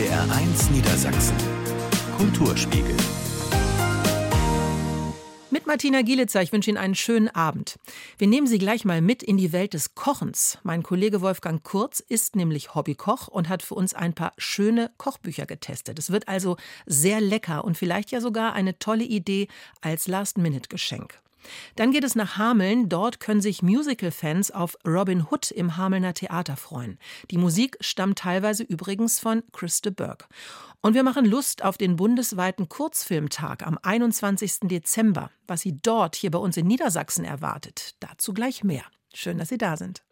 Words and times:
NDR1 0.00 0.72
Niedersachsen. 0.72 1.36
Kulturspiegel. 2.16 2.96
Mit 5.50 5.66
Martina 5.66 6.00
Gielitzer, 6.00 6.40
ich 6.40 6.52
wünsche 6.52 6.70
Ihnen 6.70 6.78
einen 6.78 6.94
schönen 6.94 7.28
Abend. 7.28 7.78
Wir 8.16 8.26
nehmen 8.26 8.46
Sie 8.46 8.58
gleich 8.58 8.86
mal 8.86 9.02
mit 9.02 9.22
in 9.22 9.36
die 9.36 9.52
Welt 9.52 9.74
des 9.74 9.94
Kochens. 9.94 10.56
Mein 10.62 10.82
Kollege 10.82 11.20
Wolfgang 11.20 11.62
Kurz 11.62 12.00
ist 12.00 12.34
nämlich 12.34 12.74
Hobbykoch 12.74 13.28
und 13.28 13.50
hat 13.50 13.62
für 13.62 13.74
uns 13.74 13.92
ein 13.92 14.14
paar 14.14 14.32
schöne 14.38 14.90
Kochbücher 14.96 15.44
getestet. 15.44 15.98
Es 15.98 16.10
wird 16.10 16.28
also 16.28 16.56
sehr 16.86 17.20
lecker 17.20 17.62
und 17.66 17.76
vielleicht 17.76 18.10
ja 18.10 18.22
sogar 18.22 18.54
eine 18.54 18.78
tolle 18.78 19.04
Idee 19.04 19.48
als 19.82 20.08
Last-Minute-Geschenk. 20.08 21.20
Dann 21.76 21.92
geht 21.92 22.04
es 22.04 22.14
nach 22.14 22.36
Hameln. 22.36 22.88
Dort 22.88 23.20
können 23.20 23.40
sich 23.40 23.62
Musical-Fans 23.62 24.50
auf 24.50 24.76
Robin 24.86 25.26
Hood 25.30 25.50
im 25.50 25.76
Hamelner 25.76 26.14
Theater 26.14 26.56
freuen. 26.56 26.98
Die 27.30 27.38
Musik 27.38 27.76
stammt 27.80 28.18
teilweise 28.18 28.62
übrigens 28.62 29.20
von 29.20 29.42
Chris 29.52 29.80
de 29.80 29.92
Burgh. 29.92 30.26
Und 30.82 30.94
wir 30.94 31.02
machen 31.02 31.26
Lust 31.26 31.62
auf 31.62 31.76
den 31.76 31.96
bundesweiten 31.96 32.68
Kurzfilmtag 32.68 33.66
am 33.66 33.78
21. 33.82 34.60
Dezember. 34.62 35.30
Was 35.46 35.60
Sie 35.60 35.78
dort 35.80 36.16
hier 36.16 36.30
bei 36.30 36.38
uns 36.38 36.56
in 36.56 36.66
Niedersachsen 36.66 37.24
erwartet, 37.24 37.96
dazu 38.00 38.32
gleich 38.32 38.64
mehr. 38.64 38.84
Schön, 39.12 39.38
dass 39.38 39.48
Sie 39.48 39.58
da 39.58 39.76
sind. 39.76 40.02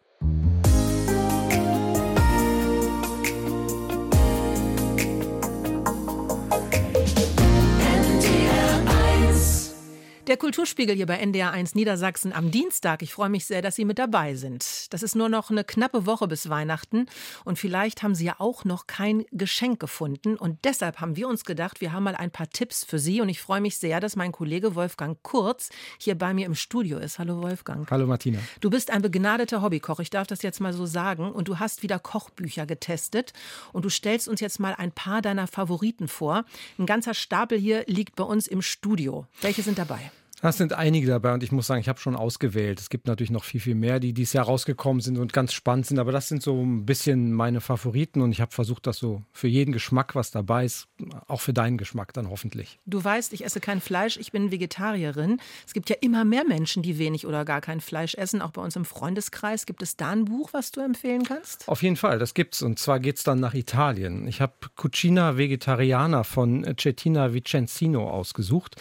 Der 10.29 10.37
Kulturspiegel 10.37 10.95
hier 10.95 11.07
bei 11.07 11.19
NDR1 11.19 11.71
Niedersachsen 11.73 12.33
am 12.33 12.51
Dienstag. 12.51 13.01
Ich 13.01 13.13
freue 13.13 13.29
mich 13.29 13.45
sehr, 13.45 13.63
dass 13.63 13.75
Sie 13.75 13.83
mit 13.83 13.97
dabei 13.97 14.35
sind. 14.35 14.93
Das 14.93 15.01
ist 15.01 15.15
nur 15.15 15.27
noch 15.27 15.49
eine 15.49 15.63
knappe 15.63 16.05
Woche 16.05 16.27
bis 16.27 16.49
Weihnachten 16.49 17.07
und 17.45 17.57
vielleicht 17.57 18.03
haben 18.03 18.13
Sie 18.13 18.25
ja 18.25 18.35
auch 18.37 18.63
noch 18.63 18.85
kein 18.85 19.25
Geschenk 19.31 19.79
gefunden 19.79 20.37
und 20.37 20.59
deshalb 20.65 21.01
haben 21.01 21.15
wir 21.15 21.27
uns 21.27 21.45
gedacht, 21.45 21.81
wir 21.81 21.93
haben 21.93 22.03
mal 22.03 22.15
ein 22.15 22.29
paar 22.29 22.47
Tipps 22.47 22.83
für 22.83 22.99
Sie 22.99 23.21
und 23.21 23.29
ich 23.29 23.41
freue 23.41 23.59
mich 23.59 23.79
sehr, 23.79 23.99
dass 23.99 24.15
mein 24.15 24.31
Kollege 24.31 24.75
Wolfgang 24.75 25.17
Kurz 25.23 25.71
hier 25.97 26.15
bei 26.15 26.31
mir 26.35 26.45
im 26.45 26.53
Studio 26.53 26.99
ist. 26.99 27.17
Hallo 27.17 27.41
Wolfgang. 27.41 27.89
Hallo 27.89 28.05
Martina. 28.05 28.37
Du 28.61 28.69
bist 28.69 28.91
ein 28.91 29.01
begnadeter 29.01 29.63
Hobbykoch, 29.63 29.99
ich 29.99 30.11
darf 30.11 30.27
das 30.27 30.43
jetzt 30.43 30.61
mal 30.61 30.73
so 30.73 30.85
sagen 30.85 31.31
und 31.31 31.47
du 31.47 31.57
hast 31.57 31.81
wieder 31.81 31.97
Kochbücher 31.97 32.67
getestet 32.67 33.33
und 33.73 33.83
du 33.83 33.89
stellst 33.89 34.27
uns 34.27 34.41
jetzt 34.41 34.59
mal 34.59 34.75
ein 34.75 34.91
paar 34.91 35.23
deiner 35.23 35.47
Favoriten 35.47 36.07
vor. 36.07 36.45
Ein 36.77 36.85
ganzer 36.85 37.15
Stapel 37.15 37.57
hier 37.57 37.83
liegt 37.87 38.15
bei 38.15 38.25
uns 38.25 38.45
im 38.45 38.61
Studio. 38.61 39.25
Welche 39.41 39.63
sind 39.63 39.79
dabei? 39.79 40.11
Es 40.41 40.57
sind 40.57 40.71
einige 40.71 41.07
dabei 41.07 41.33
und 41.33 41.43
ich 41.43 41.51
muss 41.51 41.67
sagen, 41.67 41.81
ich 41.81 41.89
habe 41.89 41.99
schon 41.99 42.15
ausgewählt. 42.15 42.79
Es 42.79 42.89
gibt 42.89 43.07
natürlich 43.07 43.29
noch 43.29 43.43
viel, 43.43 43.59
viel 43.59 43.75
mehr, 43.75 43.99
die 43.99 44.13
dieses 44.13 44.33
Jahr 44.33 44.45
rausgekommen 44.45 45.01
sind 45.01 45.17
und 45.17 45.33
ganz 45.33 45.51
spannend 45.51 45.85
sind, 45.85 45.99
aber 45.99 46.13
das 46.13 46.29
sind 46.29 46.41
so 46.41 46.61
ein 46.61 46.85
bisschen 46.85 47.33
meine 47.33 47.59
Favoriten 47.59 48.21
und 48.21 48.31
ich 48.31 48.39
habe 48.39 48.51
versucht, 48.51 48.87
das 48.87 48.97
so 48.97 49.21
für 49.33 49.49
jeden 49.49 49.73
Geschmack, 49.73 50.15
was 50.15 50.31
dabei 50.31 50.63
ist, 50.63 50.87
auch 51.27 51.41
für 51.41 51.51
deinen 51.51 51.77
Geschmack 51.77 52.13
dann 52.13 52.29
hoffentlich. 52.29 52.79
Du 52.85 53.03
weißt, 53.03 53.33
ich 53.33 53.43
esse 53.43 53.59
kein 53.59 53.81
Fleisch, 53.81 54.15
ich 54.15 54.31
bin 54.31 54.49
Vegetarierin. 54.49 55.41
Es 55.67 55.73
gibt 55.73 55.89
ja 55.89 55.97
immer 55.99 56.23
mehr 56.23 56.45
Menschen, 56.45 56.83
die 56.83 56.97
wenig 56.97 57.27
oder 57.27 57.43
gar 57.43 57.59
kein 57.59 57.81
Fleisch 57.81 58.15
essen, 58.15 58.41
auch 58.41 58.51
bei 58.51 58.61
uns 58.61 58.77
im 58.77 58.85
Freundeskreis. 58.85 59.65
Gibt 59.65 59.81
es 59.81 59.97
da 59.97 60.11
ein 60.11 60.25
Buch, 60.25 60.49
was 60.53 60.71
du 60.71 60.79
empfehlen 60.79 61.23
kannst? 61.23 61.67
Auf 61.67 61.83
jeden 61.83 61.97
Fall, 61.97 62.17
das 62.17 62.33
gibt's 62.33 62.61
und 62.61 62.79
zwar 62.79 63.01
geht 63.01 63.17
es 63.17 63.23
dann 63.23 63.41
nach 63.41 63.53
Italien. 63.53 64.25
Ich 64.27 64.39
habe 64.39 64.53
Cucina 64.75 65.35
Vegetariana 65.35 66.23
von 66.23 66.65
Cettina 66.77 67.33
Vicenzino 67.33 68.09
ausgesucht. 68.09 68.77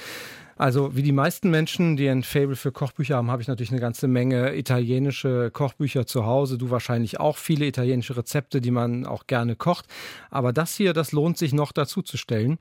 Also 0.58 0.96
wie 0.96 1.02
die 1.02 1.12
meisten 1.12 1.50
Menschen, 1.50 1.96
die 1.96 2.08
ein 2.08 2.24
Fable 2.24 2.56
für 2.56 2.72
Kochbücher 2.72 3.16
haben, 3.16 3.30
habe 3.30 3.40
ich 3.40 3.46
natürlich 3.46 3.70
eine 3.70 3.80
ganze 3.80 4.08
Menge 4.08 4.56
italienische 4.56 5.52
Kochbücher 5.52 6.04
zu 6.04 6.26
Hause. 6.26 6.58
Du 6.58 6.70
wahrscheinlich 6.70 7.20
auch 7.20 7.36
viele 7.36 7.64
italienische 7.64 8.16
Rezepte, 8.16 8.60
die 8.60 8.72
man 8.72 9.06
auch 9.06 9.28
gerne 9.28 9.54
kocht. 9.54 9.86
Aber 10.30 10.52
das 10.52 10.74
hier, 10.74 10.92
das 10.94 11.12
lohnt 11.12 11.38
sich 11.38 11.52
noch 11.52 11.70
dazu 11.70 12.02
zu 12.02 12.16
stellen. 12.16 12.58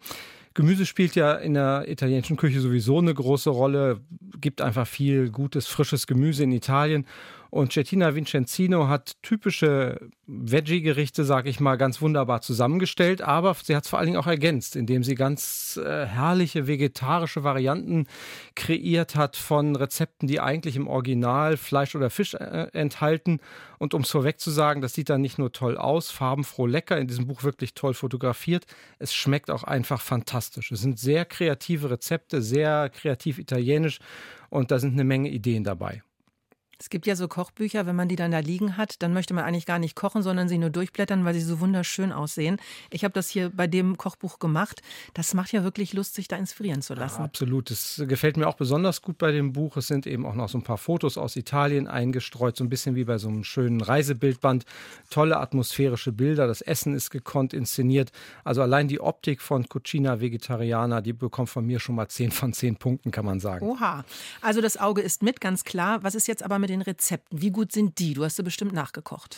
Gemüse 0.54 0.86
spielt 0.86 1.16
ja 1.16 1.34
in 1.34 1.56
der 1.56 1.86
italienischen 1.88 2.38
Küche 2.38 2.62
sowieso 2.62 3.00
eine 3.00 3.14
große 3.14 3.50
Rolle, 3.50 4.00
gibt 4.40 4.62
einfach 4.62 4.88
viel 4.88 5.32
gutes, 5.32 5.66
frisches 5.68 6.06
Gemüse 6.06 6.44
in 6.44 6.52
Italien. 6.52 7.06
Und 7.50 7.74
Cettina 7.74 8.14
Vincenzino 8.16 8.88
hat 8.88 9.14
typische 9.22 10.10
Veggie-Gerichte, 10.26 11.24
sage 11.24 11.50
ich 11.50 11.60
mal, 11.60 11.78
ganz 11.78 12.02
wunderbar 12.02 12.42
zusammengestellt, 12.42 13.22
aber 13.22 13.56
sie 13.56 13.76
hat 13.76 13.86
es 13.86 13.90
vor 13.90 14.00
allen 14.00 14.08
Dingen 14.08 14.20
auch 14.20 14.28
ergänzt, 14.28 14.76
indem 14.76 15.04
sie 15.04 15.16
ganz 15.16 15.80
äh, 15.82 16.06
herrliche 16.06 16.68
vegetarische 16.68 17.44
Varianten 17.44 18.08
kreiert 18.56 19.16
hat 19.16 19.38
von 19.38 19.76
Rezepten, 19.76 20.28
die 20.28 20.42
eigentlich 20.42 20.76
im 20.76 20.88
Original 20.88 21.56
Fleisch 21.56 21.96
oder 21.96 22.10
Fisch 22.10 22.34
äh, 22.34 22.68
enthalten. 22.74 23.40
Und 23.80 23.94
um 23.94 24.02
es 24.02 24.12
vorweg 24.12 24.40
zu 24.40 24.52
sagen, 24.52 24.82
das 24.82 24.94
sieht 24.94 25.10
dann 25.10 25.22
nicht 25.22 25.38
nur 25.38 25.52
toll 25.52 25.78
aus, 25.78 26.12
farbenfroh 26.12 26.66
lecker, 26.66 26.98
in 26.98 27.08
diesem 27.08 27.28
Buch 27.28 27.44
wirklich 27.44 27.74
toll 27.74 27.94
fotografiert, 27.94 28.66
es 29.00 29.14
schmeckt 29.14 29.50
auch 29.50 29.64
einfach 29.64 30.02
fantastisch. 30.02 30.72
Es 30.72 30.82
sind 30.82 31.00
sehr 31.00 31.26
kreative 31.26 31.90
Rezepte, 31.92 32.42
sehr 32.42 32.90
kreativ 32.90 33.40
italienisch 33.40 34.00
und 34.50 34.72
da 34.72 34.80
sind 34.80 34.94
eine 34.94 35.04
Menge 35.04 35.30
Ideen 35.30 35.64
dabei. 35.64 36.02
Es 36.80 36.90
gibt 36.90 37.08
ja 37.08 37.16
so 37.16 37.28
Kochbücher, 37.28 37.86
wenn 37.86 37.96
man 37.96 38.08
die 38.08 38.16
dann 38.16 38.32
da 38.32 38.40
liegen 38.40 38.78
hat, 38.78 39.02
dann 39.02 39.14
möchte 39.14 39.34
man 39.34 39.44
eigentlich 39.44 39.66
gar 39.66 39.80
nicht 39.80 39.96
kochen, 39.96 40.22
sondern 40.22 40.48
sie 40.48 40.58
nur 40.58 40.70
durchblättern, 40.70 41.26
weil 41.26 41.34
sie 41.34 41.42
so 41.42 41.60
wunderschön 41.60 42.12
aussehen. 42.12 42.58
Ich 42.92 43.04
habe 43.04 43.14
das 43.14 43.30
hier 43.30 43.50
bei 43.50 43.66
dem 43.66 43.98
Kochbuch 43.98 44.38
gemacht. 44.38 44.82
Das 45.14 45.34
macht 45.34 45.52
ja 45.52 45.64
wirklich 45.64 45.94
Lust, 45.94 46.14
sich 46.14 46.28
da 46.28 46.36
inspirieren 46.36 46.84
zu 46.84 46.94
lassen. 46.94 47.20
Ja, 47.20 47.26
absolut. 47.26 47.72
Das 47.72 48.04
gefällt 48.08 48.38
mir 48.38 48.48
auch 48.48 48.56
besonders 48.56 49.02
gut 49.02 49.18
bei 49.18 49.32
dem 49.32 49.54
Buch. 49.54 49.78
Es 49.78 49.88
sind 49.88 50.06
eben 50.06 50.26
auch 50.26 50.36
noch 50.36 50.50
so 50.50 50.60
ein 50.60 50.64
paar 50.64 50.78
Fotos 50.78 51.18
aus 51.18 51.36
Italien 51.36 51.88
eingestreut, 51.88 52.58
so 52.58 52.64
ein 52.64 52.70
bisschen 52.70 52.96
wie 52.96 53.06
bei 53.06 53.18
so 53.18 53.28
einem 53.28 53.44
schönen 53.44 53.82
Reisebildband. 53.82 54.66
Tolle 55.10 55.38
atmosphärische 55.38 56.12
Bilder. 56.12 56.46
Das 56.46 56.62
Essen 56.62 56.94
ist 56.94 57.10
gekonnt 57.10 57.54
inszeniert. 57.54 58.12
Also 58.44 58.62
allein 58.62 58.88
die 58.88 59.02
Optik 59.02 59.42
von 59.42 59.68
Cucina 59.68 60.20
Vegetariana, 60.20 61.02
die 61.02 61.14
bekommt 61.14 61.50
von 61.50 61.66
mir 61.66 61.80
schon 61.80 61.96
mal 61.96 62.08
10 62.08 62.32
von 62.32 62.54
10 62.54 62.76
Punkten, 62.76 63.10
kann 63.10 63.26
man 63.26 63.40
sagen. 63.40 63.66
Oha. 63.66 64.06
Also 64.42 64.62
das 64.62 64.78
Auge 64.78 65.02
ist 65.02 65.24
mit, 65.24 65.42
ganz 65.42 65.64
klar. 65.64 66.04
Was 66.04 66.14
ist 66.14 66.28
jetzt 66.28 66.44
aber 66.44 66.60
mit 66.60 66.67
mit 66.68 66.70
den 66.70 66.82
Rezepten. 66.82 67.42
Wie 67.42 67.52
gut 67.52 67.72
sind 67.72 68.00
die? 68.00 68.14
Du 68.14 68.24
hast 68.24 68.36
sie 68.36 68.44
bestimmt 68.44 68.74
nachgekocht. 68.74 69.38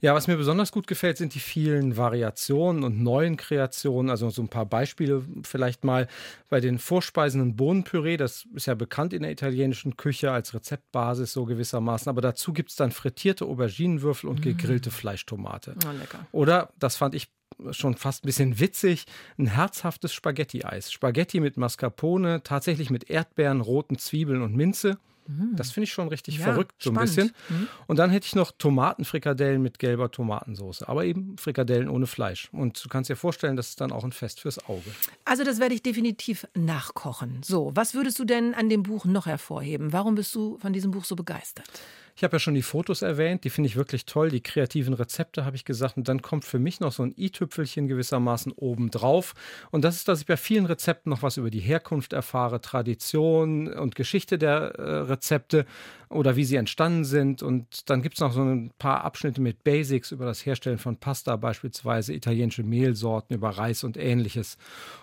Ja, 0.00 0.14
was 0.14 0.26
mir 0.26 0.36
besonders 0.36 0.72
gut 0.72 0.86
gefällt, 0.86 1.16
sind 1.16 1.34
die 1.34 1.40
vielen 1.40 1.96
Variationen 1.96 2.84
und 2.84 3.02
neuen 3.02 3.38
Kreationen. 3.38 4.10
Also 4.10 4.28
so 4.28 4.42
ein 4.42 4.48
paar 4.48 4.66
Beispiele 4.66 5.24
vielleicht 5.42 5.84
mal 5.84 6.06
bei 6.50 6.60
den 6.60 6.78
vorspeisenden 6.78 7.56
Bohnenpüree. 7.56 8.18
Das 8.18 8.46
ist 8.54 8.66
ja 8.66 8.74
bekannt 8.74 9.14
in 9.14 9.22
der 9.22 9.30
italienischen 9.30 9.96
Küche 9.96 10.30
als 10.30 10.52
Rezeptbasis 10.52 11.32
so 11.32 11.46
gewissermaßen. 11.46 12.10
Aber 12.10 12.20
dazu 12.20 12.52
gibt 12.52 12.70
es 12.70 12.76
dann 12.76 12.90
frittierte 12.90 13.46
Auberginenwürfel 13.46 14.28
und 14.28 14.42
gegrillte 14.42 14.90
Fleischtomate. 14.90 15.76
Oh, 15.86 15.92
lecker. 15.98 16.26
Oder, 16.32 16.72
das 16.78 16.96
fand 16.96 17.14
ich 17.14 17.28
schon 17.70 17.94
fast 17.94 18.22
ein 18.24 18.26
bisschen 18.26 18.60
witzig, 18.60 19.06
ein 19.38 19.46
herzhaftes 19.46 20.12
Spaghetti-Eis. 20.12 20.92
Spaghetti 20.92 21.40
mit 21.40 21.56
Mascarpone, 21.56 22.42
tatsächlich 22.42 22.90
mit 22.90 23.08
Erdbeeren, 23.08 23.62
roten 23.62 23.96
Zwiebeln 23.98 24.42
und 24.42 24.54
Minze. 24.54 24.98
Mhm. 25.26 25.56
Das 25.56 25.72
finde 25.72 25.84
ich 25.84 25.92
schon 25.92 26.08
richtig 26.08 26.38
ja, 26.38 26.44
verrückt, 26.44 26.74
so 26.78 26.90
ein 26.90 26.96
bisschen. 26.96 27.32
Mhm. 27.48 27.68
Und 27.86 27.98
dann 27.98 28.10
hätte 28.10 28.26
ich 28.26 28.34
noch 28.34 28.52
Tomatenfrikadellen 28.52 29.62
mit 29.62 29.78
gelber 29.78 30.10
Tomatensauce, 30.10 30.82
aber 30.82 31.04
eben 31.04 31.36
Frikadellen 31.38 31.88
ohne 31.88 32.06
Fleisch. 32.06 32.48
Und 32.52 32.82
du 32.84 32.88
kannst 32.88 33.10
dir 33.10 33.16
vorstellen, 33.16 33.56
das 33.56 33.70
ist 33.70 33.80
dann 33.80 33.92
auch 33.92 34.04
ein 34.04 34.12
Fest 34.12 34.40
fürs 34.40 34.64
Auge. 34.68 34.90
Also 35.24 35.44
das 35.44 35.58
werde 35.60 35.74
ich 35.74 35.82
definitiv 35.82 36.46
nachkochen. 36.54 37.42
So, 37.42 37.72
was 37.74 37.94
würdest 37.94 38.18
du 38.18 38.24
denn 38.24 38.54
an 38.54 38.68
dem 38.68 38.82
Buch 38.82 39.04
noch 39.04 39.26
hervorheben? 39.26 39.92
Warum 39.92 40.14
bist 40.14 40.34
du 40.34 40.58
von 40.58 40.72
diesem 40.72 40.90
Buch 40.90 41.04
so 41.04 41.16
begeistert? 41.16 41.68
Ich 42.16 42.24
habe 42.24 42.36
ja 42.36 42.38
schon 42.38 42.54
die 42.54 42.62
Fotos 42.62 43.02
erwähnt, 43.02 43.44
die 43.44 43.50
finde 43.50 43.68
ich 43.68 43.76
wirklich 43.76 44.06
toll. 44.06 44.30
Die 44.30 44.40
kreativen 44.40 44.94
Rezepte 44.94 45.44
habe 45.44 45.54
ich 45.54 45.66
gesagt. 45.66 45.98
Und 45.98 46.08
dann 46.08 46.22
kommt 46.22 46.46
für 46.46 46.58
mich 46.58 46.80
noch 46.80 46.90
so 46.90 47.02
ein 47.02 47.14
i-Tüpfelchen 47.14 47.88
gewissermaßen 47.88 48.52
obendrauf. 48.52 49.34
Und 49.70 49.84
das 49.84 49.96
ist, 49.96 50.08
dass 50.08 50.20
ich 50.20 50.26
bei 50.26 50.38
vielen 50.38 50.64
Rezepten 50.64 51.10
noch 51.10 51.22
was 51.22 51.36
über 51.36 51.50
die 51.50 51.60
Herkunft 51.60 52.14
erfahre, 52.14 52.62
Tradition 52.62 53.70
und 53.70 53.96
Geschichte 53.96 54.38
der 54.38 54.76
äh, 54.78 54.82
Rezepte 55.00 55.66
oder 56.08 56.36
wie 56.36 56.44
sie 56.44 56.56
entstanden 56.56 57.04
sind. 57.04 57.42
Und 57.42 57.90
dann 57.90 58.02
gibt 58.02 58.14
es 58.14 58.20
noch 58.20 58.32
so 58.32 58.42
ein 58.42 58.70
paar 58.78 59.04
Abschnitte 59.04 59.40
mit 59.40 59.64
Basics 59.64 60.12
über 60.12 60.24
das 60.24 60.44
Herstellen 60.46 60.78
von 60.78 60.98
Pasta, 60.98 61.36
beispielsweise 61.36 62.12
italienische 62.14 62.62
Mehlsorten, 62.62 63.36
über 63.36 63.50
Reis 63.50 63.84
und 63.84 63.96
ähnliches. 63.96 64.56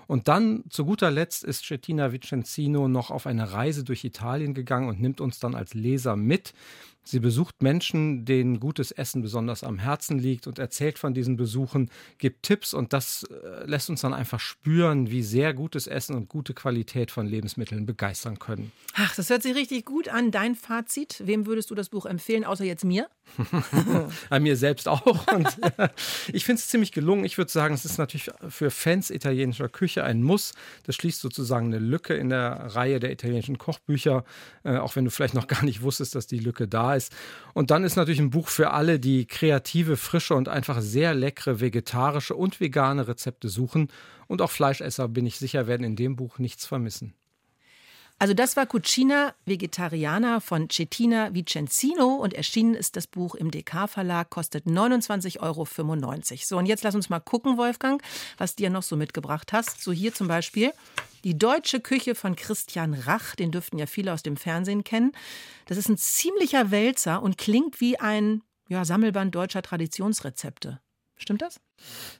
Und 0.08 0.28
dann 0.28 0.64
zu 0.70 0.86
guter 0.86 1.12
Letzt 1.12 1.44
ist 1.44 1.66
Cettina 1.66 2.12
Vicenzino 2.12 2.88
noch 2.88 3.12
auf 3.12 3.28
eine 3.28 3.52
Reise 3.52 3.84
durch 3.84 4.04
Italien 4.04 4.54
gegangen 4.54 4.90
und 4.90 5.02
nimmt 5.02 5.22
uns 5.22 5.40
dann 5.40 5.56
als 5.56 5.74
Leser 5.74 6.16
mit. 6.16 6.54
Sie 7.06 7.20
besucht 7.20 7.62
Menschen, 7.62 8.24
denen 8.24 8.62
gutes 8.62 8.92
Essen 8.92 9.22
besonders 9.22 9.64
am 9.64 9.78
Herzen 9.78 10.20
liegt 10.20 10.48
und 10.48 10.58
erzählt 10.58 10.98
von 10.98 11.14
diesen 11.14 11.36
Besuchen, 11.36 11.90
gibt 12.18 12.44
Tipps 12.44 12.74
und 12.74 12.94
das 12.94 13.24
äh, 13.24 13.66
lässt 13.66 13.90
uns 13.90 14.02
dann 14.02 14.14
einfach 14.14 14.40
spüren, 14.40 15.12
wie 15.12 15.22
sehr 15.22 15.54
gutes 15.54 15.88
Essen 15.88 16.16
und 16.16 16.30
gute 16.30 16.54
Qualität 16.54 17.12
von 17.12 17.28
Lebensmitteln 17.28 17.86
begeistern 17.86 18.40
können. 18.40 18.72
Ach, 18.94 19.14
das 19.16 19.30
hört 19.30 19.44
sich 19.44 19.54
richtig 19.54 19.84
gut 19.84 20.08
an. 20.08 20.32
Dein 20.32 20.56
Fazit 20.56 20.93
Fazit. 20.94 21.22
Wem 21.26 21.48
würdest 21.48 21.72
du 21.72 21.76
das 21.76 21.90
Buch 21.90 22.06
empfehlen, 22.06 22.44
außer 22.44 22.64
jetzt 22.64 22.86
mir? 22.86 23.08
An 24.30 24.44
mir 24.44 24.56
selbst 24.56 24.88
auch. 24.88 25.26
Und, 25.34 25.48
äh, 25.78 25.90
ich 26.32 26.46
finde 26.46 26.60
es 26.60 26.68
ziemlich 26.68 26.92
gelungen. 26.92 27.26
Ich 27.26 27.38
würde 27.38 27.52
sagen, 27.52 27.74
es 27.74 27.84
ist 27.84 27.98
natürlich 27.98 28.30
für 28.50 28.70
Fans 28.70 29.10
italienischer 29.10 29.70
Küche 29.70 30.04
ein 30.04 30.22
Muss. 30.22 30.54
Das 30.84 30.96
schließt 30.96 31.20
sozusagen 31.20 31.68
eine 31.68 31.80
Lücke 31.80 32.14
in 32.14 32.30
der 32.30 32.76
Reihe 32.76 33.00
der 33.00 33.12
italienischen 33.12 33.58
Kochbücher, 33.58 34.24
äh, 34.64 34.78
auch 34.78 34.96
wenn 34.96 35.06
du 35.06 35.12
vielleicht 35.12 35.34
noch 35.34 35.48
gar 35.54 35.64
nicht 35.64 35.82
wusstest, 35.82 36.14
dass 36.14 36.28
die 36.28 36.40
Lücke 36.40 36.68
da 36.68 36.96
ist. 36.96 37.12
Und 37.54 37.72
dann 37.72 37.84
ist 37.84 37.96
natürlich 37.96 38.20
ein 38.20 38.30
Buch 38.30 38.50
für 38.50 38.72
alle, 38.72 39.00
die 39.00 39.26
kreative, 39.26 39.98
frische 39.98 40.36
und 40.36 40.48
einfach 40.48 40.80
sehr 40.82 41.16
leckere 41.16 41.60
vegetarische 41.60 42.36
und 42.36 42.60
vegane 42.60 43.08
Rezepte 43.08 43.50
suchen. 43.50 43.88
Und 44.28 44.42
auch 44.42 44.52
Fleischesser, 44.52 45.08
bin 45.08 45.26
ich 45.26 45.38
sicher, 45.38 45.68
werden 45.68 45.84
in 45.84 45.96
dem 45.96 46.16
Buch 46.16 46.38
nichts 46.40 46.66
vermissen. 46.66 47.14
Also 48.20 48.34
das 48.34 48.56
war 48.56 48.66
Cucina 48.66 49.34
Vegetariana 49.46 50.40
von 50.40 50.70
Cettina 50.70 51.34
Vicenzino 51.34 52.16
und 52.16 52.34
erschienen 52.34 52.74
ist 52.74 52.96
das 52.96 53.08
Buch 53.08 53.36
im 53.36 53.52
DK 53.52 53.90
Verlag, 53.90 54.30
kostet 54.30 54.66
29,95 54.66 55.42
Euro. 55.42 55.68
So 56.38 56.58
und 56.58 56.66
jetzt 56.66 56.84
lass 56.84 56.96
uns 56.96 57.10
mal 57.10 57.20
gucken, 57.20 57.58
Wolfgang, 57.58 58.02
was 58.38 58.56
ja 58.60 58.70
noch 58.70 58.84
so 58.84 58.96
mitgebracht 58.96 59.52
hast. 59.52 59.82
So 59.82 59.92
hier 59.92 60.14
zum 60.14 60.28
Beispiel 60.28 60.72
die 61.24 61.38
deutsche 61.38 61.80
Küche 61.80 62.16
von 62.16 62.36
Christian 62.36 62.94
Rach, 62.94 63.36
den 63.36 63.52
dürften 63.52 63.78
ja 63.78 63.88
viele 63.88 64.14
aus 64.14 64.24
dem 64.24 64.38
Fernsehen 64.38 64.84
kennen. 64.84 65.12
Das 65.66 65.78
ist 65.78 65.90
ein 65.90 65.98
ziemlicher 65.98 66.72
Wälzer 66.72 67.22
und 67.22 67.38
klingt 67.38 67.82
wie 67.82 68.00
ein 68.00 68.42
ja, 68.70 68.86
Sammelband 68.86 69.34
deutscher 69.36 69.62
Traditionsrezepte. 69.62 70.80
Stimmt 71.16 71.42
das? 71.42 71.60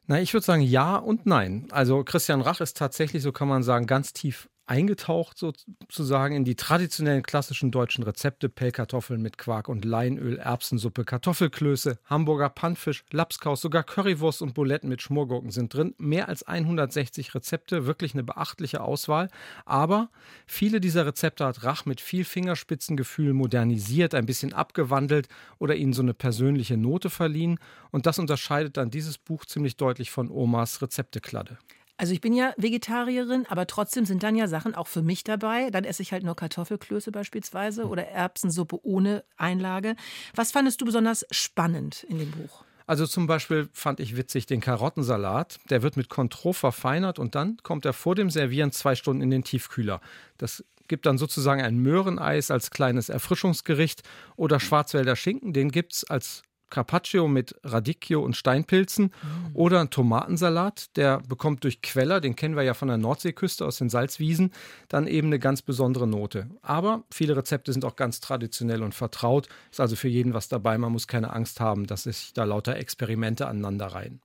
Na, 0.08 0.22
ich 0.22 0.34
würde 0.34 0.46
sagen 0.46 0.62
ja 0.62 0.96
und 0.96 1.26
nein. 1.26 1.68
Also 1.72 2.04
Christian 2.04 2.42
Rach 2.42 2.62
ist 2.62 2.78
tatsächlich, 2.78 3.22
so 3.22 3.32
kann 3.32 3.48
man 3.48 3.64
sagen, 3.64 3.88
ganz 3.88 4.14
tief 4.14 4.50
eingetaucht 4.66 5.38
sozusagen 5.38 6.36
in 6.36 6.46
die 6.46 6.56
traditionellen 6.56 7.24
klassischen 7.24 7.72
deutschen 7.72 8.04
Rezepte: 8.04 8.50
Pellkartoffeln 8.50 9.22
mit 9.22 9.38
Quark 9.38 9.68
und 9.68 9.86
Leinöl, 9.86 10.38
Erbsensuppe, 10.38 11.04
Kartoffelklöße, 11.06 12.00
Hamburger 12.06 12.50
Pannfisch, 12.50 13.04
Lapskaus, 13.12 13.62
sogar 13.62 13.84
Currywurst 13.84 14.42
und 14.42 14.54
Buletten 14.54 14.90
mit 14.90 15.02
Schmorgurken 15.02 15.52
sind 15.52 15.74
drin. 15.74 15.94
Mehr 15.98 16.30
als 16.30 16.44
160 16.44 17.36
Rezepte, 17.36 17.86
wirklich 17.86 18.14
eine 18.14 18.24
beachtliche 18.24 18.82
Auswahl. 18.82 19.30
Aber 19.66 20.10
viele 20.48 20.80
dieser 20.80 21.06
Rezepte 21.06 21.46
hat 21.46 21.64
Rach 21.64 21.86
mit 21.86 22.02
viel 22.02 22.24
Fingerspitzengefühl 22.24 23.34
modernisiert, 23.34 24.16
ein 24.16 24.26
bisschen 24.26 24.54
abgewandelt 24.54 25.28
oder 25.60 25.76
ihnen 25.76 25.94
so 25.94 26.02
eine 26.02 26.14
persönliche 26.14 26.78
Note 26.78 27.10
verliehen. 27.10 27.60
Und 27.92 28.06
das 28.06 28.20
unterscheidet 28.20 28.78
dann 28.78 28.90
dieses 28.90 29.18
Buch 29.18 29.46
ziemlich 29.46 29.78
deutlich 29.78 30.12
von 30.12 30.30
Omas 30.30 30.82
Rezeptekladde. 30.82 31.58
Also 32.04 32.12
ich 32.12 32.20
bin 32.20 32.34
ja 32.34 32.54
Vegetarierin, 32.58 33.46
aber 33.48 33.66
trotzdem 33.66 34.04
sind 34.04 34.24
dann 34.24 34.36
ja 34.36 34.50
Sachen 34.50 34.76
auch 34.76 34.88
für 34.88 35.02
mich 35.02 35.24
dabei. 35.24 35.70
Dann 35.70 35.86
esse 35.86 36.02
ich 36.02 36.12
halt 36.12 36.26
nur 36.26 36.36
Kartoffelklöße 36.36 37.14
beispielsweise 37.14 37.84
hm. 37.84 37.90
oder 37.90 38.10
Erbsensuppe 38.10 38.78
ohne 38.84 39.24
Einlage. 39.38 39.96
Was 40.36 40.52
fandest 40.52 40.82
du 40.82 40.86
besonders 40.86 41.26
spannend 41.32 42.04
in 42.10 42.20
dem 42.20 42.32
Buch? 42.32 42.66
Also 42.88 43.08
zum 43.08 43.26
Beispiel 43.26 43.70
fand 43.72 44.02
ich 44.02 44.18
witzig 44.18 44.48
den 44.48 44.60
Karottensalat. 44.60 45.62
Der 45.70 45.82
wird 45.82 45.96
mit 45.96 46.10
Contro 46.10 46.52
verfeinert 46.52 47.20
und 47.20 47.36
dann 47.36 47.56
kommt 47.64 47.86
er 47.86 47.94
vor 47.94 48.16
dem 48.16 48.30
Servieren 48.30 48.74
zwei 48.74 48.96
Stunden 48.96 49.22
in 49.22 49.30
den 49.30 49.46
Tiefkühler. 49.46 50.02
Das 50.38 50.62
gibt 50.90 51.06
dann 51.06 51.18
sozusagen 51.18 51.62
ein 51.62 51.78
Möhreneis 51.78 52.52
als 52.52 52.70
kleines 52.70 53.08
Erfrischungsgericht 53.08 54.04
oder 54.36 54.60
Schwarzwälder 54.60 55.16
Schinken, 55.16 55.54
den 55.54 55.72
gibt 55.72 55.94
es 55.94 56.04
als 56.04 56.44
Carpaccio 56.74 57.28
mit 57.28 57.56
Radicchio 57.64 58.22
und 58.22 58.36
Steinpilzen 58.36 59.06
mhm. 59.06 59.56
oder 59.56 59.80
ein 59.80 59.92
Tomatensalat, 59.92 60.96
der 60.98 61.20
bekommt 61.20 61.64
durch 61.64 61.84
Queller, 61.84 62.20
den 62.20 62.36
kennen 62.36 62.56
wir 62.56 62.64
ja 62.64 62.74
von 62.74 62.88
der 62.88 62.98
Nordseeküste 62.98 63.64
aus 63.64 63.78
den 63.78 63.90
Salzwiesen, 63.90 64.52
dann 64.88 65.06
eben 65.06 65.28
eine 65.28 65.38
ganz 65.38 65.62
besondere 65.62 66.08
Note. 66.08 66.50
Aber 66.64 67.04
viele 67.12 67.38
Rezepte 67.38 67.72
sind 67.72 67.86
auch 67.86 67.96
ganz 67.96 68.20
traditionell 68.22 68.82
und 68.82 68.96
vertraut, 68.96 69.48
ist 69.72 69.80
also 69.80 69.96
für 69.96 70.08
jeden 70.08 70.34
was 70.34 70.48
dabei, 70.48 70.78
man 70.80 70.92
muss 70.92 71.08
keine 71.08 71.32
Angst 71.32 71.60
haben, 71.60 71.86
dass 71.86 72.04
sich 72.04 72.34
da 72.34 72.44
lauter 72.44 72.76
Experimente 72.76 73.48
aneinander 73.48 73.88
reihen. 73.88 74.20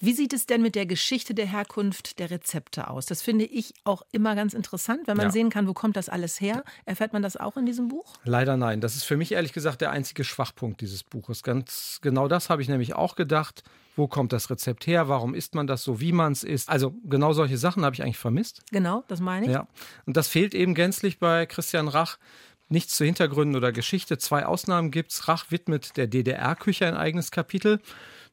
Wie 0.00 0.12
sieht 0.12 0.32
es 0.32 0.46
denn 0.46 0.62
mit 0.62 0.74
der 0.74 0.86
Geschichte 0.86 1.34
der 1.34 1.46
Herkunft 1.46 2.18
der 2.18 2.30
Rezepte 2.30 2.88
aus? 2.88 3.06
Das 3.06 3.22
finde 3.22 3.44
ich 3.44 3.74
auch 3.84 4.02
immer 4.12 4.34
ganz 4.34 4.54
interessant, 4.54 5.06
wenn 5.06 5.16
man 5.16 5.26
ja. 5.26 5.32
sehen 5.32 5.50
kann, 5.50 5.66
wo 5.66 5.74
kommt 5.74 5.96
das 5.96 6.08
alles 6.08 6.40
her. 6.40 6.64
Erfährt 6.84 7.12
man 7.12 7.22
das 7.22 7.36
auch 7.36 7.56
in 7.56 7.66
diesem 7.66 7.88
Buch? 7.88 8.14
Leider 8.24 8.56
nein. 8.56 8.80
Das 8.80 8.96
ist 8.96 9.04
für 9.04 9.16
mich 9.16 9.32
ehrlich 9.32 9.52
gesagt 9.52 9.80
der 9.80 9.90
einzige 9.90 10.24
Schwachpunkt 10.24 10.80
dieses 10.80 11.02
Buches. 11.02 11.42
Ganz 11.42 11.98
genau 12.02 12.28
das 12.28 12.50
habe 12.50 12.62
ich 12.62 12.68
nämlich 12.68 12.94
auch 12.94 13.16
gedacht. 13.16 13.62
Wo 13.96 14.08
kommt 14.08 14.32
das 14.32 14.50
Rezept 14.50 14.86
her? 14.86 15.08
Warum 15.08 15.34
isst 15.34 15.54
man 15.54 15.66
das 15.66 15.84
so, 15.84 16.00
wie 16.00 16.12
man 16.12 16.32
es 16.32 16.42
isst? 16.42 16.68
Also 16.68 16.94
genau 17.04 17.32
solche 17.32 17.58
Sachen 17.58 17.84
habe 17.84 17.94
ich 17.94 18.02
eigentlich 18.02 18.18
vermisst. 18.18 18.62
Genau, 18.72 19.04
das 19.06 19.20
meine 19.20 19.46
ich. 19.46 19.52
Ja. 19.52 19.68
Und 20.04 20.16
das 20.16 20.26
fehlt 20.26 20.54
eben 20.54 20.74
gänzlich 20.74 21.18
bei 21.18 21.46
Christian 21.46 21.88
Rach. 21.88 22.18
Nichts 22.68 22.96
zu 22.96 23.04
Hintergründen 23.04 23.56
oder 23.56 23.72
Geschichte. 23.72 24.18
Zwei 24.18 24.46
Ausnahmen 24.46 24.90
gibt 24.90 25.12
es. 25.12 25.28
Rach 25.28 25.50
widmet 25.50 25.96
der 25.96 26.06
DDR-Küche 26.06 26.86
ein 26.86 26.96
eigenes 26.96 27.30
Kapitel. 27.30 27.80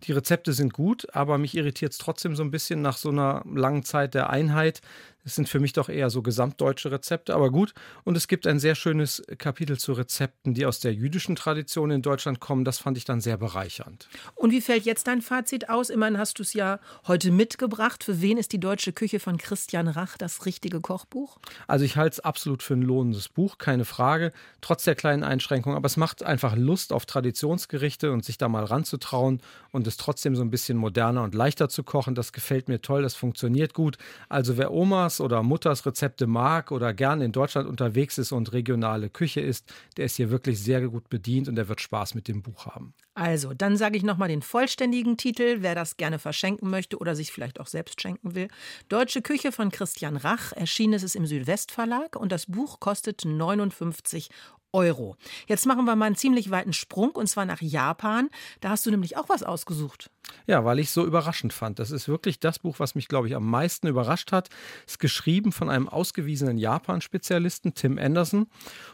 Die 0.04 0.12
Rezepte 0.12 0.54
sind 0.54 0.74
gut, 0.74 1.08
aber 1.14 1.38
mich 1.38 1.56
irritiert 1.56 1.92
es 1.92 1.98
trotzdem 1.98 2.36
so 2.36 2.44
ein 2.44 2.52
bisschen 2.52 2.82
nach 2.82 2.98
so 2.98 3.10
einer 3.10 3.44
langen 3.46 3.84
Zeit 3.84 4.14
der 4.14 4.30
Einheit, 4.30 4.82
es 5.24 5.36
sind 5.36 5.48
für 5.48 5.60
mich 5.60 5.74
doch 5.74 5.90
eher 5.90 6.10
so 6.10 6.22
gesamtdeutsche 6.22 6.92
Rezepte, 6.92 7.36
aber 7.36 7.52
gut. 7.52 7.74
Und 8.04 8.18
es 8.18 8.28
gibt 8.28 8.48
ein 8.48 8.60
sehr 8.60 8.76
schönes 8.76 9.22
Kapitel 9.38 9.78
zu 9.78 9.94
Rezepten, 9.94 10.54
die 10.54 10.66
aus 10.66 10.80
der 10.80 10.94
jüdischen 10.94 11.36
Tradition 11.36 11.92
in 11.92 12.02
Deutschland 12.02 12.40
kommen. 12.40 12.66
Das 12.66 12.80
fand 12.80 12.98
ich 12.98 13.06
dann 13.06 13.22
sehr 13.22 13.38
bereichernd. 13.38 14.10
Und 14.36 14.52
wie 14.52 14.62
fällt 14.62 14.86
jetzt 14.86 15.08
dein 15.08 15.22
Fazit 15.22 15.70
aus? 15.70 15.90
Immerhin 15.90 16.18
hast 16.18 16.40
du 16.40 16.44
es 16.44 16.54
ja 16.54 16.80
heute 17.08 17.32
mitgebracht. 17.32 18.04
Für 18.04 18.22
wen 18.22 18.38
ist 18.38 18.52
die 18.52 18.60
deutsche 18.60 18.94
Küche 18.94 19.20
von 19.20 19.38
Christian 19.38 19.88
Rach 19.88 20.18
das 20.18 20.46
richtige 20.46 20.82
Kochbuch? 20.82 21.38
Also 21.68 21.86
ich 21.86 21.98
halte 21.98 22.14
es 22.14 22.20
absolut 22.20 22.64
für 22.64 22.74
ein 22.74 22.82
lohnendes 22.82 23.30
Buch, 23.30 23.60
keine 23.60 23.86
Frage. 23.86 24.32
Trotz 24.62 24.86
der 24.86 24.96
kleinen 24.96 25.24
Einschränkungen. 25.24 25.78
Aber 25.78 25.86
es 25.86 25.98
macht 25.98 26.24
einfach 26.24 26.56
Lust 26.56 26.94
auf 26.94 27.06
Traditionsgerichte 27.06 28.12
und 28.12 28.26
sich 28.26 28.38
da 28.40 28.50
mal 28.50 28.64
ranzutrauen 28.64 29.42
und 29.72 29.86
es 29.86 29.98
trotzdem 29.98 30.36
so 30.36 30.42
ein 30.42 30.50
bisschen 30.50 30.78
moderner 30.78 31.22
und 31.22 31.36
leichter 31.36 31.70
zu 31.70 31.84
kochen. 31.84 32.16
Das 32.16 32.34
gefällt 32.34 32.70
mir 32.70 32.82
toll, 32.82 33.04
das 33.04 33.14
funktioniert 33.14 33.74
gut. 33.76 33.98
Also 34.28 34.58
wer 34.58 34.72
Oma 34.72 35.11
Omas 35.12 35.20
oder 35.20 35.44
Mutters 35.44 35.86
Rezepte 35.86 36.28
mag 36.28 36.72
oder 36.72 36.94
gern 36.94 37.22
in 37.22 37.32
Deutschland 37.32 37.68
unterwegs 37.68 38.18
ist 38.18 38.32
und 38.32 38.54
regionale 38.54 39.10
Küche 39.10 39.42
isst, 39.42 39.72
der 39.98 40.06
ist 40.06 40.16
hier 40.16 40.30
wirklich 40.30 40.62
sehr 40.64 40.88
gut 40.88 41.10
bedient 41.10 41.50
und 41.50 41.56
der 41.56 41.68
wird 41.68 41.82
Spaß 41.82 42.16
mit 42.16 42.28
dem 42.28 42.42
Buch 42.42 42.66
haben. 42.66 42.94
Also, 43.14 43.54
dann 43.54 43.76
sage 43.76 43.98
ich 43.98 44.04
nochmal 44.04 44.30
den 44.30 44.42
vollständigen 44.42 45.18
Titel, 45.18 45.58
wer 45.60 45.76
das 45.76 45.98
gerne 45.98 46.18
verschenken 46.18 46.70
möchte 46.70 46.98
oder 46.98 47.16
sich 47.16 47.32
vielleicht 47.32 47.60
auch 47.60 47.68
selbst 47.68 48.02
schenken 48.02 48.36
will. 48.36 48.48
Deutsche 48.88 49.22
Küche 49.22 49.52
von 49.52 49.70
Christian 49.70 50.16
Rach, 50.16 50.54
erschienen 50.54 50.94
ist 50.94 51.04
es 51.04 51.16
im 51.16 51.26
Südwestverlag 51.26 52.16
und 52.16 52.32
das 52.32 52.46
Buch 52.46 52.80
kostet 52.80 53.26
59 53.26 54.30
Euro. 54.74 55.16
Jetzt 55.48 55.66
machen 55.66 55.86
wir 55.86 55.96
mal 55.96 56.06
einen 56.06 56.16
ziemlich 56.16 56.52
weiten 56.52 56.74
Sprung 56.74 57.12
und 57.12 57.28
zwar 57.28 57.46
nach 57.46 57.62
Japan. 57.62 58.30
Da 58.60 58.70
hast 58.70 58.86
du 58.86 58.92
nämlich 58.92 59.18
auch 59.18 59.30
was 59.30 59.44
ausgesucht. 59.44 60.10
Ja, 60.48 60.64
weil 60.66 60.80
ich 60.80 60.88
es 60.88 60.94
so 60.94 61.06
überraschend 61.06 61.54
fand. 61.54 61.80
Das 61.80 61.92
ist 61.92 62.08
wirklich 62.08 62.40
das 62.40 62.60
Buch, 62.60 62.80
was 62.80 62.96
mich, 62.96 63.08
glaube 63.08 63.28
ich, 63.28 63.36
am 63.36 63.50
meisten 63.50 63.88
überrascht 63.88 64.32
hat. 64.32 64.50
Es 64.86 64.94
ist 64.94 65.00
geschrieben 65.00 65.52
von 65.52 65.70
einem 65.70 65.90
ausgewiesenen 65.90 66.58
Japan-Spezialisten, 66.58 67.74
Tim 67.74 67.98
Anderson. 67.98 68.48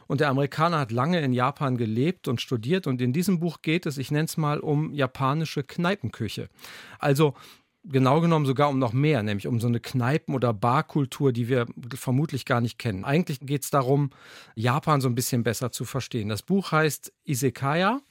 Und 0.08 0.20
der 0.22 0.30
Amerikaner 0.30 0.80
hat 0.80 0.92
lange 0.92 1.22
in 1.22 1.34
Japan 1.34 1.78
gelebt 1.78 2.28
und 2.28 2.42
studiert. 2.42 2.88
Und 2.88 3.02
in 3.02 3.14
diesem 3.14 3.40
Buch 3.40 3.62
geht 3.62 3.86
es, 3.86 3.98
ich 3.98 4.12
nenne 4.12 4.26
es 4.26 4.38
mal, 4.38 4.60
um 4.60 4.94
japanische 4.94 5.64
Kneipenküche. 5.64 6.50
Also 7.00 7.36
genau 7.90 8.22
genommen 8.22 8.46
sogar 8.46 8.70
um 8.70 8.80
noch 8.80 8.94
mehr, 8.94 9.24
nämlich 9.24 9.48
um 9.48 9.60
so 9.60 9.68
eine 9.68 9.80
Kneipen- 9.80 10.36
oder 10.36 10.54
Barkultur, 10.54 11.32
die 11.32 11.48
wir 11.48 11.68
vermutlich 11.96 12.46
gar 12.46 12.62
nicht 12.62 12.78
kennen. 12.78 13.06
Eigentlich 13.06 13.40
geht 13.42 13.64
es 13.64 13.70
darum, 13.70 14.12
Japan 14.56 15.02
so 15.02 15.08
ein 15.08 15.16
bisschen 15.16 15.44
besser 15.44 15.72
zu 15.72 15.86
verstehen. 15.86 16.30
Das 16.30 16.42
Buch 16.42 16.72
heißt 16.72 17.14
Isekaya 17.24 18.02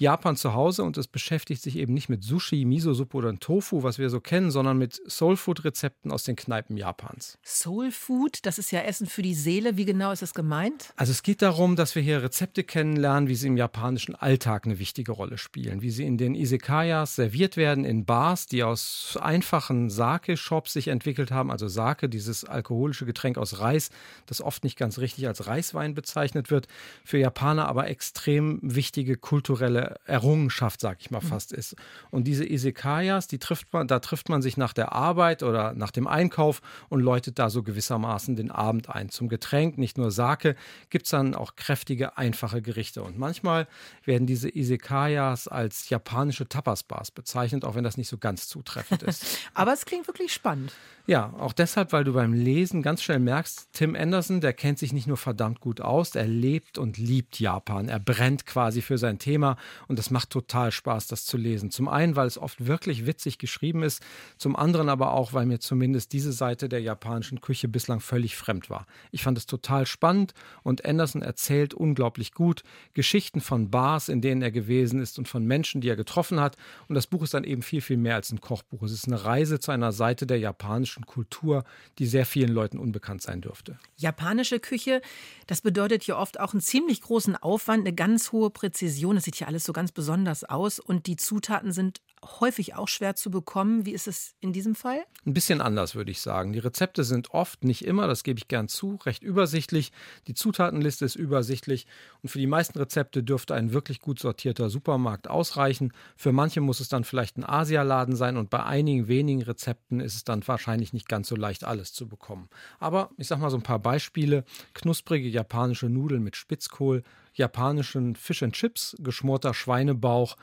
Japan 0.00 0.34
zu 0.34 0.54
Hause 0.54 0.82
und 0.82 0.96
es 0.96 1.06
beschäftigt 1.06 1.62
sich 1.62 1.76
eben 1.76 1.92
nicht 1.92 2.08
mit 2.08 2.24
Sushi, 2.24 2.64
Miso-Suppe 2.64 3.18
oder 3.18 3.38
Tofu, 3.38 3.82
was 3.82 3.98
wir 3.98 4.08
so 4.08 4.20
kennen, 4.20 4.50
sondern 4.50 4.78
mit 4.78 5.00
Soulfood-Rezepten 5.06 6.10
aus 6.10 6.24
den 6.24 6.36
Kneipen 6.36 6.78
Japans. 6.78 7.38
Soulfood, 7.42 8.38
das 8.42 8.58
ist 8.58 8.70
ja 8.72 8.80
Essen 8.80 9.06
für 9.06 9.22
die 9.22 9.34
Seele. 9.34 9.76
Wie 9.76 9.84
genau 9.84 10.10
ist 10.10 10.22
das 10.22 10.32
gemeint? 10.32 10.92
Also 10.96 11.12
es 11.12 11.22
geht 11.22 11.42
darum, 11.42 11.76
dass 11.76 11.94
wir 11.94 12.02
hier 12.02 12.22
Rezepte 12.22 12.64
kennenlernen, 12.64 13.28
wie 13.28 13.34
sie 13.34 13.48
im 13.48 13.58
japanischen 13.58 14.14
Alltag 14.14 14.64
eine 14.64 14.78
wichtige 14.78 15.12
Rolle 15.12 15.36
spielen, 15.36 15.82
wie 15.82 15.90
sie 15.90 16.06
in 16.06 16.16
den 16.16 16.34
Isekayas 16.34 17.16
serviert 17.16 17.56
werden, 17.56 17.84
in 17.84 18.06
Bars, 18.06 18.46
die 18.46 18.62
aus 18.62 19.18
einfachen 19.20 19.90
Sake-Shops 19.90 20.72
sich 20.72 20.88
entwickelt 20.88 21.30
haben. 21.30 21.50
Also 21.50 21.68
Sake, 21.68 22.08
dieses 22.08 22.44
alkoholische 22.44 23.04
Getränk 23.04 23.36
aus 23.36 23.58
Reis, 23.58 23.90
das 24.26 24.40
oft 24.40 24.64
nicht 24.64 24.78
ganz 24.78 24.98
richtig 24.98 25.26
als 25.26 25.46
Reiswein 25.46 25.94
bezeichnet 25.94 26.50
wird, 26.50 26.68
für 27.04 27.18
Japaner 27.18 27.68
aber 27.68 27.88
extrem 27.88 28.58
wichtige 28.62 29.16
kulturelle 29.16 29.89
Errungenschaft, 30.04 30.80
sag 30.80 30.98
ich 31.00 31.10
mal 31.10 31.20
mhm. 31.22 31.28
fast 31.28 31.52
ist. 31.52 31.76
Und 32.10 32.24
diese 32.24 32.44
Isekayas, 32.44 33.26
die 33.26 33.38
trifft 33.38 33.72
man, 33.72 33.88
da 33.88 33.98
trifft 33.98 34.28
man 34.28 34.42
sich 34.42 34.56
nach 34.56 34.72
der 34.72 34.92
Arbeit 34.92 35.42
oder 35.42 35.72
nach 35.74 35.90
dem 35.90 36.06
Einkauf 36.06 36.62
und 36.88 37.00
läutet 37.00 37.38
da 37.38 37.50
so 37.50 37.62
gewissermaßen 37.62 38.36
den 38.36 38.50
Abend 38.50 38.88
ein. 38.88 39.08
Zum 39.10 39.28
Getränk, 39.28 39.78
nicht 39.78 39.98
nur 39.98 40.10
Sake, 40.10 40.56
gibt 40.90 41.06
es 41.06 41.10
dann 41.10 41.34
auch 41.34 41.56
kräftige, 41.56 42.16
einfache 42.18 42.62
Gerichte. 42.62 43.02
Und 43.02 43.18
manchmal 43.18 43.66
werden 44.04 44.26
diese 44.26 44.48
Isekayas 44.48 45.48
als 45.48 45.88
japanische 45.88 46.48
Tapas-Bars 46.48 47.10
bezeichnet, 47.10 47.64
auch 47.64 47.74
wenn 47.74 47.84
das 47.84 47.96
nicht 47.96 48.08
so 48.08 48.18
ganz 48.18 48.48
zutreffend 48.48 49.02
ist. 49.02 49.38
Aber 49.54 49.72
es 49.72 49.84
klingt 49.84 50.06
wirklich 50.06 50.32
spannend. 50.32 50.72
Ja, 51.06 51.34
auch 51.38 51.52
deshalb, 51.52 51.92
weil 51.92 52.04
du 52.04 52.12
beim 52.12 52.32
Lesen 52.32 52.82
ganz 52.82 53.02
schnell 53.02 53.18
merkst, 53.18 53.70
Tim 53.72 53.96
Anderson, 53.96 54.40
der 54.40 54.52
kennt 54.52 54.78
sich 54.78 54.92
nicht 54.92 55.08
nur 55.08 55.16
verdammt 55.16 55.60
gut 55.60 55.80
aus, 55.80 56.14
er 56.14 56.28
lebt 56.28 56.78
und 56.78 56.98
liebt 56.98 57.40
Japan. 57.40 57.88
Er 57.88 57.98
brennt 57.98 58.46
quasi 58.46 58.80
für 58.80 58.96
sein 58.96 59.18
Thema 59.18 59.56
und 59.88 59.98
es 59.98 60.10
macht 60.10 60.30
total 60.30 60.72
Spaß, 60.72 61.06
das 61.08 61.24
zu 61.24 61.36
lesen. 61.36 61.70
Zum 61.70 61.88
einen, 61.88 62.16
weil 62.16 62.26
es 62.26 62.38
oft 62.38 62.66
wirklich 62.66 63.06
witzig 63.06 63.38
geschrieben 63.38 63.82
ist, 63.82 64.02
zum 64.38 64.56
anderen 64.56 64.88
aber 64.88 65.12
auch, 65.12 65.32
weil 65.32 65.46
mir 65.46 65.60
zumindest 65.60 66.12
diese 66.12 66.32
Seite 66.32 66.68
der 66.68 66.80
japanischen 66.80 67.40
Küche 67.40 67.68
bislang 67.68 68.00
völlig 68.00 68.36
fremd 68.36 68.70
war. 68.70 68.86
Ich 69.10 69.22
fand 69.22 69.38
es 69.38 69.46
total 69.46 69.86
spannend 69.86 70.34
und 70.62 70.84
Anderson 70.84 71.22
erzählt 71.22 71.74
unglaublich 71.74 72.32
gut 72.32 72.62
Geschichten 72.94 73.40
von 73.40 73.70
Bars, 73.70 74.08
in 74.08 74.20
denen 74.20 74.42
er 74.42 74.50
gewesen 74.50 75.00
ist 75.00 75.18
und 75.18 75.28
von 75.28 75.44
Menschen, 75.44 75.80
die 75.80 75.88
er 75.88 75.96
getroffen 75.96 76.40
hat. 76.40 76.56
Und 76.88 76.94
das 76.94 77.06
Buch 77.06 77.22
ist 77.22 77.34
dann 77.34 77.44
eben 77.44 77.62
viel, 77.62 77.80
viel 77.80 77.96
mehr 77.96 78.14
als 78.14 78.32
ein 78.32 78.40
Kochbuch. 78.40 78.82
Es 78.82 78.92
ist 78.92 79.06
eine 79.06 79.24
Reise 79.24 79.60
zu 79.60 79.70
einer 79.70 79.92
Seite 79.92 80.26
der 80.26 80.38
japanischen 80.38 80.80
japanischen 80.80 81.06
Kultur, 81.06 81.64
die 81.98 82.06
sehr 82.06 82.26
vielen 82.26 82.50
Leuten 82.50 82.78
unbekannt 82.78 83.22
sein 83.22 83.40
dürfte. 83.40 83.78
Japanische 83.96 84.60
Küche, 84.60 85.00
das 85.46 85.60
bedeutet 85.60 86.06
ja 86.06 86.18
oft 86.18 86.38
auch 86.38 86.52
einen 86.52 86.60
ziemlich 86.60 87.00
großen 87.00 87.36
Aufwand, 87.36 87.80
eine 87.86 87.94
ganz 87.94 88.32
hohe 88.32 88.50
Präzision. 88.50 89.14
Das 89.14 89.24
sieht 89.24 89.38
ja 89.40 89.46
alles 89.46 89.64
so 89.64 89.69
ganz 89.72 89.92
besonders 89.92 90.44
aus 90.44 90.78
und 90.78 91.06
die 91.06 91.16
Zutaten 91.16 91.72
sind 91.72 92.00
häufig 92.24 92.74
auch 92.74 92.88
schwer 92.88 93.16
zu 93.16 93.30
bekommen. 93.30 93.86
Wie 93.86 93.92
ist 93.92 94.06
es 94.06 94.34
in 94.40 94.52
diesem 94.52 94.74
Fall? 94.74 95.04
Ein 95.26 95.34
bisschen 95.34 95.60
anders, 95.60 95.94
würde 95.94 96.10
ich 96.10 96.20
sagen. 96.20 96.52
Die 96.52 96.58
Rezepte 96.58 97.04
sind 97.04 97.32
oft, 97.32 97.64
nicht 97.64 97.84
immer, 97.84 98.06
das 98.06 98.24
gebe 98.24 98.38
ich 98.38 98.48
gern 98.48 98.68
zu, 98.68 98.98
recht 99.04 99.22
übersichtlich. 99.22 99.92
Die 100.26 100.34
Zutatenliste 100.34 101.04
ist 101.04 101.16
übersichtlich 101.16 101.86
und 102.22 102.28
für 102.28 102.38
die 102.38 102.46
meisten 102.46 102.78
Rezepte 102.78 103.22
dürfte 103.22 103.54
ein 103.54 103.72
wirklich 103.72 104.00
gut 104.00 104.18
sortierter 104.18 104.70
Supermarkt 104.70 105.28
ausreichen. 105.28 105.92
Für 106.16 106.32
manche 106.32 106.60
muss 106.60 106.80
es 106.80 106.88
dann 106.88 107.04
vielleicht 107.04 107.38
ein 107.38 107.48
Asialaden 107.48 108.16
sein 108.16 108.36
und 108.36 108.50
bei 108.50 108.62
einigen 108.64 109.08
wenigen 109.08 109.42
Rezepten 109.42 110.00
ist 110.00 110.14
es 110.14 110.24
dann 110.24 110.46
wahrscheinlich 110.46 110.92
nicht 110.92 111.08
ganz 111.08 111.28
so 111.28 111.36
leicht, 111.36 111.64
alles 111.64 111.92
zu 111.92 112.08
bekommen. 112.08 112.48
Aber 112.78 113.10
ich 113.16 113.28
sage 113.28 113.40
mal 113.40 113.50
so 113.50 113.56
ein 113.56 113.62
paar 113.62 113.78
Beispiele. 113.78 114.44
Knusprige 114.74 115.28
japanische 115.28 115.88
Nudeln 115.88 116.22
mit 116.22 116.36
Spitzkohl, 116.36 117.02
japanischen 117.34 118.16
Fish 118.16 118.42
and 118.42 118.54
Chips, 118.54 118.96
geschmorter 119.00 119.54
Schweinebauch, 119.54 120.36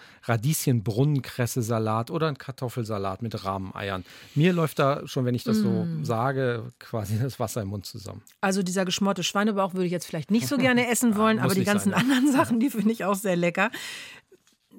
Radieschenbrunnenkresse-Salat 1.68 2.12
oder 2.12 2.28
ein 2.28 2.38
Kartoffelsalat 2.38 3.22
mit 3.22 3.46
Rahmeneiern. 3.46 4.06
Mir 4.36 4.54
läuft 4.54 4.80
da 4.80 5.06
schon, 5.08 5.26
wenn 5.26 5.36
ich 5.36 5.44
das 5.44 5.58
mm. 5.58 5.62
so 5.62 5.88
sage, 6.04 6.72
quasi 6.80 7.20
das 7.20 7.40
Wasser 7.40 7.62
im 7.62 7.70
Mund 7.70 7.86
zusammen. 7.86 8.24
Also 8.42 8.64
dieser 8.64 8.86
geschmorte 8.86 9.24
Schweinebauch 9.24 9.74
würde 9.74 9.86
ich 9.86 9.92
jetzt 9.92 10.06
vielleicht 10.06 10.32
nicht 10.32 10.48
so 10.48 10.58
gerne 10.58 10.88
essen 10.92 11.16
wollen, 11.16 11.38
ja, 11.38 11.44
aber 11.44 11.54
die 11.54 11.64
ganzen 11.64 11.92
sein. 11.92 12.02
anderen 12.02 12.32
Sachen, 12.32 12.60
die 12.60 12.70
finde 12.70 12.92
ich 12.92 13.06
auch 13.06 13.16
sehr 13.16 13.36
lecker. 13.36 13.72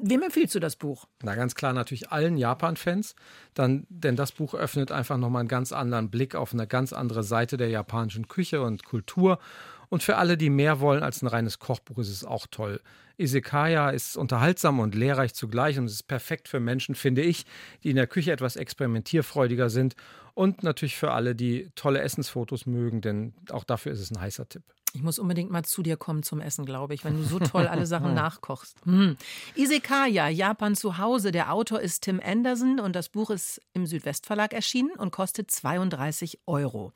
Wem 0.01 0.23
empfiehlst 0.23 0.55
du 0.55 0.61
das 0.61 0.77
Buch? 0.77 1.07
Na, 1.25 1.35
ganz 1.35 1.57
klar 1.57 1.73
natürlich 1.73 2.13
allen 2.13 2.37
Japan-Fans, 2.37 3.17
denn 3.57 3.87
das 3.89 4.31
Buch 4.31 4.55
öffnet 4.55 4.93
einfach 4.93 5.17
nochmal 5.17 5.41
einen 5.41 5.49
ganz 5.49 5.73
anderen 5.73 6.09
Blick 6.09 6.37
auf 6.37 6.53
eine 6.53 6.69
ganz 6.69 6.93
andere 6.93 7.25
Seite 7.25 7.57
der 7.57 7.69
japanischen 7.69 8.29
Küche 8.29 8.63
und 8.63 8.85
Kultur. 8.85 9.41
Und 9.89 10.03
für 10.03 10.17
alle, 10.17 10.37
die 10.37 10.51
mehr 10.51 10.81
wollen 10.81 11.03
als 11.03 11.23
ein 11.23 11.27
reines 11.27 11.59
Kochbuch, 11.59 11.99
ist 11.99 12.11
es 12.11 12.25
auch 12.25 12.47
toll. 12.51 12.81
Isekaya 13.17 13.91
ist 13.91 14.17
unterhaltsam 14.17 14.81
und 14.81 14.95
lehrreich 14.95 15.35
zugleich 15.35 15.79
und 15.79 15.87
es 15.87 15.95
ist 15.95 16.03
perfekt 16.05 16.49
für 16.49 16.61
Menschen, 16.61 16.95
finde 16.95 17.23
ich, 17.23 17.47
die 17.83 17.91
in 17.91 17.97
der 17.97 18.07
Küche 18.07 18.33
etwas 18.33 18.57
experimentierfreudiger 18.57 19.71
sind 19.71 19.97
und 20.35 20.63
natürlich 20.63 20.97
für 20.97 21.11
alle, 21.11 21.35
die 21.35 21.71
tolle 21.75 22.01
Essensfotos 22.01 22.67
mögen, 22.67 23.01
denn 23.01 23.35
auch 23.51 23.65
dafür 23.65 23.91
ist 23.93 24.01
es 24.01 24.13
ein 24.13 24.21
heißer 24.21 24.49
Tipp. 24.49 24.63
Ich 24.95 25.03
muss 25.03 25.19
unbedingt 25.19 25.51
mal 25.51 25.65
zu 25.65 25.83
dir 25.83 25.99
kommen 25.99 26.23
zum 26.23 26.41
Essen, 26.41 26.65
glaube 26.65 26.95
ich, 26.95 27.05
wenn 27.05 27.19
du 27.19 27.23
so 27.23 27.39
toll 27.39 27.67
alle 27.67 27.87
Sachen 27.87 28.15
nachkochst. 28.15 28.77
Hm. 28.85 29.17
Isekaya, 29.55 30.29
Japan 30.29 30.75
zu 30.77 30.97
Hause. 30.97 31.31
Der 31.31 31.53
Autor 31.53 31.81
ist 31.81 32.05
Tim 32.05 32.21
Anderson 32.25 32.81
und 32.81 32.97
das 32.97 33.11
Buch 33.11 33.29
ist 33.29 33.61
im 33.75 33.87
Südwestverlag 33.87 34.55
erschienen 34.55 34.91
und 34.97 35.11
kostet 35.11 35.51
32 35.51 36.41
Euro. 36.47 36.93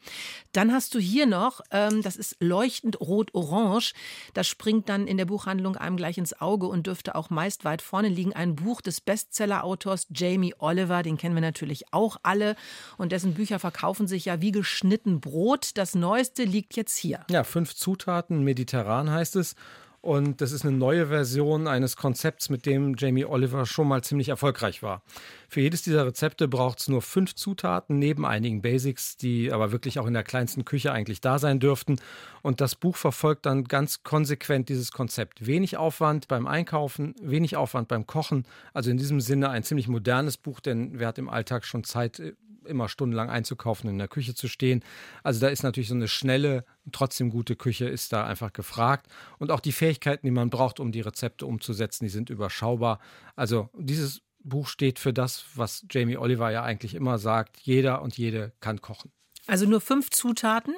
Dann 0.52 0.72
hast 0.72 0.94
du 0.94 0.98
hier 0.98 1.26
noch, 1.26 1.60
ähm, 1.70 2.02
das 2.02 2.16
ist 2.16 2.36
leuchtend 2.40 2.98
rot-orange. 3.00 3.92
Das 4.32 4.48
springt 4.48 4.88
dann 4.88 5.06
in 5.06 5.18
der 5.18 5.26
Buchhandlung 5.26 5.76
einem 5.76 5.98
gleich 5.98 6.16
ins 6.16 6.40
Auge 6.40 6.66
und 6.68 6.86
dürfte 6.86 7.14
auch 7.14 7.28
meist 7.28 7.64
weit 7.66 7.82
vorne 7.82 8.08
liegen. 8.08 8.32
Ein 8.32 8.56
Buch 8.56 8.80
des 8.80 9.02
Bestseller-Autors 9.02 10.06
Jamie 10.10 10.54
Oliver, 10.58 11.02
den 11.02 11.18
kennen 11.18 11.34
wir 11.34 11.42
natürlich 11.42 11.92
auch 11.92 12.16
alle. 12.22 12.56
Und 12.96 13.12
dessen 13.12 13.34
Bücher 13.34 13.58
verkaufen 13.58 14.06
sich 14.06 14.24
ja 14.24 14.40
wie 14.40 14.50
geschnitten 14.50 15.20
Brot. 15.20 15.72
Das 15.74 15.94
Neueste 15.94 16.44
liegt 16.44 16.74
jetzt 16.74 16.96
hier. 16.96 17.26
Ja, 17.28 17.44
fünf 17.44 17.74
Zutaten, 17.82 18.44
mediterran 18.44 19.10
heißt 19.10 19.36
es. 19.36 19.56
Und 20.02 20.40
das 20.40 20.50
ist 20.50 20.64
eine 20.64 20.76
neue 20.76 21.06
Version 21.06 21.68
eines 21.68 21.96
Konzepts, 21.96 22.48
mit 22.48 22.66
dem 22.66 22.96
Jamie 22.98 23.24
Oliver 23.24 23.66
schon 23.66 23.86
mal 23.86 24.02
ziemlich 24.02 24.30
erfolgreich 24.30 24.82
war. 24.82 25.02
Für 25.48 25.60
jedes 25.60 25.82
dieser 25.82 26.04
Rezepte 26.04 26.48
braucht 26.48 26.80
es 26.80 26.88
nur 26.88 27.02
fünf 27.02 27.36
Zutaten, 27.36 28.00
neben 28.00 28.26
einigen 28.26 28.62
Basics, 28.62 29.16
die 29.16 29.52
aber 29.52 29.70
wirklich 29.70 30.00
auch 30.00 30.06
in 30.08 30.14
der 30.14 30.24
kleinsten 30.24 30.64
Küche 30.64 30.90
eigentlich 30.90 31.20
da 31.20 31.38
sein 31.38 31.60
dürften. 31.60 32.00
Und 32.42 32.60
das 32.60 32.74
Buch 32.74 32.96
verfolgt 32.96 33.46
dann 33.46 33.62
ganz 33.62 34.02
konsequent 34.02 34.68
dieses 34.68 34.90
Konzept. 34.90 35.46
Wenig 35.46 35.76
Aufwand 35.76 36.26
beim 36.26 36.48
Einkaufen, 36.48 37.14
wenig 37.22 37.56
Aufwand 37.56 37.86
beim 37.86 38.04
Kochen. 38.04 38.44
Also 38.74 38.90
in 38.90 38.96
diesem 38.96 39.20
Sinne 39.20 39.50
ein 39.50 39.62
ziemlich 39.62 39.86
modernes 39.86 40.36
Buch, 40.36 40.58
denn 40.58 40.98
wer 40.98 41.06
hat 41.06 41.18
im 41.18 41.28
Alltag 41.28 41.64
schon 41.64 41.84
Zeit, 41.84 42.20
immer 42.66 42.88
stundenlang 42.88 43.30
einzukaufen, 43.30 43.88
in 43.90 43.98
der 43.98 44.08
Küche 44.08 44.34
zu 44.34 44.48
stehen. 44.48 44.84
Also 45.22 45.40
da 45.40 45.48
ist 45.48 45.62
natürlich 45.62 45.88
so 45.88 45.94
eine 45.94 46.08
schnelle, 46.08 46.64
trotzdem 46.90 47.30
gute 47.30 47.56
Küche 47.56 47.86
ist 47.88 48.12
da 48.12 48.24
einfach 48.24 48.52
gefragt. 48.52 49.06
Und 49.38 49.50
auch 49.50 49.60
die 49.60 49.72
Fähigkeiten, 49.72 50.26
die 50.26 50.32
man 50.32 50.50
braucht, 50.50 50.80
um 50.80 50.92
die 50.92 51.00
Rezepte 51.00 51.46
umzusetzen, 51.46 52.04
die 52.04 52.10
sind 52.10 52.30
überschaubar. 52.30 53.00
Also 53.36 53.70
dieses 53.78 54.22
Buch 54.44 54.68
steht 54.68 54.98
für 54.98 55.12
das, 55.12 55.44
was 55.54 55.84
Jamie 55.90 56.16
Oliver 56.16 56.50
ja 56.50 56.62
eigentlich 56.62 56.94
immer 56.94 57.18
sagt, 57.18 57.58
jeder 57.60 58.02
und 58.02 58.16
jede 58.18 58.52
kann 58.60 58.80
kochen. 58.80 59.12
Also 59.46 59.66
nur 59.66 59.80
fünf 59.80 60.10
Zutaten. 60.10 60.74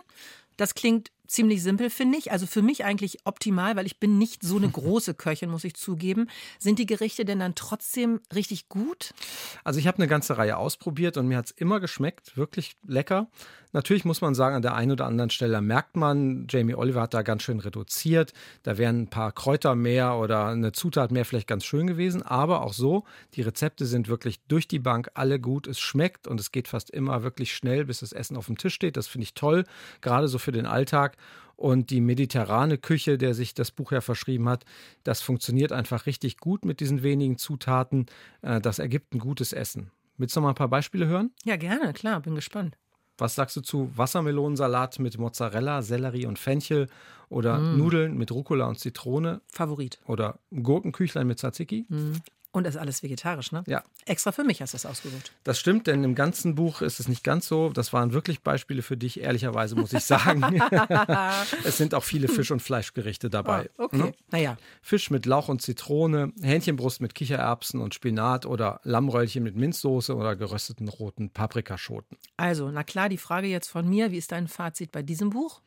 Das 0.56 0.74
klingt 0.74 1.10
ziemlich 1.26 1.62
simpel, 1.62 1.90
finde 1.90 2.18
ich. 2.18 2.32
Also 2.32 2.46
für 2.46 2.62
mich 2.62 2.84
eigentlich 2.84 3.18
optimal, 3.24 3.76
weil 3.76 3.86
ich 3.86 3.98
bin 3.98 4.18
nicht 4.18 4.42
so 4.42 4.56
eine 4.56 4.68
große 4.70 5.14
Köchin, 5.14 5.50
muss 5.50 5.64
ich 5.64 5.74
zugeben. 5.74 6.28
Sind 6.58 6.78
die 6.78 6.86
Gerichte 6.86 7.24
denn 7.24 7.38
dann 7.38 7.54
trotzdem 7.54 8.20
richtig 8.34 8.68
gut? 8.68 9.14
Also 9.62 9.78
ich 9.78 9.86
habe 9.86 9.98
eine 9.98 10.08
ganze 10.08 10.36
Reihe 10.36 10.56
ausprobiert 10.56 11.16
und 11.16 11.28
mir 11.28 11.38
hat 11.38 11.46
es 11.46 11.50
immer 11.52 11.80
geschmeckt, 11.80 12.36
wirklich 12.36 12.76
lecker. 12.86 13.28
Natürlich 13.74 14.04
muss 14.04 14.20
man 14.20 14.36
sagen, 14.36 14.54
an 14.54 14.62
der 14.62 14.76
einen 14.76 14.92
oder 14.92 15.04
anderen 15.04 15.30
Stelle 15.30 15.60
merkt 15.60 15.96
man, 15.96 16.46
Jamie 16.48 16.76
Oliver 16.76 17.02
hat 17.02 17.12
da 17.12 17.22
ganz 17.22 17.42
schön 17.42 17.58
reduziert. 17.58 18.32
Da 18.62 18.78
wären 18.78 19.02
ein 19.02 19.08
paar 19.08 19.32
Kräuter 19.32 19.74
mehr 19.74 20.14
oder 20.14 20.46
eine 20.46 20.70
Zutat 20.70 21.10
mehr 21.10 21.24
vielleicht 21.24 21.48
ganz 21.48 21.64
schön 21.64 21.88
gewesen. 21.88 22.22
Aber 22.22 22.62
auch 22.62 22.72
so, 22.72 23.02
die 23.34 23.42
Rezepte 23.42 23.84
sind 23.84 24.06
wirklich 24.06 24.40
durch 24.46 24.68
die 24.68 24.78
Bank 24.78 25.10
alle 25.14 25.40
gut. 25.40 25.66
Es 25.66 25.80
schmeckt 25.80 26.28
und 26.28 26.38
es 26.38 26.52
geht 26.52 26.68
fast 26.68 26.88
immer 26.88 27.24
wirklich 27.24 27.52
schnell, 27.52 27.84
bis 27.84 27.98
das 27.98 28.12
Essen 28.12 28.36
auf 28.36 28.46
dem 28.46 28.56
Tisch 28.56 28.74
steht. 28.74 28.96
Das 28.96 29.08
finde 29.08 29.24
ich 29.24 29.34
toll, 29.34 29.64
gerade 30.00 30.28
so 30.28 30.38
für 30.38 30.52
den 30.52 30.66
Alltag. 30.66 31.16
Und 31.56 31.90
die 31.90 32.00
mediterrane 32.00 32.78
Küche, 32.78 33.18
der 33.18 33.34
sich 33.34 33.54
das 33.54 33.72
Buch 33.72 33.90
ja 33.90 34.00
verschrieben 34.00 34.48
hat, 34.48 34.64
das 35.02 35.20
funktioniert 35.20 35.72
einfach 35.72 36.06
richtig 36.06 36.36
gut 36.36 36.64
mit 36.64 36.78
diesen 36.78 37.02
wenigen 37.02 37.38
Zutaten. 37.38 38.06
Äh, 38.42 38.60
das 38.60 38.78
ergibt 38.78 39.14
ein 39.14 39.18
gutes 39.18 39.52
Essen. 39.52 39.90
Willst 40.16 40.36
du 40.36 40.40
noch 40.40 40.44
mal 40.44 40.50
ein 40.50 40.56
paar 40.56 40.68
Beispiele 40.68 41.06
hören? 41.06 41.32
Ja, 41.44 41.56
gerne, 41.56 41.92
klar, 41.92 42.20
bin 42.20 42.36
gespannt. 42.36 42.76
Was 43.18 43.34
sagst 43.34 43.56
du 43.56 43.60
zu 43.60 43.90
Wassermelonensalat 43.96 44.98
mit 44.98 45.18
Mozzarella, 45.18 45.82
Sellerie 45.82 46.26
und 46.26 46.38
Fenchel 46.38 46.88
oder 47.28 47.58
mm. 47.58 47.78
Nudeln 47.78 48.16
mit 48.16 48.32
Rucola 48.32 48.66
und 48.66 48.78
Zitrone? 48.78 49.40
Favorit. 49.46 50.00
Oder 50.06 50.38
Gurkenküchlein 50.50 51.26
mit 51.26 51.38
Tzatziki? 51.38 51.86
Mm. 51.88 52.14
Und 52.54 52.68
ist 52.68 52.76
alles 52.76 53.02
vegetarisch, 53.02 53.50
ne? 53.50 53.64
Ja. 53.66 53.82
Extra 54.06 54.30
für 54.30 54.44
mich 54.44 54.62
hast 54.62 54.74
du 54.74 54.76
das 54.76 54.86
ausgesucht. 54.86 55.32
Das 55.42 55.58
stimmt, 55.58 55.88
denn 55.88 56.04
im 56.04 56.14
ganzen 56.14 56.54
Buch 56.54 56.82
ist 56.82 57.00
es 57.00 57.08
nicht 57.08 57.24
ganz 57.24 57.48
so. 57.48 57.70
Das 57.70 57.92
waren 57.92 58.12
wirklich 58.12 58.42
Beispiele 58.42 58.82
für 58.82 58.96
dich, 58.96 59.20
ehrlicherweise 59.20 59.74
muss 59.74 59.92
ich 59.92 60.04
sagen. 60.04 60.44
es 61.64 61.78
sind 61.78 61.96
auch 61.96 62.04
viele 62.04 62.28
Fisch- 62.28 62.52
und 62.52 62.62
Fleischgerichte 62.62 63.28
dabei. 63.28 63.70
Oh, 63.76 63.86
okay, 63.86 63.96
mhm. 63.96 64.12
naja. 64.30 64.56
Fisch 64.82 65.10
mit 65.10 65.26
Lauch 65.26 65.48
und 65.48 65.62
Zitrone, 65.62 66.32
Hähnchenbrust 66.40 67.00
mit 67.00 67.16
Kichererbsen 67.16 67.80
und 67.80 67.92
Spinat 67.92 68.46
oder 68.46 68.80
Lammröllchen 68.84 69.42
mit 69.42 69.56
Minzsoße 69.56 70.14
oder 70.14 70.36
gerösteten 70.36 70.86
roten 70.86 71.30
Paprikaschoten. 71.30 72.16
Also, 72.36 72.70
na 72.70 72.84
klar, 72.84 73.08
die 73.08 73.18
Frage 73.18 73.48
jetzt 73.48 73.66
von 73.66 73.88
mir, 73.88 74.12
wie 74.12 74.18
ist 74.18 74.30
dein 74.30 74.46
Fazit 74.46 74.92
bei 74.92 75.02
diesem 75.02 75.30
Buch? 75.30 75.60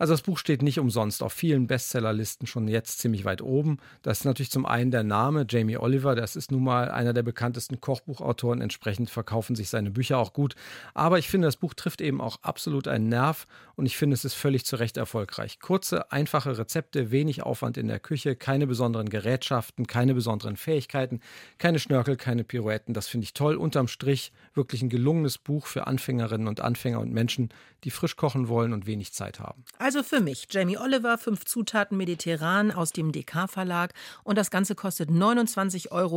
Also 0.00 0.14
das 0.14 0.22
Buch 0.22 0.38
steht 0.38 0.62
nicht 0.62 0.78
umsonst 0.78 1.22
auf 1.22 1.34
vielen 1.34 1.66
Bestsellerlisten 1.66 2.46
schon 2.46 2.68
jetzt 2.68 3.00
ziemlich 3.00 3.26
weit 3.26 3.42
oben. 3.42 3.76
Das 4.00 4.20
ist 4.20 4.24
natürlich 4.24 4.50
zum 4.50 4.64
einen 4.64 4.90
der 4.90 5.02
Name 5.02 5.44
Jamie 5.46 5.76
Oliver, 5.76 6.14
Das 6.20 6.36
ist 6.36 6.52
nun 6.52 6.62
mal 6.62 6.90
einer 6.90 7.12
der 7.12 7.22
bekanntesten 7.22 7.80
Kochbuchautoren. 7.80 8.60
Entsprechend 8.60 9.10
verkaufen 9.10 9.56
sich 9.56 9.68
seine 9.68 9.90
Bücher 9.90 10.18
auch 10.18 10.32
gut. 10.32 10.54
Aber 10.94 11.18
ich 11.18 11.28
finde, 11.28 11.48
das 11.48 11.56
Buch 11.56 11.74
trifft 11.74 12.00
eben 12.00 12.20
auch 12.20 12.38
absolut 12.42 12.88
einen 12.88 13.08
Nerv 13.08 13.46
und 13.76 13.86
ich 13.86 13.96
finde, 13.96 14.14
es 14.14 14.24
ist 14.26 14.34
völlig 14.34 14.66
zu 14.66 14.76
Recht 14.76 14.98
erfolgreich. 14.98 15.58
Kurze, 15.58 16.12
einfache 16.12 16.58
Rezepte, 16.58 17.10
wenig 17.10 17.42
Aufwand 17.42 17.78
in 17.78 17.88
der 17.88 17.98
Küche, 17.98 18.36
keine 18.36 18.66
besonderen 18.66 19.08
Gerätschaften, 19.08 19.86
keine 19.86 20.12
besonderen 20.12 20.56
Fähigkeiten, 20.56 21.20
keine 21.56 21.78
Schnörkel, 21.78 22.16
keine 22.16 22.44
Pirouetten. 22.44 22.92
Das 22.92 23.08
finde 23.08 23.24
ich 23.24 23.32
toll. 23.32 23.56
Unterm 23.56 23.88
Strich 23.88 24.32
wirklich 24.52 24.82
ein 24.82 24.90
gelungenes 24.90 25.38
Buch 25.38 25.66
für 25.66 25.86
Anfängerinnen 25.86 26.46
und 26.46 26.60
Anfänger 26.60 27.00
und 27.00 27.12
Menschen, 27.12 27.48
die 27.84 27.90
frisch 27.90 28.16
kochen 28.16 28.48
wollen 28.48 28.74
und 28.74 28.86
wenig 28.86 29.14
Zeit 29.14 29.40
haben. 29.40 29.64
Also 29.78 30.02
für 30.02 30.20
mich, 30.20 30.48
Jamie 30.50 30.76
Oliver, 30.76 31.16
fünf 31.16 31.46
Zutaten 31.46 31.96
mediterran 31.96 32.70
aus 32.70 32.92
dem 32.92 33.12
DK 33.12 33.48
Verlag 33.48 33.94
und 34.24 34.36
das 34.36 34.50
Ganze 34.50 34.74
kostet 34.74 35.08
29,95 35.08 35.90
Euro. 35.90 36.09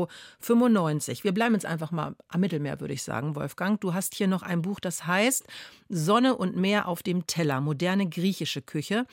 Wir 1.23 1.31
bleiben 1.33 1.53
jetzt 1.53 1.65
einfach 1.65 1.91
mal 1.91 2.15
am 2.27 2.41
Mittelmeer, 2.41 2.79
würde 2.79 2.93
ich 2.93 3.03
sagen, 3.03 3.35
Wolfgang. 3.35 3.79
Du 3.79 3.93
hast 3.93 4.15
hier 4.15 4.27
noch 4.27 4.43
ein 4.43 4.62
Buch, 4.62 4.79
das 4.79 5.07
heißt 5.07 5.45
Sonne 5.89 6.35
und 6.35 6.55
Meer 6.55 6.88
auf 6.88 7.03
dem 7.03 7.27
Teller, 7.27 7.62
moderne 7.62 8.07
griechische 8.09 8.62
Küche 8.62 9.05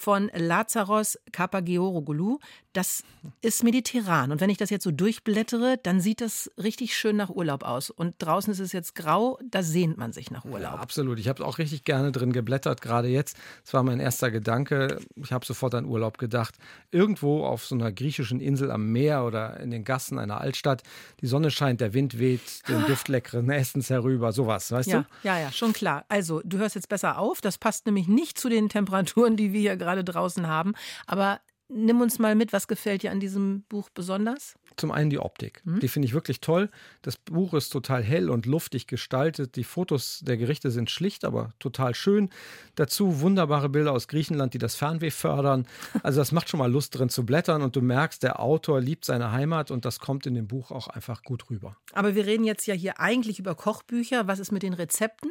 von 0.00 0.30
Lazaros 0.34 1.18
Kapageoroglu. 1.30 2.38
Das 2.72 3.02
ist 3.42 3.64
mediterran. 3.64 4.32
Und 4.32 4.40
wenn 4.40 4.48
ich 4.48 4.56
das 4.56 4.70
jetzt 4.70 4.84
so 4.84 4.90
durchblättere, 4.90 5.76
dann 5.82 6.00
sieht 6.00 6.22
das 6.22 6.50
richtig 6.56 6.96
schön 6.96 7.16
nach 7.16 7.28
Urlaub 7.28 7.64
aus. 7.64 7.90
Und 7.90 8.14
draußen 8.18 8.50
ist 8.52 8.60
es 8.60 8.72
jetzt 8.72 8.94
grau, 8.94 9.38
da 9.44 9.62
sehnt 9.62 9.98
man 9.98 10.12
sich 10.12 10.30
nach 10.30 10.44
Urlaub. 10.44 10.62
Ja, 10.62 10.74
absolut. 10.76 11.18
Ich 11.18 11.28
habe 11.28 11.44
auch 11.44 11.58
richtig 11.58 11.84
gerne 11.84 12.12
drin 12.12 12.32
geblättert, 12.32 12.80
gerade 12.80 13.08
jetzt. 13.08 13.36
Das 13.64 13.74
war 13.74 13.82
mein 13.82 14.00
erster 14.00 14.30
Gedanke. 14.30 15.00
Ich 15.16 15.32
habe 15.32 15.44
sofort 15.44 15.74
an 15.74 15.84
Urlaub 15.84 16.16
gedacht. 16.16 16.54
Irgendwo 16.90 17.44
auf 17.44 17.66
so 17.66 17.74
einer 17.74 17.92
griechischen 17.92 18.40
Insel 18.40 18.70
am 18.70 18.86
Meer 18.92 19.24
oder 19.24 19.60
in 19.60 19.70
den 19.70 19.84
Gassen 19.84 20.18
einer 20.18 20.40
Altstadt. 20.40 20.82
Die 21.20 21.26
Sonne 21.26 21.50
scheint, 21.50 21.82
der 21.82 21.92
Wind 21.92 22.18
weht, 22.18 22.66
den 22.68 22.86
duftleckeren 22.86 23.50
Essens 23.50 23.90
herüber. 23.90 24.32
Sowas, 24.32 24.72
weißt 24.72 24.88
ja, 24.88 25.00
du? 25.00 25.28
Ja, 25.28 25.38
ja, 25.38 25.52
schon 25.52 25.74
klar. 25.74 26.06
Also, 26.08 26.40
du 26.44 26.56
hörst 26.56 26.76
jetzt 26.76 26.88
besser 26.88 27.18
auf. 27.18 27.42
Das 27.42 27.58
passt 27.58 27.84
nämlich 27.84 28.08
nicht 28.08 28.38
zu 28.38 28.48
den 28.48 28.70
Temperaturen, 28.70 29.36
die 29.36 29.52
wir 29.52 29.60
hier 29.60 29.76
gerade 29.76 29.89
draußen 29.96 30.46
haben. 30.46 30.74
Aber 31.06 31.40
nimm 31.70 32.00
uns 32.00 32.18
mal 32.18 32.34
mit, 32.34 32.52
was 32.52 32.68
gefällt 32.68 33.02
dir 33.02 33.12
an 33.12 33.20
diesem 33.20 33.62
Buch 33.68 33.88
besonders? 33.90 34.54
Zum 34.76 34.90
einen 34.90 35.10
die 35.10 35.18
Optik. 35.18 35.62
Mhm. 35.64 35.80
Die 35.80 35.88
finde 35.88 36.06
ich 36.06 36.14
wirklich 36.14 36.40
toll. 36.40 36.70
Das 37.02 37.16
Buch 37.16 37.54
ist 37.54 37.70
total 37.70 38.02
hell 38.02 38.30
und 38.30 38.46
luftig 38.46 38.86
gestaltet. 38.86 39.56
Die 39.56 39.64
Fotos 39.64 40.20
der 40.22 40.36
Gerichte 40.36 40.70
sind 40.70 40.90
schlicht, 40.90 41.24
aber 41.24 41.52
total 41.58 41.94
schön. 41.94 42.30
Dazu 42.74 43.20
wunderbare 43.20 43.68
Bilder 43.68 43.92
aus 43.92 44.08
Griechenland, 44.08 44.54
die 44.54 44.58
das 44.58 44.74
Fernweh 44.74 45.10
fördern. 45.10 45.66
Also 46.02 46.20
das 46.20 46.32
macht 46.32 46.48
schon 46.48 46.58
mal 46.58 46.70
Lust 46.70 46.98
drin 46.98 47.08
zu 47.08 47.24
blättern 47.24 47.62
und 47.62 47.76
du 47.76 47.82
merkst, 47.82 48.22
der 48.22 48.40
Autor 48.40 48.80
liebt 48.80 49.04
seine 49.04 49.32
Heimat 49.32 49.70
und 49.70 49.84
das 49.84 50.00
kommt 50.00 50.26
in 50.26 50.34
dem 50.34 50.48
Buch 50.48 50.70
auch 50.70 50.88
einfach 50.88 51.22
gut 51.22 51.50
rüber. 51.50 51.76
Aber 51.92 52.14
wir 52.14 52.26
reden 52.26 52.44
jetzt 52.44 52.66
ja 52.66 52.74
hier 52.74 53.00
eigentlich 53.00 53.38
über 53.38 53.54
Kochbücher. 53.54 54.26
Was 54.26 54.38
ist 54.38 54.52
mit 54.52 54.62
den 54.62 54.72
Rezepten? 54.72 55.30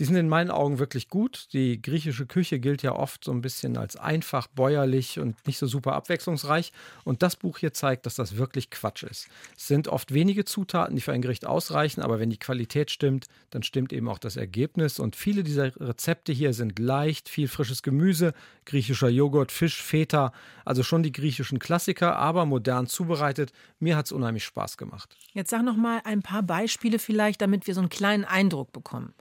Die 0.00 0.04
sind 0.04 0.16
in 0.16 0.28
meinen 0.28 0.50
Augen 0.50 0.80
wirklich 0.80 1.08
gut. 1.08 1.52
Die 1.52 1.80
griechische 1.80 2.26
Küche 2.26 2.58
gilt 2.58 2.82
ja 2.82 2.92
oft 2.92 3.22
so 3.22 3.30
ein 3.30 3.42
bisschen 3.42 3.76
als 3.76 3.94
einfach, 3.94 4.48
bäuerlich 4.48 5.20
und 5.20 5.36
nicht 5.46 5.58
so 5.58 5.68
super 5.68 5.92
abwechslungsreich. 5.92 6.72
Und 7.04 7.22
das 7.22 7.36
Buch 7.36 7.58
hier 7.58 7.72
zeigt, 7.72 8.04
dass 8.04 8.16
das 8.16 8.36
wirklich 8.36 8.70
Quatsch 8.70 9.04
ist. 9.04 9.28
Es 9.56 9.68
sind 9.68 9.86
oft 9.86 10.12
wenige 10.12 10.44
Zutaten, 10.44 10.96
die 10.96 11.00
für 11.00 11.12
ein 11.12 11.22
Gericht 11.22 11.46
ausreichen, 11.46 12.02
aber 12.02 12.18
wenn 12.18 12.28
die 12.28 12.38
Qualität 12.38 12.90
stimmt, 12.90 13.26
dann 13.50 13.62
stimmt 13.62 13.92
eben 13.92 14.08
auch 14.08 14.18
das 14.18 14.36
Ergebnis. 14.36 14.98
Und 14.98 15.14
viele 15.14 15.44
dieser 15.44 15.74
Rezepte 15.80 16.32
hier 16.32 16.54
sind 16.54 16.80
leicht, 16.80 17.28
viel 17.28 17.46
frisches 17.46 17.84
Gemüse, 17.84 18.34
griechischer 18.64 19.08
Joghurt, 19.08 19.52
Fisch, 19.52 19.80
Feta, 19.80 20.32
also 20.64 20.82
schon 20.82 21.04
die 21.04 21.12
griechischen 21.12 21.60
Klassiker, 21.60 22.16
aber 22.16 22.46
modern 22.46 22.88
zubereitet. 22.88 23.52
Mir 23.78 23.96
hat 23.96 24.06
es 24.06 24.12
unheimlich 24.12 24.44
Spaß 24.44 24.76
gemacht. 24.76 25.16
Jetzt 25.34 25.50
sag 25.50 25.62
noch 25.62 25.76
mal 25.76 26.00
ein 26.04 26.22
paar 26.22 26.42
Beispiele 26.42 26.98
vielleicht, 26.98 27.40
damit 27.40 27.68
wir 27.68 27.74
so 27.74 27.80
einen 27.80 27.90
kleinen 27.90 28.24
Eindruck 28.24 28.72
bekommen. 28.72 29.14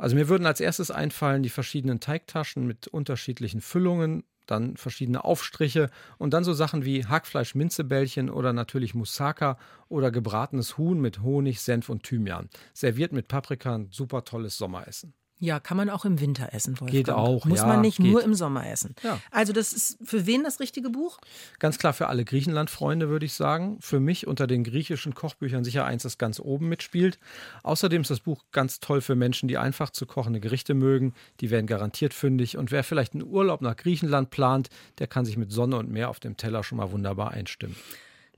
Also 0.00 0.16
mir 0.16 0.30
würden 0.30 0.46
als 0.46 0.60
erstes 0.60 0.90
einfallen 0.90 1.42
die 1.42 1.50
verschiedenen 1.50 2.00
Teigtaschen 2.00 2.66
mit 2.66 2.88
unterschiedlichen 2.88 3.60
Füllungen, 3.60 4.24
dann 4.46 4.78
verschiedene 4.78 5.24
Aufstriche 5.24 5.90
und 6.16 6.32
dann 6.32 6.42
so 6.42 6.54
Sachen 6.54 6.86
wie 6.86 7.04
Hackfleisch-Minzebällchen 7.04 8.30
oder 8.30 8.54
natürlich 8.54 8.94
Moussaka 8.94 9.58
oder 9.90 10.10
gebratenes 10.10 10.78
Huhn 10.78 10.98
mit 11.02 11.20
Honig, 11.20 11.60
Senf 11.60 11.90
und 11.90 12.02
Thymian. 12.02 12.48
Serviert 12.72 13.12
mit 13.12 13.28
Paprika 13.28 13.74
ein 13.74 13.88
super 13.90 14.24
tolles 14.24 14.56
Sommeressen. 14.56 15.12
Ja, 15.42 15.58
kann 15.58 15.78
man 15.78 15.88
auch 15.88 16.04
im 16.04 16.20
Winter 16.20 16.52
essen, 16.52 16.78
Wolfgang. 16.80 16.90
Geht 16.90 17.08
auch, 17.08 17.46
Muss 17.46 17.60
ja, 17.60 17.66
man 17.66 17.80
nicht 17.80 17.96
geht. 17.96 18.06
nur 18.06 18.22
im 18.22 18.34
Sommer 18.34 18.68
essen. 18.68 18.94
Ja. 19.02 19.18
Also 19.30 19.54
das 19.54 19.72
ist 19.72 19.96
für 20.04 20.26
wen 20.26 20.44
das 20.44 20.60
richtige 20.60 20.90
Buch? 20.90 21.18
Ganz 21.58 21.78
klar 21.78 21.94
für 21.94 22.08
alle 22.08 22.26
Griechenland-Freunde, 22.26 23.08
würde 23.08 23.24
ich 23.24 23.32
sagen. 23.32 23.78
Für 23.80 24.00
mich 24.00 24.26
unter 24.26 24.46
den 24.46 24.64
griechischen 24.64 25.14
Kochbüchern 25.14 25.64
sicher 25.64 25.86
eins, 25.86 26.02
das 26.02 26.18
ganz 26.18 26.40
oben 26.40 26.68
mitspielt. 26.68 27.18
Außerdem 27.62 28.02
ist 28.02 28.10
das 28.10 28.20
Buch 28.20 28.44
ganz 28.52 28.80
toll 28.80 29.00
für 29.00 29.14
Menschen, 29.14 29.48
die 29.48 29.56
einfach 29.56 29.88
zu 29.88 30.04
kochende 30.04 30.40
Gerichte 30.40 30.74
mögen. 30.74 31.14
Die 31.40 31.48
werden 31.48 31.66
garantiert 31.66 32.12
fündig. 32.12 32.58
Und 32.58 32.70
wer 32.70 32.84
vielleicht 32.84 33.14
einen 33.14 33.24
Urlaub 33.24 33.62
nach 33.62 33.76
Griechenland 33.76 34.28
plant, 34.28 34.68
der 34.98 35.06
kann 35.06 35.24
sich 35.24 35.38
mit 35.38 35.50
Sonne 35.52 35.78
und 35.78 35.90
Meer 35.90 36.10
auf 36.10 36.20
dem 36.20 36.36
Teller 36.36 36.62
schon 36.62 36.76
mal 36.76 36.92
wunderbar 36.92 37.30
einstimmen. 37.30 37.76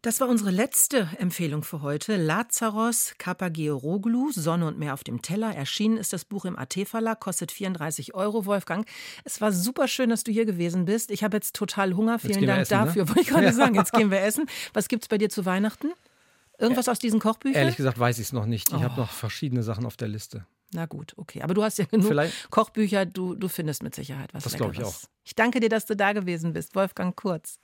Das 0.04 0.20
war 0.20 0.28
unsere 0.28 0.50
letzte 0.50 1.08
Empfehlung 1.18 1.62
für 1.62 1.80
heute. 1.80 2.16
Lazaros 2.16 3.14
Kapageoroglu, 3.18 4.32
Sonne 4.32 4.66
und 4.66 4.76
Meer 4.76 4.94
auf 4.94 5.04
dem 5.04 5.22
Teller. 5.22 5.54
Erschienen 5.54 5.96
ist 5.96 6.12
das 6.12 6.24
Buch 6.24 6.44
im 6.44 6.58
AT-Verlag, 6.58 7.20
kostet 7.20 7.52
34 7.52 8.12
Euro, 8.12 8.44
Wolfgang. 8.44 8.84
Es 9.22 9.40
war 9.40 9.52
super 9.52 9.86
schön, 9.86 10.10
dass 10.10 10.24
du 10.24 10.32
hier 10.32 10.44
gewesen 10.44 10.86
bist. 10.86 11.12
Ich 11.12 11.22
habe 11.22 11.36
jetzt 11.36 11.54
total 11.54 11.94
Hunger. 11.94 12.18
Vielen 12.18 12.44
Dank 12.46 12.62
essen, 12.62 12.78
ne? 12.80 12.84
dafür. 12.86 13.08
Wollte 13.08 13.20
ich 13.20 13.28
gerade 13.28 13.52
sagen, 13.52 13.76
jetzt 13.76 13.92
gehen 13.92 14.10
wir 14.10 14.20
essen. 14.22 14.46
Was 14.74 14.88
gibt 14.88 15.04
es 15.04 15.08
bei 15.08 15.18
dir 15.18 15.30
zu 15.30 15.46
Weihnachten? 15.46 15.92
Irgendwas 16.58 16.88
aus 16.88 16.98
diesen 16.98 17.20
Kochbüchern? 17.20 17.60
Ehrlich 17.60 17.76
gesagt 17.76 17.96
weiß 18.00 18.18
ich 18.18 18.26
es 18.26 18.32
noch 18.32 18.46
nicht. 18.46 18.70
Ich 18.70 18.74
Oh. 18.74 18.82
habe 18.82 19.00
noch 19.00 19.10
verschiedene 19.12 19.62
Sachen 19.62 19.86
auf 19.86 19.96
der 19.96 20.08
Liste. 20.08 20.44
Na 20.74 20.86
gut, 20.86 21.12
okay. 21.16 21.42
Aber 21.42 21.54
du 21.54 21.62
hast 21.62 21.78
ja 21.78 21.84
genug 21.84 22.08
Vielleicht- 22.08 22.50
Kochbücher. 22.50 23.06
Du, 23.06 23.36
du 23.36 23.46
findest 23.46 23.84
mit 23.84 23.94
Sicherheit 23.94 24.34
was 24.34 24.42
Das 24.42 24.54
glaub 24.54 24.72
ich 24.72 24.78
Leckeres. 24.78 25.08
Ich 25.22 25.36
danke 25.36 25.60
dir, 25.60 25.68
dass 25.68 25.86
du 25.86 25.94
da 25.94 26.12
gewesen 26.12 26.52
bist, 26.54 26.74
Wolfgang 26.74 27.14
Kurz. 27.14 27.60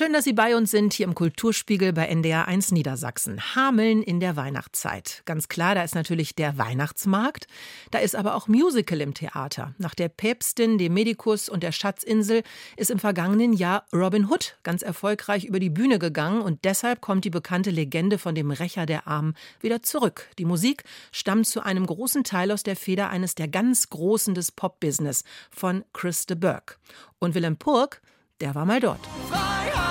Schön, 0.00 0.14
dass 0.14 0.24
Sie 0.24 0.32
bei 0.32 0.56
uns 0.56 0.70
sind, 0.70 0.94
hier 0.94 1.04
im 1.04 1.14
Kulturspiegel 1.14 1.92
bei 1.92 2.06
NDR 2.06 2.48
1 2.48 2.72
Niedersachsen. 2.72 3.54
Hameln 3.54 4.02
in 4.02 4.18
der 4.18 4.34
Weihnachtszeit. 4.34 5.20
Ganz 5.26 5.48
klar, 5.48 5.74
da 5.74 5.82
ist 5.82 5.94
natürlich 5.94 6.34
der 6.34 6.56
Weihnachtsmarkt. 6.56 7.46
Da 7.90 7.98
ist 7.98 8.16
aber 8.16 8.34
auch 8.34 8.48
Musical 8.48 9.02
im 9.02 9.12
Theater. 9.12 9.74
Nach 9.76 9.94
der 9.94 10.08
Päpstin, 10.08 10.78
dem 10.78 10.94
Medikus 10.94 11.50
und 11.50 11.62
der 11.62 11.72
Schatzinsel 11.72 12.44
ist 12.78 12.90
im 12.90 12.98
vergangenen 12.98 13.52
Jahr 13.52 13.84
Robin 13.92 14.30
Hood 14.30 14.56
ganz 14.62 14.80
erfolgreich 14.80 15.44
über 15.44 15.60
die 15.60 15.68
Bühne 15.68 15.98
gegangen 15.98 16.40
und 16.40 16.64
deshalb 16.64 17.02
kommt 17.02 17.26
die 17.26 17.30
bekannte 17.30 17.68
Legende 17.68 18.16
von 18.16 18.34
dem 18.34 18.52
Rächer 18.52 18.86
der 18.86 19.06
Armen 19.06 19.34
wieder 19.60 19.82
zurück. 19.82 20.30
Die 20.38 20.46
Musik 20.46 20.84
stammt 21.12 21.46
zu 21.46 21.62
einem 21.62 21.84
großen 21.84 22.24
Teil 22.24 22.52
aus 22.52 22.62
der 22.62 22.76
Feder 22.76 23.10
eines 23.10 23.34
der 23.34 23.48
ganz 23.48 23.90
Großen 23.90 24.34
des 24.34 24.50
Pop-Business 24.50 25.24
von 25.50 25.84
Chris 25.92 26.24
de 26.24 26.38
Burgh. 26.38 26.78
Und 27.18 27.34
Willem 27.34 27.58
Purk, 27.58 28.00
der 28.40 28.54
war 28.54 28.64
mal 28.64 28.80
dort. 28.80 29.06
Freiheit 29.28 29.89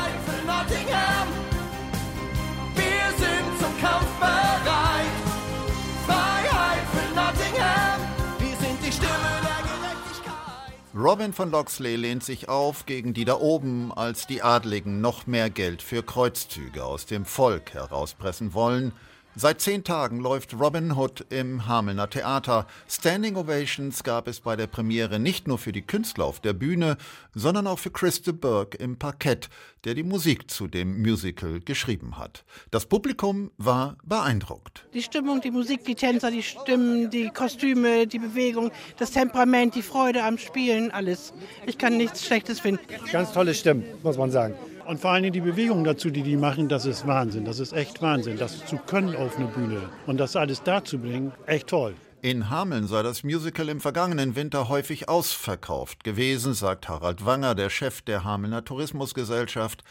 Robin 11.02 11.32
von 11.32 11.50
Loxley 11.50 11.96
lehnt 11.96 12.26
sich 12.26 12.50
auf 12.50 12.86
gegen 12.86 13.14
die 13.14 13.24
da 13.24 13.36
oben, 13.36 13.94
als 13.94 14.28
die 14.28 14.42
Adligen 14.42 15.00
noch 15.00 15.28
mehr 15.28 15.50
Geld 15.50 15.82
für 15.82 16.04
Kreuzzüge 16.04 16.84
aus 16.84 17.06
dem 17.06 17.24
Volk 17.24 17.74
herauspressen 17.74 18.54
wollen. 18.54 18.92
Seit 19.36 19.62
zehn 19.62 19.84
Tagen 19.84 20.20
läuft 20.20 20.60
Robin 20.60 20.98
Hood 20.98 21.24
im 21.30 21.68
Hamelner 21.68 22.10
Theater. 22.10 22.66
Standing 22.90 23.36
Ovations 23.36 24.04
gab 24.04 24.28
es 24.28 24.40
bei 24.40 24.56
der 24.56 24.66
Premiere 24.66 25.20
nicht 25.20 25.48
nur 25.48 25.60
für 25.60 25.72
die 25.72 25.84
Künstler 25.84 26.26
auf 26.26 26.40
der 26.40 26.54
Bühne, 26.54 26.98
sondern 27.36 27.68
auch 27.68 27.78
für 27.78 27.92
Chris 27.92 28.24
de 28.24 28.34
Burgh 28.34 28.76
im 28.80 28.98
Parkett, 28.98 29.50
der 29.84 29.94
die 29.94 30.04
Musik 30.04 30.50
zu 30.50 30.68
dem 30.68 31.04
Musical 31.04 31.60
geschrieben 31.60 32.18
hat. 32.18 32.44
Das 32.72 32.88
Publikum 32.88 33.52
war 33.58 33.98
beeindruckt. 34.04 34.88
Die 34.96 35.04
Stimmung, 35.04 35.42
die 35.42 35.52
Musik, 35.52 35.86
die 35.86 35.96
Tänzer, 35.96 36.32
die 36.32 36.44
Stimmen, 36.44 37.12
die 37.12 37.30
Kostüme, 37.30 38.08
die 38.08 38.20
Bewegung, 38.20 38.72
das 38.98 39.12
Temperament, 39.12 39.76
die 39.76 39.84
Freude 39.84 40.24
am 40.24 40.40
Spielen, 40.40 40.90
alles. 40.90 41.34
Ich 41.68 41.78
kann 41.78 41.98
nichts 41.98 42.26
Schlechtes 42.26 42.60
finden. 42.60 42.82
Ganz 43.12 43.32
tolle 43.32 43.54
Stimmen, 43.54 43.86
muss 44.02 44.18
man 44.18 44.32
sagen. 44.32 44.56
Und 44.90 45.00
vor 45.00 45.12
allen 45.12 45.22
Dingen 45.22 45.34
die 45.34 45.42
Bewegung 45.42 45.84
dazu, 45.84 46.10
die 46.10 46.24
die 46.24 46.36
machen, 46.36 46.68
das 46.68 46.88
ist 46.88 47.06
Wahnsinn. 47.06 47.46
Das 47.46 47.60
ist 47.60 47.74
echt 47.74 48.02
Wahnsinn. 48.02 48.40
Das 48.40 48.66
zu 48.66 48.78
können 48.78 49.16
auf 49.16 49.38
einer 49.38 49.46
Bühne 49.46 49.88
und 50.08 50.18
das 50.20 50.36
alles 50.36 50.64
dazu 50.64 50.98
bringen, 50.98 51.32
echt 51.46 51.68
toll. 51.68 51.94
In 52.24 52.50
Hameln 52.50 52.88
sei 52.88 53.04
das 53.04 53.24
Musical 53.24 53.70
im 53.70 53.82
vergangenen 53.82 54.36
Winter 54.36 54.68
häufig 54.68 55.08
ausverkauft 55.08 56.04
gewesen, 56.04 56.56
sagt 56.56 56.90
Harald 56.90 57.24
Wanger, 57.24 57.54
der 57.54 57.70
Chef 57.70 58.02
der 58.02 58.24
Hamelner 58.24 58.66
Tourismusgesellschaft. 58.66 59.84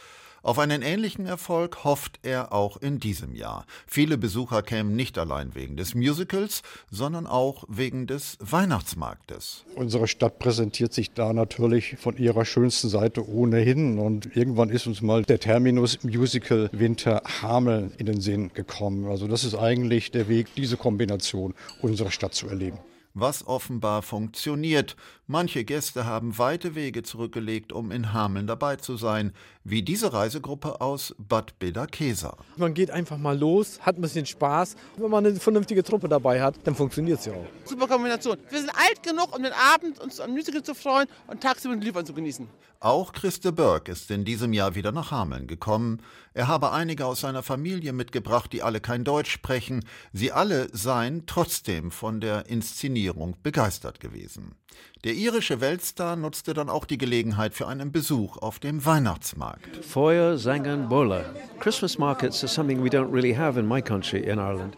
Auf 0.43 0.59
einen 0.59 0.83
ähnlichen 0.83 1.27
Erfolg 1.27 1.85
hofft 1.85 2.21
er 2.23 2.53
auch 2.53 2.77
in 2.77 3.01
diesem 3.01 3.35
Jahr. 3.35 3.67
Viele 3.87 4.17
Besucher 4.17 4.63
kämen 4.63 4.95
nicht 4.95 5.19
allein 5.19 5.55
wegen 5.55 5.77
des 5.77 5.95
Musicals, 5.95 6.63
sondern 6.91 7.27
auch 7.27 7.65
wegen 7.69 8.07
des 8.07 8.39
Weihnachtsmarktes. 8.41 9.65
Unsere 9.75 10.07
Stadt 10.07 10.39
präsentiert 10.39 10.93
sich 10.93 11.13
da 11.13 11.33
natürlich 11.33 11.97
von 11.99 12.17
ihrer 12.17 12.45
schönsten 12.45 12.89
Seite 12.89 13.29
ohnehin. 13.29 13.99
Und 13.99 14.37
irgendwann 14.37 14.71
ist 14.71 14.87
uns 14.87 15.03
mal 15.03 15.25
der 15.25 15.41
Terminus 15.41 16.03
Musical 16.05 16.71
Winter 16.73 17.23
Hameln 17.43 17.93
in 17.99 18.07
den 18.07 18.21
Sinn 18.21 18.53
gekommen. 18.55 19.07
Also 19.07 19.27
das 19.27 19.45
ist 19.45 19.55
eigentlich 19.55 20.11
der 20.11 20.29
Weg, 20.29 20.55
diese 20.57 20.77
Kombination 20.77 21.55
unserer 21.83 22.11
Stadt 22.11 22.35
zu 22.35 22.49
erleben 22.49 22.79
was 23.21 23.47
offenbar 23.47 24.03
funktioniert. 24.03 24.97
Manche 25.31 25.63
Gäste 25.63 26.07
haben 26.07 26.39
weite 26.39 26.75
Wege 26.75 27.03
zurückgelegt, 27.03 27.71
um 27.71 27.91
in 27.91 28.15
Hameln 28.15 28.47
dabei 28.47 28.77
zu 28.77 28.97
sein, 28.97 29.35
wie 29.63 29.83
diese 29.83 30.15
Reisegruppe 30.15 30.81
aus 30.81 31.15
Bad 31.19 31.59
Beda-Kesa. 31.59 32.35
Man 32.57 32.73
geht 32.73 32.91
einfach 32.91 33.19
mal 33.19 33.39
los, 33.39 33.79
hat 33.83 33.99
ein 33.99 34.01
bisschen 34.01 34.25
Spaß. 34.25 34.77
Wenn 34.97 35.11
man 35.11 35.27
eine 35.27 35.39
vernünftige 35.39 35.85
Truppe 35.85 36.09
dabei 36.09 36.41
hat, 36.41 36.55
dann 36.65 36.75
funktioniert 36.75 37.19
es 37.19 37.27
ja 37.27 37.35
auch. 37.35 37.47
Super 37.67 37.89
Kombination. 37.89 38.39
Wir 38.49 38.59
sind 38.59 38.71
alt 38.71 39.03
genug, 39.03 39.37
um 39.37 39.43
den 39.43 39.53
Abend 39.53 40.01
uns 40.01 40.19
am 40.19 40.31
Musical 40.31 40.63
zu 40.63 40.75
freuen 40.75 41.09
und 41.27 41.43
tagsüber 41.43 41.75
den 41.75 41.83
Liefern 41.83 42.07
zu 42.07 42.15
genießen. 42.15 42.49
Auch 42.81 43.13
Christe 43.13 43.51
Berg 43.51 43.89
ist 43.89 44.09
in 44.11 44.25
diesem 44.25 44.53
Jahr 44.53 44.77
wieder 44.77 44.93
nach 44.93 45.11
Hameln 45.11 45.49
gekommen. 45.49 46.01
Er 46.33 46.47
habe 46.47 46.71
einige 46.71 47.07
aus 47.07 47.21
seiner 47.21 47.43
Familie 47.43 47.93
mitgebracht, 47.93 48.53
die 48.53 48.63
alle 48.63 48.81
kein 48.81 49.03
Deutsch 49.03 49.33
sprechen. 49.33 49.85
Sie 50.13 50.31
alle 50.31 50.69
seien 50.73 51.27
trotzdem 51.27 51.91
von 51.91 52.21
der 52.21 52.47
Inszenierung 52.47 53.37
begeistert 53.43 53.99
gewesen. 53.99 54.55
Der 55.03 55.15
irische 55.19 55.61
Weltstar 55.61 56.17
nutzte 56.17 56.55
dann 56.55 56.69
auch 56.69 56.85
die 56.85 56.99
Gelegenheit 56.99 57.55
für 57.55 57.67
einen 57.67 57.93
Besuch 57.93 58.37
auf 58.39 58.59
dem 58.59 58.85
Weihnachtsmarkt. 58.85 59.85
Feuer 59.85 60.39
Zangan 60.39 60.89
Bola. 60.89 61.25
Christmas 61.61 61.99
markets 61.99 62.43
are 62.43 62.49
something 62.49 62.83
we 62.83 62.89
don't 62.89 63.13
really 63.13 63.35
have 63.35 63.59
in 63.59 63.67
my 63.67 63.83
country 63.83 64.21
in 64.21 64.39
Ireland. 64.39 64.77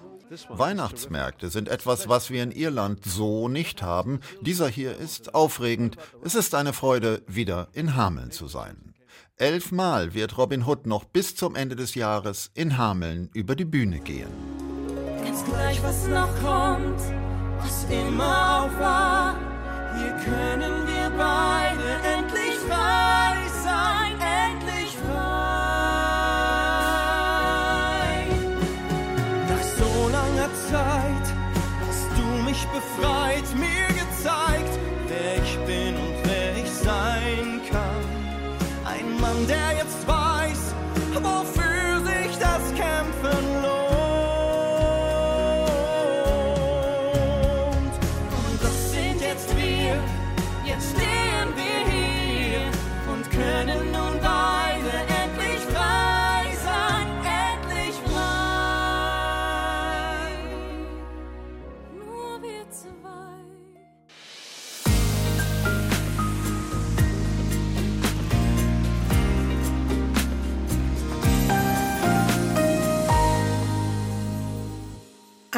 Weihnachtsmärkte 0.49 1.49
sind 1.49 1.69
etwas, 1.69 2.09
was 2.09 2.31
wir 2.31 2.43
in 2.43 2.53
Irland 2.53 3.05
so 3.05 3.49
nicht 3.49 3.83
haben. 3.83 4.21
Dieser 4.41 4.69
hier 4.69 4.97
ist 4.97 5.35
aufregend. 5.35 5.97
Es 6.23 6.35
ist 6.35 6.55
eine 6.55 6.73
Freude, 6.73 7.23
wieder 7.27 7.69
in 7.73 7.97
Hameln 7.97 8.31
zu 8.31 8.47
sein. 8.47 8.95
Elfmal 9.37 10.15
wird 10.15 10.37
Robin 10.39 10.67
Hood 10.67 10.87
noch 10.87 11.05
bis 11.05 11.35
zum 11.35 11.57
Ende 11.57 11.75
des 11.75 11.95
Jahres 11.95 12.51
in 12.55 12.79
Hameln 12.79 13.31
über 13.35 13.57
die 13.57 13.65
Bühne 13.65 13.99
gehen. 13.99 14.29
Ganz 15.25 15.45
gleich, 15.45 15.83
was 15.83 16.07
noch 16.09 16.29
kommt, 16.43 17.01
was 17.59 17.87
immer 17.91 18.65
auch 18.65 18.81
war, 18.81 19.35
hier 19.97 20.13
können 20.13 20.87
wir 20.87 21.11
beide 21.17 21.89
endlich 22.17 22.57
frei 22.69 23.37
sein, 23.65 24.15
endlich 24.21 24.97
frei. 24.97 25.21
Nach 29.49 29.67
so 29.79 29.93
langer 30.09 30.51
Zeit 30.71 31.27
hast 31.87 32.09
du 32.17 32.27
mich 32.43 32.63
befreit, 32.69 33.49
mir 33.57 33.80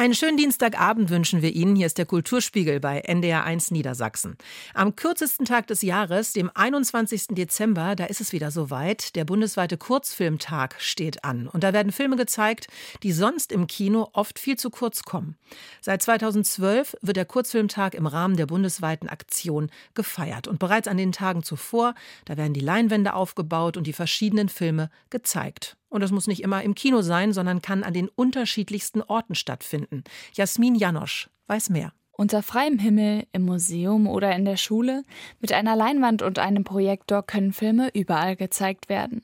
Einen 0.03 0.15
schönen 0.15 0.35
Dienstagabend 0.35 1.09
wünschen 1.11 1.41
wir 1.41 1.55
Ihnen. 1.55 1.77
Hier 1.77 1.85
ist 1.85 1.97
der 1.97 2.05
Kulturspiegel 2.05 2.81
bei 2.81 3.05
NDR1 3.05 3.71
Niedersachsen. 3.71 4.35
Am 4.73 4.97
kürzesten 4.97 5.45
Tag 5.45 5.67
des 5.67 5.81
Jahres, 5.81 6.33
dem 6.33 6.51
21. 6.53 7.27
Dezember, 7.29 7.95
da 7.95 8.03
ist 8.03 8.19
es 8.19 8.33
wieder 8.33 8.51
soweit. 8.51 9.15
Der 9.15 9.23
bundesweite 9.23 9.77
Kurzfilmtag 9.77 10.75
steht 10.79 11.23
an. 11.23 11.47
Und 11.47 11.63
da 11.63 11.71
werden 11.71 11.93
Filme 11.93 12.17
gezeigt, 12.17 12.67
die 13.01 13.13
sonst 13.13 13.53
im 13.53 13.65
Kino 13.65 14.09
oft 14.11 14.39
viel 14.39 14.57
zu 14.57 14.69
kurz 14.71 15.03
kommen. 15.03 15.37
Seit 15.79 16.01
2012 16.01 16.97
wird 17.01 17.15
der 17.15 17.23
Kurzfilmtag 17.23 17.95
im 17.95 18.05
Rahmen 18.05 18.35
der 18.35 18.47
bundesweiten 18.47 19.07
Aktion 19.07 19.71
gefeiert. 19.93 20.49
Und 20.49 20.59
bereits 20.59 20.89
an 20.89 20.97
den 20.97 21.13
Tagen 21.13 21.43
zuvor, 21.43 21.95
da 22.25 22.35
werden 22.35 22.53
die 22.53 22.59
Leinwände 22.59 23.13
aufgebaut 23.13 23.77
und 23.77 23.87
die 23.87 23.93
verschiedenen 23.93 24.49
Filme 24.49 24.89
gezeigt. 25.09 25.77
Und 25.93 26.01
das 26.01 26.09
muss 26.09 26.25
nicht 26.25 26.41
immer 26.41 26.63
im 26.63 26.73
Kino 26.73 27.03
sein, 27.03 27.33
sondern 27.33 27.61
kann 27.61 27.83
an 27.83 27.93
den 27.93 28.09
unterschiedlichsten 28.09 29.03
Orten 29.03 29.35
stattfinden. 29.35 30.03
Jasmin 30.33 30.73
Janosch 30.73 31.29
weiß 31.45 31.69
mehr. 31.69 31.93
Unter 32.13 32.41
freiem 32.41 32.79
Himmel, 32.79 33.27
im 33.31 33.45
Museum 33.45 34.07
oder 34.07 34.35
in 34.35 34.43
der 34.43 34.57
Schule, 34.57 35.03
mit 35.39 35.51
einer 35.51 35.75
Leinwand 35.75 36.23
und 36.23 36.39
einem 36.39 36.63
Projektor 36.63 37.21
können 37.21 37.53
Filme 37.53 37.91
überall 37.93 38.35
gezeigt 38.35 38.89
werden. 38.89 39.23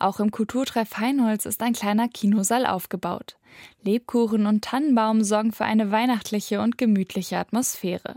Auch 0.00 0.18
im 0.18 0.32
Kulturtreff 0.32 0.98
Heinholz 0.98 1.46
ist 1.46 1.62
ein 1.62 1.72
kleiner 1.72 2.08
Kinosaal 2.08 2.66
aufgebaut. 2.66 3.36
Lebkuchen 3.84 4.46
und 4.46 4.64
Tannenbaum 4.64 5.22
sorgen 5.22 5.52
für 5.52 5.66
eine 5.66 5.92
weihnachtliche 5.92 6.60
und 6.60 6.78
gemütliche 6.78 7.38
Atmosphäre. 7.38 8.16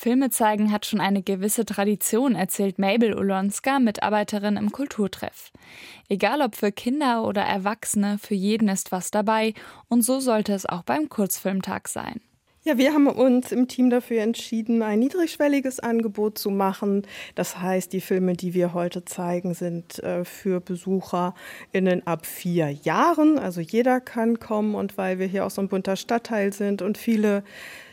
Filme 0.00 0.30
zeigen 0.30 0.70
hat 0.70 0.86
schon 0.86 1.00
eine 1.00 1.24
gewisse 1.24 1.64
Tradition, 1.64 2.36
erzählt 2.36 2.78
Mabel 2.78 3.18
Ulonska, 3.18 3.80
Mitarbeiterin 3.80 4.56
im 4.56 4.70
Kulturtreff. 4.70 5.50
Egal 6.08 6.40
ob 6.40 6.54
für 6.54 6.70
Kinder 6.70 7.24
oder 7.24 7.42
Erwachsene, 7.42 8.18
für 8.18 8.36
jeden 8.36 8.68
ist 8.68 8.92
was 8.92 9.10
dabei 9.10 9.54
und 9.88 10.02
so 10.02 10.20
sollte 10.20 10.52
es 10.52 10.66
auch 10.66 10.84
beim 10.84 11.08
Kurzfilmtag 11.08 11.88
sein. 11.88 12.20
Ja, 12.62 12.78
wir 12.78 12.94
haben 12.94 13.08
uns 13.08 13.50
im 13.50 13.66
Team 13.66 13.90
dafür 13.90 14.22
entschieden, 14.22 14.82
ein 14.82 15.00
niedrigschwelliges 15.00 15.80
Angebot 15.80 16.38
zu 16.38 16.50
machen. 16.50 17.04
Das 17.34 17.58
heißt, 17.60 17.92
die 17.92 18.00
Filme, 18.00 18.34
die 18.34 18.54
wir 18.54 18.74
heute 18.74 19.04
zeigen, 19.04 19.52
sind 19.54 19.98
äh, 20.04 20.24
für 20.24 20.60
BesucherInnen 20.60 22.06
ab 22.06 22.24
vier 22.24 22.70
Jahren. 22.70 23.36
Also 23.36 23.60
jeder 23.60 24.00
kann 24.00 24.38
kommen 24.38 24.76
und 24.76 24.96
weil 24.96 25.18
wir 25.18 25.26
hier 25.26 25.44
auch 25.44 25.50
so 25.50 25.60
ein 25.60 25.68
bunter 25.68 25.96
Stadtteil 25.96 26.52
sind 26.52 26.82
und 26.82 26.98
viele 26.98 27.42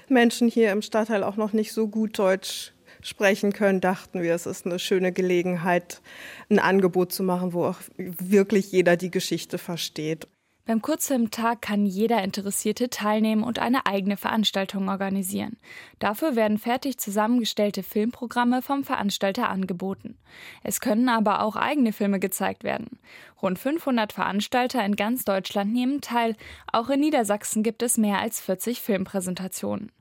Menschen 0.10 0.48
hier 0.48 0.72
im 0.72 0.82
Stadtteil 0.82 1.24
auch 1.24 1.38
noch 1.38 1.54
nicht 1.54 1.74
so 1.74 1.88
gut 1.88 2.18
Deutsch 2.18 2.74
sprechen 3.02 3.54
können, 3.54 3.82
dachten 3.82 4.22
wir, 4.22 4.34
es 4.34 4.46
ist 4.46 4.66
eine 4.66 4.80
schöne 4.80 5.12
Gelegenheit, 5.12 6.02
ein 6.50 6.60
Angebot 6.60 7.12
zu 7.12 7.24
machen, 7.24 7.54
wo 7.54 7.66
auch 7.66 7.80
wirklich 7.98 8.72
jeder 8.72 8.98
die 8.98 9.12
Geschichte 9.12 9.58
versteht. 9.58 10.28
Beim 10.68 10.82
Kurzfilmtag 10.82 11.62
kann 11.62 11.86
jeder 11.86 12.24
Interessierte 12.24 12.90
teilnehmen 12.90 13.44
und 13.44 13.60
eine 13.60 13.86
eigene 13.86 14.18
Veranstaltung 14.18 14.90
organisieren. 14.90 15.58
Dafür 16.00 16.36
werden 16.36 16.58
fertig 16.58 16.98
zusammengestellte 16.98 17.84
Filmprogramme 17.84 18.64
vom 18.64 18.84
Veranstalter 18.84 19.48
angeboten. 19.48 20.18
Es 20.64 20.80
können 20.80 21.08
aber 21.08 21.44
auch 21.44 21.56
eigene 21.56 21.94
Filme 21.94 22.20
gezeigt 22.20 22.64
werden. 22.64 22.98
Rund 23.44 23.60
500 23.60 24.12
Veranstalter 24.12 24.84
in 24.84 24.96
ganz 24.96 25.24
Deutschland 25.24 25.72
nehmen 25.72 26.02
teil. 26.02 26.36
Auch 26.72 26.90
in 26.90 27.02
Niedersachsen 27.02 27.62
gibt 27.62 27.84
es 27.84 28.00
mehr 28.00 28.18
als 28.18 28.42
40 28.42 28.82
Filmpräsentationen. 28.82 29.92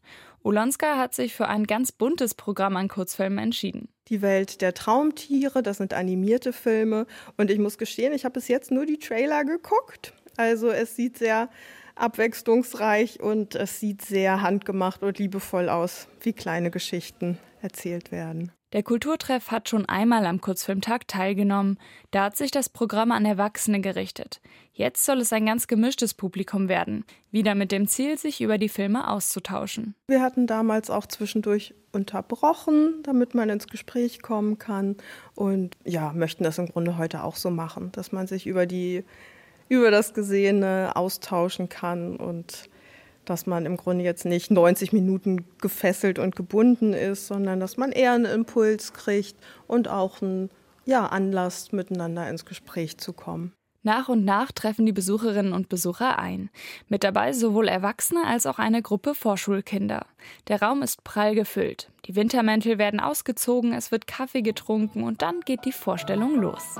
Ulonska 0.43 0.97
hat 0.97 1.13
sich 1.15 1.35
für 1.35 1.49
ein 1.49 1.65
ganz 1.65 1.93
buntes 1.93 2.35
Programm 2.35 2.77
an 2.77 2.89
Kurzfilmen 2.89 3.39
entschieden. 3.39 3.89
Die 4.09 4.23
Welt 4.23 4.63
der 4.63 4.73
Traumtiere, 4.73 5.63
das 5.63 5.77
sind 5.77 5.93
animierte 5.93 6.55
Filme. 6.55 7.07
Und 7.37 7.51
ich 7.51 7.59
muss 7.59 7.77
gestehen, 7.77 8.15
ich 8.15 8.25
habe 8.25 8.35
bis 8.35 8.49
jetzt 8.49 8.71
nur 8.71 8.87
die 8.87 8.99
Trailer 8.99 9.45
geguckt. 9.45 10.15
Also 10.37 10.71
es 10.71 10.97
sieht 10.97 11.19
sehr 11.19 11.49
abwechslungsreich 11.95 13.21
und 13.21 13.55
es 13.55 13.81
sieht 13.81 14.03
sehr 14.03 14.43
handgemacht 14.43 15.03
und 15.03 15.19
liebevoll 15.19 15.69
aus, 15.69 16.09
wie 16.21 16.33
kleine 16.33 16.71
Geschichten 16.71 17.39
erzählt 17.63 18.13
werden. 18.13 18.53
Der 18.75 18.83
Kulturtreff 18.83 19.53
hat 19.53 19.69
schon 19.69 19.87
einmal 19.87 20.27
am 20.27 20.41
Kurzfilmtag 20.41 21.07
teilgenommen. 21.07 21.79
Da 22.11 22.25
hat 22.25 22.37
sich 22.37 22.51
das 22.51 22.69
Programm 22.69 23.13
an 23.13 23.25
Erwachsene 23.25 23.81
gerichtet. 23.81 24.41
Jetzt 24.73 25.05
soll 25.05 25.21
es 25.21 25.33
ein 25.33 25.47
ganz 25.47 25.69
gemischtes 25.69 26.13
Publikum 26.13 26.69
werden, 26.69 27.05
wieder 27.31 27.55
mit 27.55 27.71
dem 27.71 27.87
Ziel, 27.87 28.19
sich 28.19 28.41
über 28.41 28.59
die 28.59 28.69
Filme 28.69 29.09
auszutauschen. 29.09 29.95
Wir 30.09 30.21
hatten 30.21 30.49
damals 30.49 30.91
auch 30.91 31.07
zwischendurch 31.07 31.73
unterbrochen, 31.93 33.05
damit 33.05 33.37
man 33.37 33.49
ins 33.49 33.69
Gespräch 33.69 34.23
kommen 34.23 34.59
kann 34.59 34.97
und 35.37 35.77
ja, 35.85 36.13
möchten 36.13 36.43
das 36.43 36.59
im 36.59 36.67
Grunde 36.67 36.99
heute 36.99 37.23
auch 37.23 37.37
so 37.37 37.51
machen, 37.51 37.93
dass 37.93 38.11
man 38.11 38.27
sich 38.27 38.45
über 38.45 38.67
die 38.67 39.05
über 39.69 39.91
das 39.91 40.15
Gesehene 40.15 40.93
austauschen 40.95 41.69
kann 41.69 42.17
und 42.17 42.69
dass 43.25 43.47
man 43.47 43.67
im 43.67 43.77
Grunde 43.77 44.05
jetzt 44.05 44.25
nicht 44.25 44.51
90 44.51 44.93
Minuten 44.93 45.47
gefesselt 45.61 46.19
und 46.19 46.37
gebunden 46.37 46.93
ist, 46.93 47.27
sondern 47.27 47.61
dass 47.61 47.77
man 47.77 47.93
eher 47.93 48.13
einen 48.13 48.27
Impuls 48.27 48.93
kriegt 48.93 49.37
und 49.67 49.89
auch 49.89 50.21
einen 50.21 50.51
ja, 50.85 51.07
Anlass, 51.07 51.73
miteinander 51.73 52.29
ins 52.29 52.45
Gespräch 52.45 52.99
zu 52.99 53.13
kommen. 53.13 53.53
Nach 53.83 54.09
und 54.09 54.25
nach 54.25 54.51
treffen 54.51 54.87
die 54.87 54.93
Besucherinnen 54.93 55.53
und 55.53 55.69
Besucher 55.69 56.19
ein. 56.19 56.49
Mit 56.89 57.05
dabei 57.05 57.35
sowohl 57.35 57.69
Erwachsene 57.69 58.25
als 58.27 58.47
auch 58.47 58.59
eine 58.59 58.81
Gruppe 58.81 59.15
Vorschulkinder. 59.15 60.07
Der 60.49 60.63
Raum 60.63 60.83
ist 60.83 61.05
prall 61.05 61.35
gefüllt. 61.35 61.91
Die 62.07 62.17
Wintermäntel 62.17 62.79
werden 62.79 62.99
ausgezogen, 62.99 63.75
es 63.75 63.93
wird 63.93 64.07
Kaffee 64.07 64.41
getrunken 64.41 65.05
und 65.05 65.21
dann 65.21 65.41
geht 65.41 65.67
die 65.67 65.73
Vorstellung 65.73 66.41
los. 66.41 66.77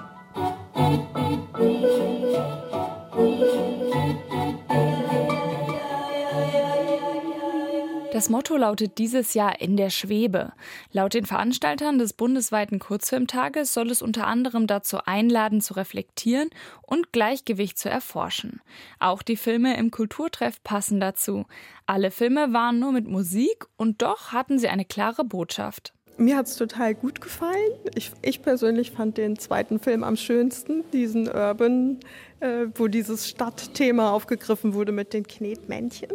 Das 8.15 8.31
Motto 8.31 8.57
lautet 8.57 8.99
dieses 8.99 9.35
Jahr 9.35 9.61
in 9.61 9.77
der 9.77 9.91
Schwebe. 9.91 10.53
Laut 10.93 11.15
den 11.15 11.27
Veranstaltern 11.27 11.99
des 11.99 12.13
bundesweiten 12.13 12.79
Kurzfilmtages 12.79 13.75
soll 13.75 13.91
es 13.91 14.03
unter 14.03 14.29
anderem 14.29 14.69
dazu 14.69 14.99
einladen, 15.05 15.61
zu 15.61 15.75
reflektieren 15.75 16.49
und 16.83 17.11
Gleichgewicht 17.11 17.77
zu 17.77 17.91
erforschen. 17.91 18.61
Auch 19.01 19.23
die 19.23 19.35
Filme 19.35 19.77
im 19.77 19.91
Kulturtreff 19.91 20.63
passen 20.63 21.01
dazu. 21.01 21.47
Alle 21.87 22.13
Filme 22.13 22.53
waren 22.53 22.79
nur 22.79 22.93
mit 22.93 23.09
Musik 23.09 23.67
und 23.77 24.01
doch 24.01 24.31
hatten 24.31 24.61
sie 24.61 24.69
eine 24.69 24.85
klare 24.85 25.25
Botschaft. 25.25 25.93
Mir 26.17 26.37
hat 26.37 26.47
es 26.47 26.55
total 26.55 26.95
gut 26.95 27.21
gefallen. 27.21 27.73
Ich, 27.97 28.13
ich, 28.23 28.43
persönlich 28.43 28.93
fand 28.93 29.19
den 29.19 29.37
zweiten 29.37 29.81
Film 29.81 30.05
am 30.05 30.15
schönsten, 30.15 30.85
diesen 30.93 31.27
Urban, 31.27 31.99
äh, 32.45 32.67
wo 32.75 32.89
dieses 32.89 33.27
Stadtthema 33.29 34.11
aufgegriffen 34.11 34.75
wurde 34.75 34.93
mit 34.93 35.15
den 35.15 35.27
Knetmännchen. 35.27 36.11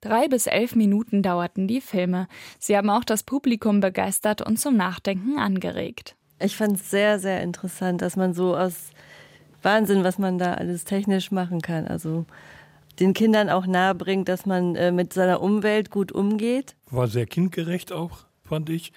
Drei 0.00 0.28
bis 0.28 0.46
elf 0.46 0.76
Minuten 0.76 1.22
dauerten 1.22 1.66
die 1.66 1.80
Filme. 1.80 2.28
Sie 2.60 2.76
haben 2.76 2.88
auch 2.88 3.02
das 3.04 3.24
Publikum 3.24 3.80
begeistert 3.80 4.42
und 4.42 4.60
zum 4.60 4.76
Nachdenken 4.76 5.38
angeregt. 5.38 6.14
Ich 6.38 6.56
fand 6.56 6.76
es 6.76 6.90
sehr, 6.90 7.18
sehr 7.18 7.42
interessant, 7.42 8.00
dass 8.00 8.14
man 8.14 8.32
so 8.32 8.56
aus 8.56 8.90
Wahnsinn, 9.62 10.04
was 10.04 10.18
man 10.18 10.38
da 10.38 10.54
alles 10.54 10.84
technisch 10.84 11.32
machen 11.32 11.60
kann. 11.60 11.88
Also 11.88 12.26
den 13.00 13.12
Kindern 13.12 13.50
auch 13.50 13.66
nahebringt, 13.66 14.28
dass 14.28 14.46
man 14.46 14.76
äh, 14.76 14.92
mit 14.92 15.12
seiner 15.12 15.40
Umwelt 15.40 15.90
gut 15.90 16.12
umgeht. 16.12 16.76
War 16.90 17.08
sehr 17.08 17.26
kindgerecht 17.26 17.90
auch, 17.92 18.26
fand 18.44 18.70
ich 18.70 18.92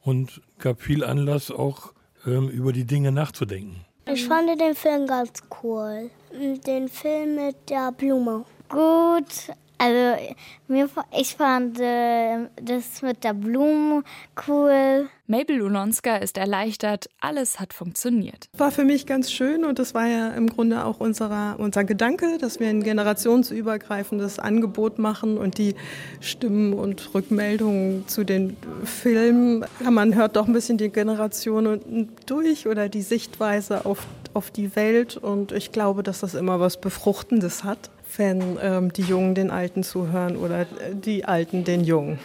und 0.00 0.40
gab 0.58 0.80
viel 0.80 1.04
Anlass, 1.04 1.50
auch 1.50 1.92
ähm, 2.26 2.48
über 2.48 2.72
die 2.72 2.86
Dinge 2.86 3.12
nachzudenken. 3.12 3.84
Ich 4.06 4.26
fand 4.26 4.60
den 4.60 4.74
Film 4.74 5.06
ganz 5.06 5.30
cool. 5.62 6.10
Den 6.32 6.88
Film 6.88 7.36
mit 7.36 7.70
der 7.70 7.90
Blume. 7.92 8.44
Gut, 8.68 9.52
also 9.78 10.22
mir, 10.68 10.88
ich 11.18 11.34
fand 11.34 11.80
äh, 11.80 12.48
das 12.62 13.02
mit 13.02 13.24
der 13.24 13.34
Blume 13.34 14.02
cool. 14.46 15.08
Mabel 15.26 15.62
Ulonska 15.62 16.16
ist 16.16 16.38
erleichtert, 16.38 17.08
alles 17.20 17.58
hat 17.58 17.72
funktioniert. 17.72 18.48
War 18.56 18.70
für 18.70 18.84
mich 18.84 19.06
ganz 19.06 19.32
schön 19.32 19.64
und 19.64 19.78
das 19.78 19.94
war 19.94 20.06
ja 20.06 20.28
im 20.28 20.48
Grunde 20.48 20.84
auch 20.84 21.00
unserer, 21.00 21.56
unser 21.58 21.84
Gedanke, 21.84 22.38
dass 22.38 22.60
wir 22.60 22.68
ein 22.68 22.82
generationsübergreifendes 22.82 24.38
Angebot 24.38 24.98
machen 24.98 25.38
und 25.38 25.58
die 25.58 25.74
Stimmen 26.20 26.74
und 26.74 27.14
Rückmeldungen 27.14 28.06
zu 28.06 28.24
den 28.24 28.56
Filmen, 28.84 29.64
ja, 29.82 29.90
man 29.90 30.14
hört 30.14 30.36
doch 30.36 30.46
ein 30.46 30.52
bisschen 30.52 30.78
die 30.78 30.90
Generationen 30.90 32.10
durch 32.26 32.66
oder 32.66 32.88
die 32.88 33.02
Sichtweise 33.02 33.86
auf, 33.86 34.06
auf 34.34 34.50
die 34.50 34.76
Welt 34.76 35.16
und 35.16 35.52
ich 35.52 35.72
glaube, 35.72 36.02
dass 36.02 36.20
das 36.20 36.34
immer 36.34 36.60
was 36.60 36.80
Befruchtendes 36.80 37.64
hat 37.64 37.90
wenn 38.16 38.58
ähm, 38.60 38.92
die 38.92 39.02
Jungen 39.02 39.34
den 39.34 39.50
Alten 39.50 39.82
zuhören 39.82 40.36
oder 40.36 40.66
die 40.92 41.24
Alten 41.24 41.64
den 41.64 41.84
Jungen. 41.84 42.18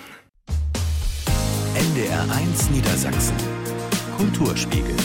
NDR 1.76 2.24
1 2.32 2.70
Niedersachsen. 2.72 3.36
Kulturspiegel. 4.18 4.96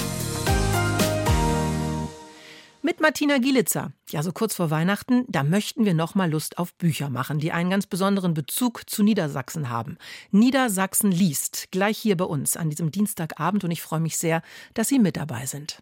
Mit 2.82 3.00
Martina 3.00 3.38
Gielitzer. 3.38 3.92
Ja, 4.10 4.22
so 4.22 4.30
kurz 4.30 4.54
vor 4.54 4.70
Weihnachten, 4.70 5.24
da 5.28 5.42
möchten 5.42 5.86
wir 5.86 5.94
noch 5.94 6.14
mal 6.14 6.30
Lust 6.30 6.58
auf 6.58 6.74
Bücher 6.74 7.08
machen, 7.08 7.38
die 7.38 7.50
einen 7.50 7.70
ganz 7.70 7.86
besonderen 7.86 8.34
Bezug 8.34 8.90
zu 8.90 9.02
Niedersachsen 9.02 9.70
haben. 9.70 9.96
Niedersachsen 10.32 11.10
liest, 11.10 11.68
gleich 11.70 11.96
hier 11.96 12.16
bei 12.16 12.26
uns 12.26 12.58
an 12.58 12.68
diesem 12.68 12.90
Dienstagabend 12.90 13.64
und 13.64 13.70
ich 13.70 13.80
freue 13.80 14.00
mich 14.00 14.18
sehr, 14.18 14.42
dass 14.74 14.88
Sie 14.88 14.98
mit 14.98 15.16
dabei 15.16 15.46
sind. 15.46 15.78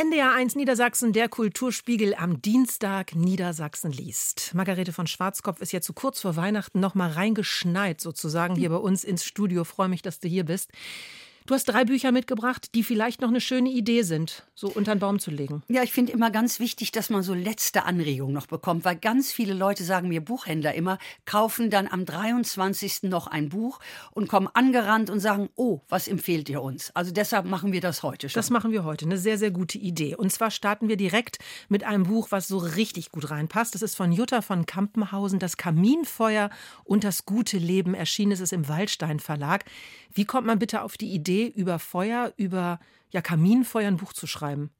NDR 0.00 0.32
1 0.32 0.54
Niedersachsen, 0.54 1.12
der 1.12 1.28
Kulturspiegel 1.28 2.14
am 2.14 2.40
Dienstag 2.40 3.16
Niedersachsen 3.16 3.90
liest. 3.90 4.54
Margarete 4.54 4.92
von 4.92 5.08
Schwarzkopf 5.08 5.60
ist 5.60 5.72
ja 5.72 5.80
zu 5.80 5.92
kurz 5.92 6.20
vor 6.20 6.36
Weihnachten 6.36 6.78
noch 6.78 6.94
mal 6.94 7.10
reingeschneit 7.10 8.00
sozusagen 8.00 8.54
hier 8.54 8.70
bei 8.70 8.76
uns 8.76 9.02
ins 9.02 9.24
Studio. 9.24 9.64
Freue 9.64 9.88
mich, 9.88 10.00
dass 10.00 10.20
du 10.20 10.28
hier 10.28 10.44
bist. 10.44 10.70
Du 11.48 11.54
hast 11.54 11.64
drei 11.64 11.86
Bücher 11.86 12.12
mitgebracht, 12.12 12.74
die 12.74 12.82
vielleicht 12.82 13.22
noch 13.22 13.30
eine 13.30 13.40
schöne 13.40 13.70
Idee 13.70 14.02
sind, 14.02 14.46
so 14.54 14.68
unter 14.68 14.94
den 14.94 14.98
Baum 14.98 15.18
zu 15.18 15.30
legen. 15.30 15.62
Ja, 15.68 15.82
ich 15.82 15.92
finde 15.92 16.12
immer 16.12 16.30
ganz 16.30 16.60
wichtig, 16.60 16.92
dass 16.92 17.08
man 17.08 17.22
so 17.22 17.32
letzte 17.32 17.86
Anregungen 17.86 18.34
noch 18.34 18.48
bekommt, 18.48 18.84
weil 18.84 18.96
ganz 18.96 19.32
viele 19.32 19.54
Leute 19.54 19.82
sagen 19.82 20.08
mir, 20.08 20.20
Buchhändler 20.20 20.74
immer, 20.74 20.98
kaufen 21.24 21.70
dann 21.70 21.88
am 21.88 22.04
23. 22.04 23.04
noch 23.04 23.28
ein 23.28 23.48
Buch 23.48 23.80
und 24.10 24.28
kommen 24.28 24.50
angerannt 24.52 25.08
und 25.08 25.20
sagen, 25.20 25.48
oh, 25.56 25.80
was 25.88 26.06
empfehlt 26.06 26.50
ihr 26.50 26.60
uns? 26.60 26.90
Also 26.94 27.12
deshalb 27.12 27.46
machen 27.46 27.72
wir 27.72 27.80
das 27.80 28.02
heute 28.02 28.28
schon. 28.28 28.38
Das 28.38 28.50
machen 28.50 28.70
wir 28.70 28.84
heute, 28.84 29.06
eine 29.06 29.16
sehr, 29.16 29.38
sehr 29.38 29.50
gute 29.50 29.78
Idee. 29.78 30.16
Und 30.16 30.30
zwar 30.30 30.50
starten 30.50 30.90
wir 30.90 30.98
direkt 30.98 31.38
mit 31.70 31.82
einem 31.82 32.02
Buch, 32.02 32.26
was 32.28 32.46
so 32.46 32.58
richtig 32.58 33.10
gut 33.10 33.30
reinpasst. 33.30 33.74
Das 33.74 33.80
ist 33.80 33.96
von 33.96 34.12
Jutta 34.12 34.42
von 34.42 34.66
Kampenhausen, 34.66 35.38
Das 35.38 35.56
Kaminfeuer 35.56 36.50
und 36.84 37.04
das 37.04 37.24
gute 37.24 37.56
Leben. 37.56 37.94
Erschienen 37.94 38.32
ist 38.32 38.40
es 38.40 38.52
im 38.52 38.68
Waldstein 38.68 39.18
Verlag. 39.18 39.64
Wie 40.12 40.24
kommt 40.24 40.46
man 40.46 40.58
bitte 40.58 40.82
auf 40.82 40.96
die 40.96 41.12
Idee, 41.12 41.37
über 41.46 41.78
Feuer, 41.78 42.32
über 42.36 42.80
ja, 43.10 43.22
Kaminfeuer 43.22 43.88
ein 43.88 43.96
Buch 43.96 44.12
zu 44.12 44.26
schreiben? 44.26 44.70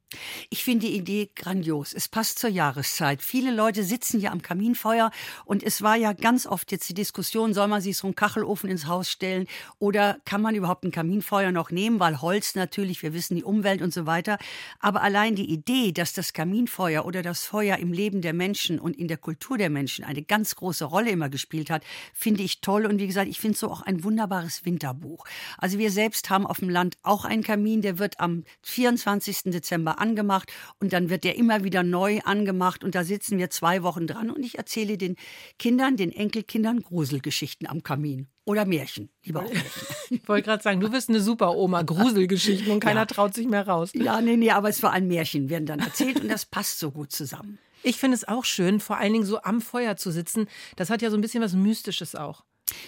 Ich 0.49 0.63
finde 0.63 0.87
die 0.87 0.95
Idee 0.95 1.29
grandios. 1.35 1.93
Es 1.93 2.07
passt 2.07 2.39
zur 2.39 2.49
Jahreszeit. 2.49 3.21
Viele 3.21 3.51
Leute 3.51 3.83
sitzen 3.83 4.19
ja 4.19 4.31
am 4.31 4.41
Kaminfeuer 4.41 5.11
und 5.45 5.61
es 5.61 5.83
war 5.83 5.95
ja 5.97 6.13
ganz 6.13 6.47
oft 6.47 6.71
jetzt 6.71 6.89
die 6.89 6.95
Diskussion, 6.95 7.53
soll 7.53 7.67
man 7.67 7.81
sich 7.81 7.95
so 7.95 8.07
einen 8.07 8.15
Kachelofen 8.15 8.71
ins 8.71 8.87
Haus 8.87 9.11
stellen 9.11 9.45
oder 9.77 10.17
kann 10.25 10.41
man 10.41 10.55
überhaupt 10.55 10.83
ein 10.83 10.91
Kaminfeuer 10.91 11.51
noch 11.51 11.69
nehmen, 11.69 11.99
weil 11.99 12.21
Holz 12.21 12.55
natürlich, 12.55 13.03
wir 13.03 13.13
wissen 13.13 13.35
die 13.35 13.43
Umwelt 13.43 13.83
und 13.83 13.93
so 13.93 14.07
weiter. 14.07 14.39
Aber 14.79 15.03
allein 15.03 15.35
die 15.35 15.51
Idee, 15.51 15.91
dass 15.91 16.13
das 16.13 16.33
Kaminfeuer 16.33 17.05
oder 17.05 17.21
das 17.21 17.45
Feuer 17.45 17.77
im 17.77 17.93
Leben 17.93 18.21
der 18.21 18.33
Menschen 18.33 18.79
und 18.79 18.97
in 18.97 19.07
der 19.07 19.17
Kultur 19.17 19.59
der 19.59 19.69
Menschen 19.69 20.03
eine 20.05 20.23
ganz 20.23 20.55
große 20.55 20.85
Rolle 20.85 21.11
immer 21.11 21.29
gespielt 21.29 21.69
hat, 21.69 21.83
finde 22.15 22.41
ich 22.41 22.61
toll. 22.61 22.87
Und 22.87 22.97
wie 22.97 23.07
gesagt, 23.07 23.29
ich 23.29 23.39
finde 23.39 23.53
es 23.53 23.59
so 23.59 23.69
auch 23.69 23.83
ein 23.83 24.03
wunderbares 24.03 24.65
Winterbuch. 24.65 25.25
Also 25.59 25.77
wir 25.77 25.91
selbst 25.91 26.31
haben 26.31 26.47
auf 26.47 26.57
dem 26.57 26.69
Land 26.69 26.97
auch 27.03 27.25
einen 27.25 27.43
Kamin, 27.43 27.83
der 27.83 27.99
wird 27.99 28.18
am 28.19 28.43
24. 28.63 29.43
Dezember 29.45 29.99
angemacht 29.99 30.51
und 30.79 30.93
dann 30.93 31.09
wird 31.09 31.23
der 31.23 31.37
immer 31.37 31.63
wieder 31.63 31.83
neu 31.83 32.19
angemacht 32.23 32.83
und 32.83 32.95
da 32.95 33.03
sitzen 33.03 33.37
wir 33.37 33.49
zwei 33.49 33.83
Wochen 33.83 34.07
dran 34.07 34.29
und 34.29 34.43
ich 34.43 34.57
erzähle 34.57 34.97
den 34.97 35.15
Kindern, 35.57 35.97
den 35.97 36.11
Enkelkindern 36.11 36.81
Gruselgeschichten 36.81 37.67
am 37.67 37.83
Kamin. 37.83 38.27
Oder 38.45 38.65
Märchen, 38.65 39.09
lieber 39.23 39.41
auch 39.41 39.53
Märchen. 39.53 39.87
Ich 40.09 40.27
wollte 40.27 40.45
gerade 40.45 40.63
sagen, 40.63 40.79
du 40.79 40.89
bist 40.89 41.09
eine 41.09 41.21
super 41.21 41.55
Oma, 41.55 41.83
Gruselgeschichten 41.83 42.71
und 42.71 42.79
keiner 42.83 43.01
ja. 43.01 43.05
traut 43.05 43.35
sich 43.35 43.47
mehr 43.47 43.67
raus. 43.67 43.91
Ja, 43.93 44.21
nee, 44.21 44.37
nee, 44.37 44.49
aber 44.49 44.69
es 44.69 44.81
war 44.81 44.91
ein 44.91 45.07
Märchen, 45.07 45.49
werden 45.49 45.67
dann 45.67 45.79
erzählt 45.79 46.19
und 46.19 46.29
das 46.29 46.45
passt 46.47 46.79
so 46.79 46.89
gut 46.91 47.11
zusammen. 47.11 47.59
Ich 47.83 47.97
finde 47.97 48.15
es 48.15 48.27
auch 48.27 48.45
schön, 48.45 48.79
vor 48.79 48.97
allen 48.97 49.13
Dingen 49.13 49.25
so 49.25 49.41
am 49.41 49.61
Feuer 49.61 49.95
zu 49.95 50.11
sitzen. 50.11 50.47
Das 50.75 50.89
hat 50.89 51.01
ja 51.01 51.09
so 51.09 51.17
ein 51.17 51.21
bisschen 51.21 51.43
was 51.43 51.53
Mystisches 51.53 52.15
auch. 52.15 52.43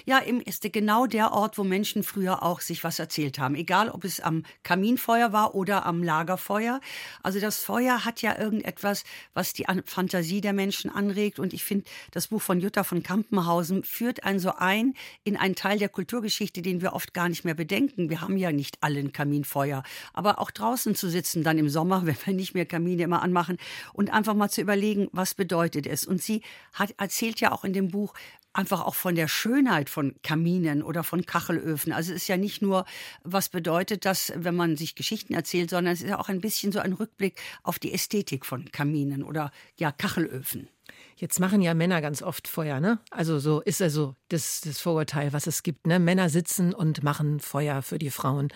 Ja, 0.05 0.17
im 0.19 0.41
ist 0.41 0.71
genau 0.71 1.05
der 1.05 1.31
Ort, 1.31 1.57
wo 1.57 1.63
Menschen 1.63 2.03
früher 2.03 2.43
auch 2.43 2.61
sich 2.61 2.83
was 2.83 2.99
erzählt 2.99 3.39
haben. 3.39 3.55
Egal, 3.55 3.89
ob 3.89 4.03
es 4.03 4.19
am 4.19 4.43
Kaminfeuer 4.63 5.33
war 5.33 5.55
oder 5.55 5.85
am 5.85 6.03
Lagerfeuer. 6.03 6.79
Also 7.23 7.39
das 7.39 7.59
Feuer 7.59 8.05
hat 8.05 8.21
ja 8.21 8.37
irgendetwas, 8.37 9.03
was 9.33 9.53
die 9.53 9.65
Fantasie 9.85 10.41
der 10.41 10.53
Menschen 10.53 10.89
anregt. 10.91 11.39
Und 11.39 11.53
ich 11.53 11.63
finde, 11.63 11.85
das 12.11 12.27
Buch 12.27 12.41
von 12.41 12.59
Jutta 12.59 12.83
von 12.83 13.03
Kampenhausen 13.03 13.83
führt 13.83 14.23
einen 14.23 14.39
so 14.39 14.53
ein 14.57 14.93
in 15.23 15.37
einen 15.37 15.55
Teil 15.55 15.79
der 15.79 15.89
Kulturgeschichte, 15.89 16.61
den 16.61 16.81
wir 16.81 16.93
oft 16.93 17.13
gar 17.13 17.29
nicht 17.29 17.45
mehr 17.45 17.55
bedenken. 17.55 18.09
Wir 18.09 18.21
haben 18.21 18.37
ja 18.37 18.51
nicht 18.51 18.77
alle 18.81 18.99
ein 18.99 19.11
Kaminfeuer. 19.11 19.83
Aber 20.13 20.39
auch 20.39 20.51
draußen 20.51 20.95
zu 20.95 21.09
sitzen, 21.09 21.43
dann 21.43 21.57
im 21.57 21.69
Sommer, 21.69 22.05
wenn 22.05 22.17
wir 22.25 22.33
nicht 22.33 22.53
mehr 22.53 22.65
Kamine 22.65 23.03
immer 23.03 23.21
anmachen 23.21 23.57
und 23.93 24.11
einfach 24.11 24.33
mal 24.33 24.49
zu 24.49 24.61
überlegen, 24.61 25.09
was 25.11 25.33
bedeutet 25.33 25.87
es. 25.87 26.05
Und 26.05 26.21
sie 26.21 26.41
hat, 26.73 26.93
erzählt 26.97 27.39
ja 27.39 27.51
auch 27.51 27.63
in 27.63 27.73
dem 27.73 27.89
Buch, 27.89 28.13
einfach 28.53 28.81
auch 28.81 28.95
von 28.95 29.15
der 29.15 29.27
Schönheit 29.27 29.89
von 29.89 30.15
Kaminen 30.23 30.83
oder 30.83 31.03
von 31.03 31.25
Kachelöfen. 31.25 31.93
Also 31.93 32.11
es 32.11 32.23
ist 32.23 32.27
ja 32.27 32.37
nicht 32.37 32.61
nur, 32.61 32.85
was 33.23 33.49
bedeutet 33.49 34.05
das, 34.05 34.33
wenn 34.35 34.55
man 34.55 34.77
sich 34.77 34.95
Geschichten 34.95 35.33
erzählt, 35.33 35.69
sondern 35.69 35.93
es 35.93 36.01
ist 36.01 36.09
ja 36.09 36.19
auch 36.19 36.29
ein 36.29 36.41
bisschen 36.41 36.71
so 36.71 36.79
ein 36.79 36.93
Rückblick 36.93 37.39
auf 37.63 37.79
die 37.79 37.93
Ästhetik 37.93 38.45
von 38.45 38.71
Kaminen 38.71 39.23
oder 39.23 39.51
ja 39.77 39.91
Kachelöfen. 39.91 40.69
Jetzt 41.15 41.39
machen 41.39 41.61
ja 41.61 41.73
Männer 41.73 42.01
ganz 42.01 42.21
oft 42.21 42.47
Feuer, 42.47 42.79
ne? 42.79 42.99
Also 43.11 43.39
so 43.39 43.61
ist 43.61 43.81
also 43.81 44.15
das, 44.29 44.61
das 44.61 44.79
Vorurteil, 44.81 45.33
was 45.33 45.47
es 45.47 45.63
gibt, 45.63 45.87
ne? 45.87 45.99
Männer 45.99 46.29
sitzen 46.29 46.73
und 46.73 47.03
machen 47.03 47.39
Feuer 47.39 47.81
für 47.81 47.99
die 47.99 48.09
Frauen. 48.09 48.49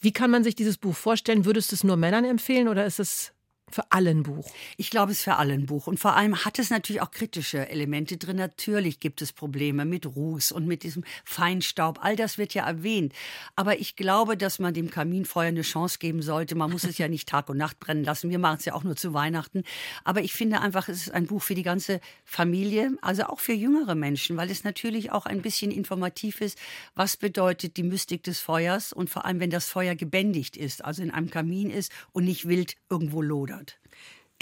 Wie 0.00 0.12
kann 0.12 0.30
man 0.30 0.44
sich 0.44 0.54
dieses 0.54 0.78
Buch 0.78 0.94
vorstellen? 0.94 1.44
Würdest 1.44 1.72
du 1.72 1.76
es 1.76 1.84
nur 1.84 1.96
Männern 1.96 2.24
empfehlen 2.24 2.68
oder 2.68 2.84
ist 2.84 3.00
es 3.00 3.31
Für 3.72 3.90
alle 3.90 4.10
ein 4.10 4.22
Buch. 4.22 4.52
Ich 4.76 4.90
glaube, 4.90 5.12
es 5.12 5.18
ist 5.18 5.24
für 5.24 5.36
alle 5.36 5.54
ein 5.54 5.64
Buch. 5.64 5.86
Und 5.86 5.98
vor 5.98 6.14
allem 6.14 6.44
hat 6.44 6.58
es 6.58 6.68
natürlich 6.68 7.00
auch 7.00 7.10
kritische 7.10 7.70
Elemente 7.70 8.18
drin. 8.18 8.36
Natürlich 8.36 9.00
gibt 9.00 9.22
es 9.22 9.32
Probleme 9.32 9.86
mit 9.86 10.04
Ruß 10.04 10.52
und 10.52 10.66
mit 10.66 10.82
diesem 10.82 11.04
Feinstaub. 11.24 12.04
All 12.04 12.14
das 12.14 12.36
wird 12.36 12.52
ja 12.52 12.66
erwähnt. 12.66 13.14
Aber 13.56 13.80
ich 13.80 13.96
glaube, 13.96 14.36
dass 14.36 14.58
man 14.58 14.74
dem 14.74 14.90
Kaminfeuer 14.90 15.48
eine 15.48 15.62
Chance 15.62 15.98
geben 15.98 16.20
sollte. 16.20 16.54
Man 16.54 16.70
muss 16.70 16.84
es 16.84 16.98
ja 16.98 17.08
nicht 17.08 17.30
Tag 17.30 17.48
und 17.48 17.56
Nacht 17.56 17.80
brennen 17.80 18.04
lassen. 18.04 18.28
Wir 18.28 18.38
machen 18.38 18.58
es 18.58 18.66
ja 18.66 18.74
auch 18.74 18.84
nur 18.84 18.94
zu 18.94 19.14
Weihnachten. 19.14 19.62
Aber 20.04 20.20
ich 20.20 20.34
finde 20.34 20.60
einfach, 20.60 20.90
es 20.90 21.06
ist 21.06 21.14
ein 21.14 21.26
Buch 21.26 21.42
für 21.42 21.54
die 21.54 21.62
ganze 21.62 22.00
Familie, 22.26 22.90
also 23.00 23.24
auch 23.24 23.40
für 23.40 23.54
jüngere 23.54 23.94
Menschen, 23.94 24.36
weil 24.36 24.50
es 24.50 24.64
natürlich 24.64 25.12
auch 25.12 25.24
ein 25.24 25.40
bisschen 25.40 25.70
informativ 25.70 26.42
ist. 26.42 26.58
Was 26.94 27.16
bedeutet 27.16 27.78
die 27.78 27.84
Mystik 27.84 28.22
des 28.22 28.38
Feuers? 28.38 28.92
Und 28.92 29.08
vor 29.08 29.24
allem, 29.24 29.40
wenn 29.40 29.48
das 29.48 29.66
Feuer 29.66 29.94
gebändigt 29.94 30.58
ist, 30.58 30.84
also 30.84 31.02
in 31.02 31.10
einem 31.10 31.30
Kamin 31.30 31.70
ist 31.70 31.90
und 32.12 32.24
nicht 32.24 32.46
wild 32.46 32.76
irgendwo 32.90 33.22
lodert. 33.22 33.61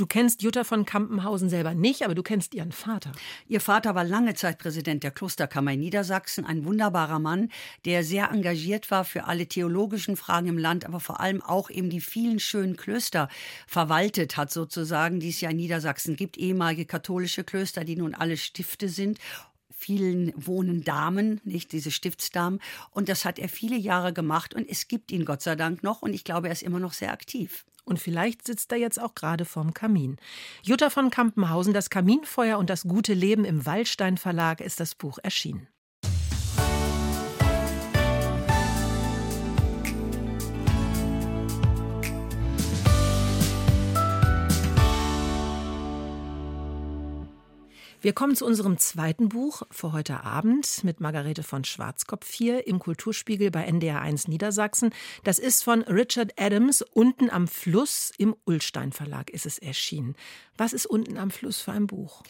Du 0.00 0.06
kennst 0.06 0.40
Jutta 0.40 0.64
von 0.64 0.86
Kampenhausen 0.86 1.50
selber 1.50 1.74
nicht, 1.74 2.06
aber 2.06 2.14
du 2.14 2.22
kennst 2.22 2.54
ihren 2.54 2.72
Vater. 2.72 3.12
Ihr 3.48 3.60
Vater 3.60 3.94
war 3.94 4.02
lange 4.02 4.32
Zeit 4.32 4.58
Präsident 4.58 5.02
der 5.02 5.10
Klosterkammer 5.10 5.74
in 5.74 5.80
Niedersachsen, 5.80 6.46
ein 6.46 6.64
wunderbarer 6.64 7.18
Mann, 7.18 7.50
der 7.84 8.02
sehr 8.02 8.30
engagiert 8.30 8.90
war 8.90 9.04
für 9.04 9.24
alle 9.24 9.46
theologischen 9.46 10.16
Fragen 10.16 10.48
im 10.48 10.56
Land, 10.56 10.86
aber 10.86 11.00
vor 11.00 11.20
allem 11.20 11.42
auch 11.42 11.68
eben 11.68 11.90
die 11.90 12.00
vielen 12.00 12.40
schönen 12.40 12.78
Klöster 12.78 13.28
verwaltet 13.66 14.38
hat, 14.38 14.50
sozusagen, 14.50 15.20
die 15.20 15.28
es 15.28 15.42
ja 15.42 15.50
in 15.50 15.58
Niedersachsen 15.58 16.16
gibt, 16.16 16.38
ehemalige 16.38 16.86
katholische 16.86 17.44
Klöster, 17.44 17.84
die 17.84 17.96
nun 17.96 18.14
alle 18.14 18.38
Stifte 18.38 18.88
sind 18.88 19.18
vielen 19.80 20.32
wohnen 20.36 20.84
Damen, 20.84 21.40
nicht 21.44 21.72
diese 21.72 21.90
Stiftsdamen. 21.90 22.60
Und 22.90 23.08
das 23.08 23.24
hat 23.24 23.38
er 23.38 23.48
viele 23.48 23.76
Jahre 23.76 24.12
gemacht 24.12 24.52
und 24.54 24.68
es 24.68 24.88
gibt 24.88 25.10
ihn 25.10 25.24
Gott 25.24 25.40
sei 25.40 25.56
Dank 25.56 25.82
noch 25.82 26.02
und 26.02 26.12
ich 26.12 26.22
glaube, 26.22 26.48
er 26.48 26.52
ist 26.52 26.62
immer 26.62 26.80
noch 26.80 26.92
sehr 26.92 27.12
aktiv. 27.12 27.64
Und 27.90 27.98
vielleicht 27.98 28.46
sitzt 28.46 28.70
er 28.70 28.78
jetzt 28.78 29.02
auch 29.02 29.16
gerade 29.16 29.44
vorm 29.44 29.74
Kamin. 29.74 30.16
Jutta 30.62 30.90
von 30.90 31.10
Kampenhausen, 31.10 31.74
Das 31.74 31.90
Kaminfeuer 31.90 32.56
und 32.56 32.70
das 32.70 32.84
gute 32.84 33.14
Leben 33.14 33.44
im 33.44 33.66
Waldstein 33.66 34.16
Verlag 34.16 34.60
ist 34.60 34.78
das 34.78 34.94
Buch 34.94 35.18
erschienen. 35.20 35.66
Wir 48.02 48.14
kommen 48.14 48.34
zu 48.34 48.46
unserem 48.46 48.78
zweiten 48.78 49.28
Buch 49.28 49.60
für 49.70 49.92
heute 49.92 50.24
Abend 50.24 50.84
mit 50.84 51.00
Margarete 51.00 51.42
von 51.42 51.64
Schwarzkopf 51.64 52.32
hier 52.32 52.66
im 52.66 52.78
Kulturspiegel 52.78 53.50
bei 53.50 53.68
NDR1 53.68 54.30
Niedersachsen. 54.30 54.94
Das 55.22 55.38
ist 55.38 55.62
von 55.62 55.82
Richard 55.82 56.32
Adams. 56.40 56.80
Unten 56.80 57.28
am 57.28 57.46
Fluss 57.46 58.10
im 58.16 58.34
Ullstein 58.46 58.92
Verlag 58.92 59.28
ist 59.28 59.44
es 59.44 59.58
erschienen. 59.58 60.16
Was 60.56 60.72
ist 60.72 60.86
unten 60.86 61.18
am 61.18 61.30
Fluss 61.30 61.60
für 61.60 61.72
ein 61.72 61.86
Buch? 61.86 62.22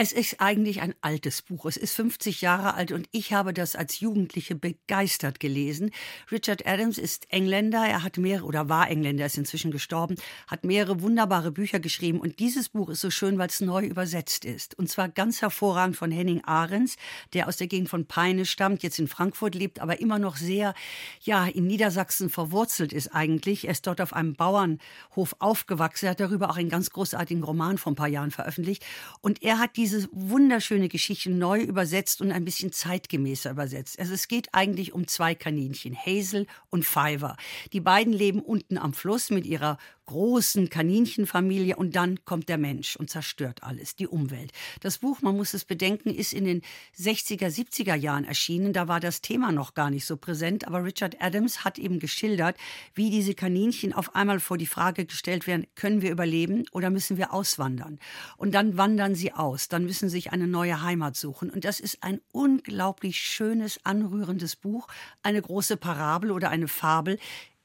Es 0.00 0.12
ist 0.12 0.40
eigentlich 0.40 0.80
ein 0.80 0.94
altes 1.00 1.42
Buch. 1.42 1.66
Es 1.66 1.76
ist 1.76 1.92
50 1.96 2.40
Jahre 2.40 2.74
alt 2.74 2.92
und 2.92 3.08
ich 3.10 3.32
habe 3.32 3.52
das 3.52 3.74
als 3.74 3.98
Jugendliche 3.98 4.54
begeistert 4.54 5.40
gelesen. 5.40 5.90
Richard 6.30 6.64
Adams 6.68 6.98
ist 6.98 7.26
Engländer. 7.32 7.84
Er 7.84 8.04
hat 8.04 8.16
mehrere, 8.16 8.46
oder 8.46 8.68
war 8.68 8.88
Engländer, 8.88 9.26
ist 9.26 9.36
inzwischen 9.36 9.72
gestorben, 9.72 10.14
hat 10.46 10.62
mehrere 10.62 11.02
wunderbare 11.02 11.50
Bücher 11.50 11.80
geschrieben. 11.80 12.20
Und 12.20 12.38
dieses 12.38 12.68
Buch 12.68 12.90
ist 12.90 13.00
so 13.00 13.10
schön, 13.10 13.38
weil 13.38 13.48
es 13.48 13.60
neu 13.60 13.86
übersetzt 13.86 14.44
ist. 14.44 14.78
Und 14.78 14.88
zwar 14.88 15.08
ganz 15.08 15.42
hervorragend 15.42 15.96
von 15.96 16.12
Henning 16.12 16.44
Ahrens, 16.44 16.96
der 17.32 17.48
aus 17.48 17.56
der 17.56 17.66
Gegend 17.66 17.88
von 17.88 18.06
Peine 18.06 18.46
stammt, 18.46 18.84
jetzt 18.84 19.00
in 19.00 19.08
Frankfurt 19.08 19.56
lebt, 19.56 19.80
aber 19.80 20.00
immer 20.00 20.20
noch 20.20 20.36
sehr, 20.36 20.74
ja, 21.22 21.44
in 21.44 21.66
Niedersachsen 21.66 22.30
verwurzelt 22.30 22.92
ist 22.92 23.08
eigentlich. 23.08 23.64
Er 23.64 23.72
ist 23.72 23.84
dort 23.88 24.00
auf 24.00 24.12
einem 24.12 24.34
Bauernhof 24.34 25.34
aufgewachsen. 25.40 26.06
Er 26.06 26.12
hat 26.12 26.20
darüber 26.20 26.50
auch 26.50 26.56
einen 26.56 26.70
ganz 26.70 26.90
großartigen 26.90 27.42
Roman 27.42 27.78
vor 27.78 27.90
ein 27.90 27.96
paar 27.96 28.06
Jahren 28.06 28.30
veröffentlicht. 28.30 28.86
Und 29.22 29.42
er 29.42 29.58
hat 29.58 29.76
diese 29.76 29.87
wunderschöne 30.12 30.88
Geschichte 30.88 31.30
neu 31.30 31.60
übersetzt 31.60 32.20
und 32.20 32.32
ein 32.32 32.44
bisschen 32.44 32.72
zeitgemäßer 32.72 33.50
übersetzt. 33.50 33.98
Also 33.98 34.14
es 34.14 34.28
geht 34.28 34.48
eigentlich 34.52 34.92
um 34.92 35.06
zwei 35.06 35.34
Kaninchen, 35.34 35.96
Hazel 35.96 36.46
und 36.70 36.84
Fiver. 36.84 37.36
Die 37.72 37.80
beiden 37.80 38.12
leben 38.12 38.40
unten 38.40 38.78
am 38.78 38.92
Fluss 38.92 39.30
mit 39.30 39.46
ihrer 39.46 39.78
großen 40.08 40.70
Kaninchenfamilie 40.70 41.76
und 41.76 41.94
dann 41.94 42.24
kommt 42.24 42.48
der 42.48 42.56
Mensch 42.56 42.96
und 42.96 43.10
zerstört 43.10 43.62
alles, 43.62 43.94
die 43.94 44.06
Umwelt. 44.06 44.52
Das 44.80 44.98
Buch, 44.98 45.20
man 45.20 45.36
muss 45.36 45.52
es 45.52 45.66
bedenken, 45.66 46.08
ist 46.08 46.32
in 46.32 46.46
den 46.46 46.62
60er, 46.98 47.48
70er 47.48 47.94
Jahren 47.94 48.24
erschienen. 48.24 48.72
Da 48.72 48.88
war 48.88 49.00
das 49.00 49.20
Thema 49.20 49.52
noch 49.52 49.74
gar 49.74 49.90
nicht 49.90 50.06
so 50.06 50.16
präsent, 50.16 50.66
aber 50.66 50.82
Richard 50.82 51.20
Adams 51.20 51.62
hat 51.62 51.78
eben 51.78 51.98
geschildert, 51.98 52.56
wie 52.94 53.10
diese 53.10 53.34
Kaninchen 53.34 53.92
auf 53.92 54.14
einmal 54.14 54.40
vor 54.40 54.56
die 54.56 54.66
Frage 54.66 55.04
gestellt 55.04 55.46
werden, 55.46 55.66
können 55.74 56.00
wir 56.00 56.10
überleben 56.10 56.64
oder 56.72 56.88
müssen 56.88 57.18
wir 57.18 57.34
auswandern? 57.34 57.98
Und 58.38 58.54
dann 58.54 58.78
wandern 58.78 59.14
sie 59.14 59.34
aus, 59.34 59.68
dann 59.68 59.77
müssen 59.84 60.08
sie 60.08 60.16
sich 60.16 60.32
eine 60.32 60.46
neue 60.46 60.82
Heimat 60.82 61.16
suchen. 61.16 61.50
Und 61.50 61.64
das 61.64 61.80
ist 61.80 62.02
ein 62.02 62.20
unglaublich 62.32 63.18
schönes, 63.18 63.80
anrührendes 63.84 64.56
Buch, 64.56 64.88
eine 65.22 65.42
große 65.42 65.76
Parabel 65.76 66.30
oder 66.30 66.50
eine 66.50 66.68
Fabel, 66.68 67.18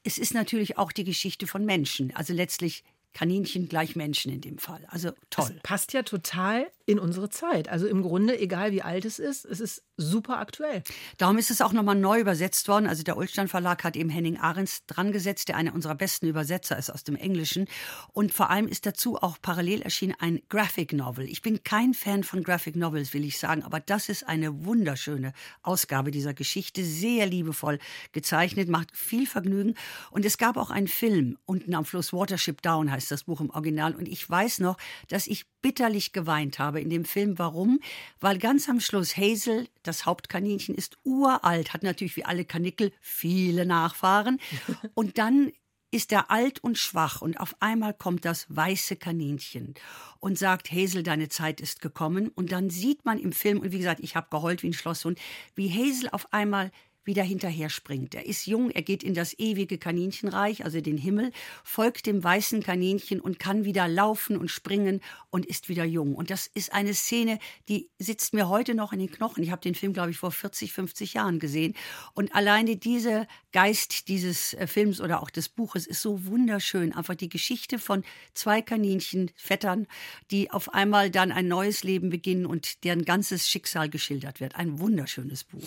es 0.04 0.18
ist 0.18 0.34
natürlich 0.34 0.78
auch 0.78 0.92
die 0.92 1.04
Geschichte 1.04 1.46
von 1.46 1.64
Menschen. 1.64 2.14
Also 2.14 2.34
letztlich 2.34 2.84
Kaninchen 3.14 3.68
gleich 3.68 3.96
Menschen 3.96 4.32
in 4.32 4.40
dem 4.40 4.58
Fall. 4.58 4.86
Also 4.88 5.12
toll. 5.30 5.50
Das 5.54 5.62
passt 5.62 5.92
ja 5.92 6.02
total 6.02 6.70
in 6.86 6.98
unsere 6.98 7.30
Zeit. 7.30 7.68
Also 7.68 7.86
im 7.86 8.02
Grunde, 8.02 8.38
egal 8.38 8.72
wie 8.72 8.82
alt 8.82 9.04
es 9.04 9.18
ist, 9.18 9.44
es 9.44 9.60
ist 9.60 9.82
super 9.96 10.38
aktuell. 10.38 10.82
Darum 11.18 11.38
ist 11.38 11.50
es 11.50 11.60
auch 11.60 11.72
nochmal 11.72 11.94
neu 11.94 12.20
übersetzt 12.20 12.68
worden. 12.68 12.86
Also 12.86 13.02
der 13.02 13.16
Ulstein 13.16 13.48
Verlag 13.48 13.84
hat 13.84 13.96
eben 13.96 14.10
Henning 14.10 14.38
Ahrens 14.38 14.84
dran 14.86 15.12
gesetzt, 15.12 15.48
der 15.48 15.56
einer 15.56 15.74
unserer 15.74 15.94
besten 15.94 16.26
Übersetzer 16.26 16.76
ist 16.76 16.90
aus 16.90 17.04
dem 17.04 17.16
Englischen. 17.16 17.66
Und 18.12 18.34
vor 18.34 18.50
allem 18.50 18.68
ist 18.68 18.86
dazu 18.86 19.16
auch 19.16 19.38
parallel 19.40 19.82
erschienen 19.82 20.14
ein 20.18 20.42
Graphic 20.48 20.92
Novel. 20.92 21.28
Ich 21.28 21.42
bin 21.42 21.62
kein 21.64 21.94
Fan 21.94 22.22
von 22.22 22.42
Graphic 22.42 22.76
Novels, 22.76 23.14
will 23.14 23.24
ich 23.24 23.38
sagen, 23.38 23.62
aber 23.62 23.80
das 23.80 24.08
ist 24.08 24.28
eine 24.28 24.64
wunderschöne 24.64 25.32
Ausgabe 25.62 26.10
dieser 26.10 26.34
Geschichte. 26.34 26.84
Sehr 26.84 27.26
liebevoll 27.26 27.78
gezeichnet, 28.12 28.68
macht 28.68 28.94
viel 28.96 29.26
Vergnügen. 29.26 29.74
Und 30.10 30.24
es 30.24 30.36
gab 30.36 30.56
auch 30.56 30.70
einen 30.70 30.88
Film, 30.88 31.38
unten 31.46 31.74
am 31.74 31.84
Fluss 31.84 32.12
Watership 32.12 32.60
Down 32.60 32.90
heißt 32.90 33.10
das 33.10 33.24
Buch 33.24 33.40
im 33.40 33.50
Original. 33.50 33.94
Und 33.94 34.06
ich 34.06 34.28
weiß 34.28 34.58
noch, 34.58 34.76
dass 35.08 35.26
ich 35.26 35.46
bitterlich 35.64 36.12
geweint 36.12 36.58
habe 36.58 36.82
in 36.82 36.90
dem 36.90 37.06
Film. 37.06 37.38
Warum? 37.38 37.80
Weil 38.20 38.36
ganz 38.36 38.68
am 38.68 38.80
Schluss 38.80 39.16
Hazel, 39.16 39.66
das 39.82 40.04
Hauptkaninchen, 40.04 40.74
ist 40.74 40.98
uralt, 41.04 41.72
hat 41.72 41.82
natürlich 41.82 42.16
wie 42.16 42.26
alle 42.26 42.44
Kanickel 42.44 42.92
viele 43.00 43.64
Nachfahren. 43.64 44.40
Und 44.94 45.16
dann 45.16 45.52
ist 45.90 46.12
er 46.12 46.30
alt 46.30 46.62
und 46.64 46.76
schwach 46.76 47.22
und 47.22 47.38
auf 47.38 47.54
einmal 47.60 47.94
kommt 47.94 48.24
das 48.24 48.46
weiße 48.48 48.96
Kaninchen 48.96 49.74
und 50.18 50.36
sagt, 50.36 50.72
Hazel, 50.72 51.04
deine 51.04 51.28
Zeit 51.28 51.60
ist 51.60 51.80
gekommen. 51.80 52.32
Und 52.34 52.50
dann 52.50 52.68
sieht 52.68 53.04
man 53.04 53.20
im 53.20 53.30
Film, 53.30 53.60
und 53.60 53.70
wie 53.70 53.78
gesagt, 53.78 54.00
ich 54.00 54.16
habe 54.16 54.26
geheult 54.28 54.64
wie 54.64 54.70
ein 54.70 54.72
Schlosshund, 54.72 55.20
wie 55.54 55.70
Hazel 55.70 56.08
auf 56.10 56.32
einmal 56.32 56.72
wieder 57.04 57.22
hinterher 57.22 57.70
springt. 57.70 58.14
Er 58.14 58.26
ist 58.26 58.46
jung, 58.46 58.70
er 58.70 58.82
geht 58.82 59.02
in 59.02 59.14
das 59.14 59.38
ewige 59.38 59.78
Kaninchenreich, 59.78 60.64
also 60.64 60.80
den 60.80 60.96
Himmel, 60.96 61.32
folgt 61.62 62.06
dem 62.06 62.22
weißen 62.22 62.62
Kaninchen 62.62 63.20
und 63.20 63.38
kann 63.38 63.64
wieder 63.64 63.88
laufen 63.88 64.36
und 64.36 64.50
springen 64.50 65.00
und 65.30 65.46
ist 65.46 65.68
wieder 65.68 65.84
jung. 65.84 66.14
Und 66.14 66.30
das 66.30 66.46
ist 66.46 66.72
eine 66.72 66.94
Szene, 66.94 67.38
die 67.68 67.90
sitzt 67.98 68.34
mir 68.34 68.48
heute 68.48 68.74
noch 68.74 68.92
in 68.92 68.98
den 68.98 69.10
Knochen. 69.10 69.42
Ich 69.42 69.50
habe 69.50 69.62
den 69.62 69.74
Film, 69.74 69.92
glaube 69.92 70.10
ich, 70.10 70.18
vor 70.18 70.30
40, 70.30 70.72
50 70.72 71.14
Jahren 71.14 71.38
gesehen. 71.38 71.74
Und 72.14 72.34
alleine 72.34 72.76
dieser 72.76 73.26
Geist 73.52 74.08
dieses 74.08 74.54
äh, 74.54 74.66
Films 74.66 75.00
oder 75.00 75.22
auch 75.22 75.30
des 75.30 75.48
Buches 75.48 75.86
ist 75.86 76.02
so 76.02 76.26
wunderschön. 76.26 76.92
Einfach 76.92 77.14
die 77.14 77.28
Geschichte 77.28 77.78
von 77.78 78.04
zwei 78.34 78.62
Kaninchen, 78.62 79.30
Vettern, 79.36 79.86
die 80.30 80.50
auf 80.50 80.74
einmal 80.74 81.10
dann 81.10 81.32
ein 81.32 81.48
neues 81.48 81.84
Leben 81.84 82.10
beginnen 82.10 82.46
und 82.46 82.84
deren 82.84 83.04
ganzes 83.04 83.48
Schicksal 83.48 83.88
geschildert 83.88 84.40
wird. 84.40 84.56
Ein 84.56 84.78
wunderschönes 84.78 85.44
Buch. 85.44 85.62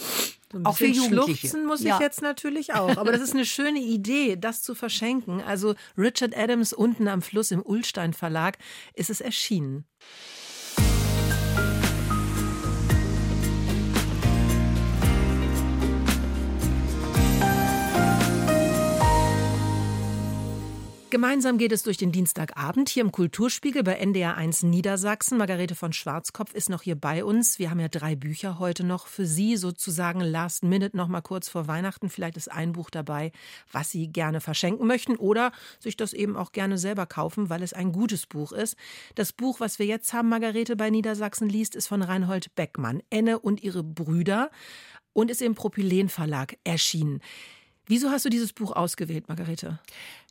So 0.51 0.59
auch 0.63 0.77
für 0.77 0.85
Jugendliche. 0.85 1.47
Schluchzen 1.47 1.65
muss 1.65 1.83
ja. 1.83 1.95
ich 1.95 2.01
jetzt 2.01 2.21
natürlich 2.21 2.73
auch. 2.73 2.97
Aber 2.97 3.11
das 3.11 3.21
ist 3.21 3.33
eine 3.33 3.45
schöne 3.45 3.79
Idee, 3.79 4.35
das 4.37 4.61
zu 4.61 4.75
verschenken. 4.75 5.41
Also 5.41 5.75
Richard 5.97 6.35
Adams 6.37 6.73
unten 6.73 7.07
am 7.07 7.21
Fluss 7.21 7.51
im 7.51 7.61
Ulstein 7.61 8.13
Verlag 8.13 8.57
ist 8.93 9.09
es 9.09 9.21
erschienen. 9.21 9.85
Gemeinsam 21.09 21.57
geht 21.57 21.71
es 21.71 21.83
durch 21.83 21.95
den 21.95 22.11
Dienstagabend 22.11 22.89
hier 22.89 23.01
im 23.01 23.13
Kulturspiegel 23.13 23.81
bei 23.81 23.93
NDR 23.93 24.35
1 24.35 24.63
Niedersachsen. 24.63 25.37
Margarete 25.37 25.73
von 25.73 25.93
Schwarzkopf 25.93 26.53
ist 26.53 26.69
noch 26.69 26.81
hier 26.81 26.99
bei 26.99 27.23
uns. 27.23 27.59
Wir 27.59 27.69
haben 27.69 27.79
ja 27.79 27.87
drei 27.87 28.17
Bücher 28.17 28.59
heute 28.59 28.83
noch 28.83 29.07
für 29.07 29.25
Sie, 29.25 29.55
sozusagen 29.55 30.19
last 30.19 30.65
minute 30.65 30.97
noch 30.97 31.07
mal 31.07 31.21
kurz 31.21 31.47
vor 31.47 31.65
Weihnachten. 31.65 32.09
Vielleicht 32.09 32.35
ist 32.35 32.51
ein 32.51 32.73
Buch 32.73 32.89
dabei, 32.89 33.31
was 33.71 33.89
Sie 33.89 34.09
gerne 34.09 34.41
verschenken 34.41 34.85
möchten 34.85 35.15
oder 35.15 35.53
sich 35.79 35.95
das 35.95 36.11
eben 36.11 36.35
auch 36.35 36.51
gerne 36.51 36.77
selber 36.77 37.05
kaufen, 37.05 37.49
weil 37.49 37.63
es 37.63 37.71
ein 37.71 37.93
gutes 37.93 38.25
Buch 38.25 38.51
ist. 38.51 38.75
Das 39.15 39.31
Buch, 39.31 39.61
was 39.61 39.79
wir 39.79 39.85
jetzt 39.85 40.11
haben, 40.11 40.27
Margarete 40.27 40.75
bei 40.75 40.89
Niedersachsen 40.89 41.47
liest, 41.47 41.77
ist 41.77 41.87
von 41.87 42.01
Reinhold 42.01 42.53
Beckmann, 42.55 43.01
Enne 43.09 43.39
und 43.39 43.63
ihre 43.63 43.81
Brüder 43.81 44.51
und 45.13 45.31
ist 45.31 45.41
im 45.41 45.55
Propylen 45.55 46.09
Verlag 46.09 46.57
erschienen. 46.65 47.21
Wieso 47.89 48.11
hast 48.11 48.25
du 48.25 48.29
dieses 48.29 48.51
Buch 48.51 48.73
ausgewählt, 48.73 49.29
Margarete? 49.29 49.79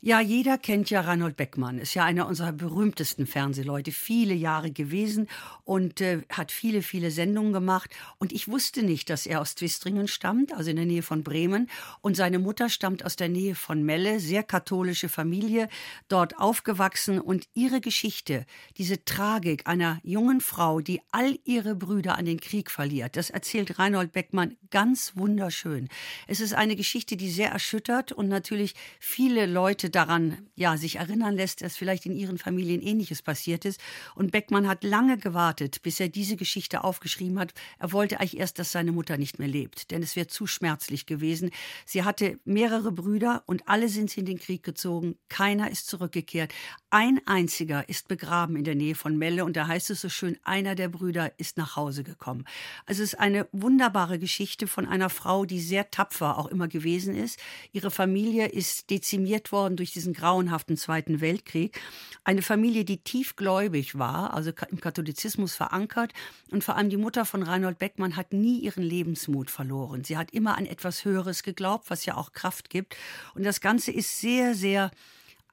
Ja, 0.06 0.20
jeder 0.20 0.56
kennt 0.56 0.88
ja 0.88 1.00
Reinhold 1.00 1.36
Beckmann. 1.36 1.80
Ist 1.80 1.94
ja 1.94 2.04
einer 2.04 2.28
unserer 2.28 2.52
berühmtesten 2.52 3.26
Fernsehleute, 3.26 3.90
viele 3.90 4.34
Jahre 4.34 4.70
gewesen 4.70 5.26
und 5.64 6.00
äh, 6.00 6.22
hat 6.30 6.52
viele, 6.52 6.82
viele 6.82 7.10
Sendungen 7.10 7.52
gemacht. 7.52 7.90
Und 8.18 8.32
ich 8.32 8.46
wusste 8.46 8.84
nicht, 8.84 9.10
dass 9.10 9.26
er 9.26 9.40
aus 9.40 9.56
Twistringen 9.56 10.06
stammt, 10.06 10.52
also 10.52 10.70
in 10.70 10.76
der 10.76 10.84
Nähe 10.84 11.02
von 11.02 11.24
Bremen. 11.24 11.68
Und 12.02 12.16
seine 12.16 12.38
Mutter 12.38 12.68
stammt 12.68 13.04
aus 13.04 13.16
der 13.16 13.28
Nähe 13.28 13.56
von 13.56 13.82
Melle, 13.82 14.20
sehr 14.20 14.44
katholische 14.44 15.08
Familie, 15.08 15.68
dort 16.06 16.38
aufgewachsen. 16.38 17.20
Und 17.20 17.48
ihre 17.54 17.80
Geschichte, 17.80 18.46
diese 18.76 19.04
Tragik 19.04 19.66
einer 19.66 19.98
jungen 20.04 20.40
Frau, 20.40 20.80
die 20.80 21.00
all 21.10 21.36
ihre 21.42 21.74
Brüder 21.74 22.16
an 22.16 22.26
den 22.26 22.38
Krieg 22.38 22.70
verliert, 22.70 23.16
das 23.16 23.30
erzählt 23.30 23.80
Reinhold 23.80 24.12
Beckmann 24.12 24.56
ganz 24.70 25.16
wunderschön. 25.16 25.88
Es 26.28 26.38
ist 26.38 26.54
eine 26.54 26.76
Geschichte, 26.76 27.16
die 27.16 27.28
sehr 27.28 27.50
erschüttert 27.50 28.12
und 28.12 28.28
natürlich 28.28 28.76
viele 29.00 29.46
Leute 29.46 29.90
daran 29.96 30.46
ja, 30.54 30.76
sich 30.76 30.96
erinnern 30.96 31.34
lässt, 31.34 31.62
dass 31.62 31.76
vielleicht 31.76 32.04
in 32.04 32.14
ihren 32.14 32.36
Familien 32.36 32.82
Ähnliches 32.82 33.22
passiert 33.22 33.64
ist. 33.64 33.80
Und 34.14 34.30
Beckmann 34.30 34.68
hat 34.68 34.84
lange 34.84 35.16
gewartet, 35.16 35.80
bis 35.82 35.98
er 36.00 36.08
diese 36.08 36.36
Geschichte 36.36 36.84
aufgeschrieben 36.84 37.38
hat. 37.38 37.54
Er 37.78 37.92
wollte 37.92 38.20
eigentlich 38.20 38.38
erst, 38.38 38.58
dass 38.58 38.72
seine 38.72 38.92
Mutter 38.92 39.16
nicht 39.16 39.38
mehr 39.38 39.48
lebt, 39.48 39.90
denn 39.90 40.02
es 40.02 40.14
wäre 40.14 40.26
zu 40.26 40.46
schmerzlich 40.46 41.06
gewesen. 41.06 41.50
Sie 41.86 42.04
hatte 42.04 42.38
mehrere 42.44 42.92
Brüder 42.92 43.42
und 43.46 43.68
alle 43.68 43.88
sind 43.88 44.10
sie 44.10 44.20
in 44.20 44.26
den 44.26 44.38
Krieg 44.38 44.62
gezogen. 44.62 45.16
Keiner 45.30 45.70
ist 45.70 45.88
zurückgekehrt. 45.88 46.52
Ein 46.90 47.20
einziger 47.26 47.88
ist 47.88 48.06
begraben 48.08 48.56
in 48.56 48.64
der 48.64 48.74
Nähe 48.74 48.94
von 48.94 49.16
Melle 49.16 49.44
und 49.46 49.56
da 49.56 49.66
heißt 49.66 49.90
es 49.90 50.02
so 50.02 50.08
schön, 50.10 50.38
einer 50.44 50.74
der 50.74 50.88
Brüder 50.88 51.32
ist 51.38 51.56
nach 51.56 51.76
Hause 51.76 52.04
gekommen. 52.04 52.44
Also 52.84 53.02
es 53.02 53.14
ist 53.14 53.20
eine 53.20 53.48
wunderbare 53.52 54.18
Geschichte 54.18 54.66
von 54.66 54.86
einer 54.86 55.08
Frau, 55.08 55.46
die 55.46 55.60
sehr 55.60 55.90
tapfer 55.90 56.38
auch 56.38 56.46
immer 56.46 56.68
gewesen 56.68 57.16
ist. 57.16 57.38
Ihre 57.72 57.90
Familie 57.90 58.46
ist 58.46 58.90
dezimiert 58.90 59.52
worden 59.52 59.75
durch 59.76 59.92
diesen 59.92 60.12
grauenhaften 60.12 60.76
Zweiten 60.76 61.20
Weltkrieg. 61.20 61.80
Eine 62.24 62.42
Familie, 62.42 62.84
die 62.84 62.98
tiefgläubig 62.98 63.98
war, 63.98 64.34
also 64.34 64.52
im 64.70 64.80
Katholizismus 64.80 65.54
verankert. 65.54 66.12
Und 66.50 66.64
vor 66.64 66.76
allem 66.76 66.90
die 66.90 66.96
Mutter 66.96 67.24
von 67.24 67.42
Reinhold 67.42 67.78
Beckmann 67.78 68.16
hat 68.16 68.32
nie 68.32 68.60
ihren 68.60 68.82
Lebensmut 68.82 69.50
verloren. 69.50 70.04
Sie 70.04 70.16
hat 70.16 70.30
immer 70.32 70.56
an 70.56 70.66
etwas 70.66 71.04
Höheres 71.04 71.42
geglaubt, 71.42 71.90
was 71.90 72.06
ja 72.06 72.16
auch 72.16 72.32
Kraft 72.32 72.70
gibt. 72.70 72.96
Und 73.34 73.44
das 73.44 73.60
Ganze 73.60 73.90
ist 73.92 74.20
sehr, 74.20 74.54
sehr 74.54 74.90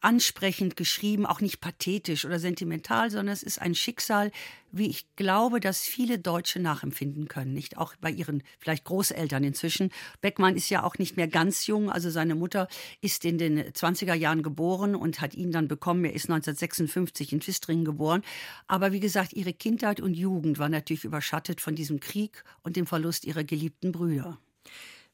ansprechend 0.03 0.75
geschrieben, 0.75 1.25
auch 1.25 1.39
nicht 1.39 1.61
pathetisch 1.61 2.25
oder 2.25 2.37
sentimental, 2.37 3.09
sondern 3.09 3.33
es 3.33 3.41
ist 3.41 3.61
ein 3.61 3.73
Schicksal, 3.73 4.31
wie 4.71 4.87
ich 4.87 5.05
glaube, 5.15 5.59
dass 5.59 5.81
viele 5.81 6.19
Deutsche 6.19 6.59
nachempfinden 6.59 7.27
können, 7.27 7.53
nicht 7.53 7.77
auch 7.77 7.95
bei 8.01 8.11
ihren 8.11 8.43
vielleicht 8.59 8.83
Großeltern 8.83 9.43
inzwischen. 9.43 9.91
Beckmann 10.19 10.57
ist 10.57 10.69
ja 10.69 10.83
auch 10.83 10.97
nicht 10.97 11.15
mehr 11.15 11.27
ganz 11.27 11.67
jung, 11.67 11.89
also 11.89 12.09
seine 12.09 12.35
Mutter 12.35 12.67
ist 12.99 13.23
in 13.23 13.37
den 13.37 13.59
20er 13.59 14.15
Jahren 14.15 14.43
geboren 14.43 14.95
und 14.95 15.21
hat 15.21 15.35
ihn 15.35 15.51
dann 15.51 15.67
bekommen. 15.67 16.03
Er 16.05 16.13
ist 16.13 16.29
1956 16.29 17.31
in 17.31 17.39
Twistringen 17.39 17.85
geboren, 17.85 18.23
aber 18.67 18.91
wie 18.91 18.99
gesagt, 18.99 19.33
ihre 19.33 19.53
Kindheit 19.53 20.01
und 20.01 20.15
Jugend 20.15 20.59
war 20.59 20.69
natürlich 20.69 21.05
überschattet 21.05 21.61
von 21.61 21.75
diesem 21.75 21.99
Krieg 21.99 22.43
und 22.63 22.75
dem 22.75 22.87
Verlust 22.87 23.25
ihrer 23.25 23.43
geliebten 23.43 23.91
Brüder. 23.91 24.37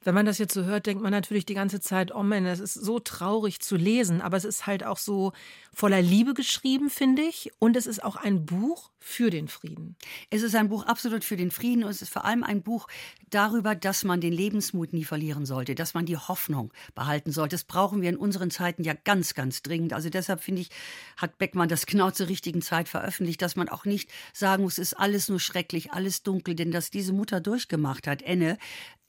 Wenn 0.03 0.15
man 0.15 0.25
das 0.25 0.37
jetzt 0.37 0.53
so 0.53 0.63
hört, 0.63 0.85
denkt 0.85 1.03
man 1.03 1.11
natürlich 1.11 1.45
die 1.45 1.53
ganze 1.53 1.81
Zeit, 1.81 2.13
oh 2.15 2.23
Mann, 2.23 2.45
das 2.45 2.59
ist 2.59 2.73
so 2.73 2.99
traurig 2.99 3.59
zu 3.59 3.75
lesen, 3.75 4.21
aber 4.21 4.37
es 4.37 4.45
ist 4.45 4.65
halt 4.65 4.85
auch 4.85 4.97
so 4.97 5.33
voller 5.73 6.01
Liebe 6.01 6.33
geschrieben, 6.33 6.89
finde 6.89 7.21
ich. 7.21 7.51
Und 7.59 7.75
es 7.75 7.85
ist 7.85 8.03
auch 8.03 8.15
ein 8.15 8.45
Buch 8.45 8.91
für 8.99 9.29
den 9.29 9.47
Frieden. 9.47 9.95
Es 10.29 10.43
ist 10.43 10.55
ein 10.55 10.69
Buch 10.69 10.85
absolut 10.85 11.23
für 11.23 11.37
den 11.37 11.51
Frieden 11.51 11.83
und 11.83 11.89
es 11.89 12.01
ist 12.01 12.11
vor 12.11 12.25
allem 12.25 12.43
ein 12.43 12.61
Buch 12.61 12.87
darüber, 13.29 13.75
dass 13.75 14.03
man 14.03 14.21
den 14.21 14.33
Lebensmut 14.33 14.93
nie 14.93 15.05
verlieren 15.05 15.45
sollte, 15.45 15.75
dass 15.75 15.93
man 15.93 16.05
die 16.05 16.17
Hoffnung 16.17 16.73
behalten 16.95 17.31
sollte. 17.31 17.55
Das 17.55 17.63
brauchen 17.63 18.01
wir 18.01 18.09
in 18.09 18.17
unseren 18.17 18.51
Zeiten 18.51 18.83
ja 18.83 18.93
ganz, 18.93 19.33
ganz 19.35 19.61
dringend. 19.61 19.93
Also 19.93 20.09
deshalb 20.09 20.41
finde 20.41 20.61
ich, 20.61 20.69
hat 21.17 21.37
Beckmann 21.37 21.69
das 21.69 21.85
genau 21.85 22.11
zur 22.11 22.27
richtigen 22.27 22.61
Zeit 22.61 22.89
veröffentlicht, 22.89 23.41
dass 23.41 23.55
man 23.55 23.69
auch 23.69 23.85
nicht 23.85 24.09
sagen 24.33 24.63
muss, 24.63 24.73
es 24.73 24.91
ist 24.91 24.99
alles 24.99 25.29
nur 25.29 25.39
schrecklich, 25.39 25.91
alles 25.91 26.23
dunkel, 26.23 26.55
denn 26.55 26.71
dass 26.71 26.91
diese 26.91 27.13
Mutter 27.13 27.39
durchgemacht 27.39 28.05
hat, 28.05 28.21
Enne, 28.21 28.57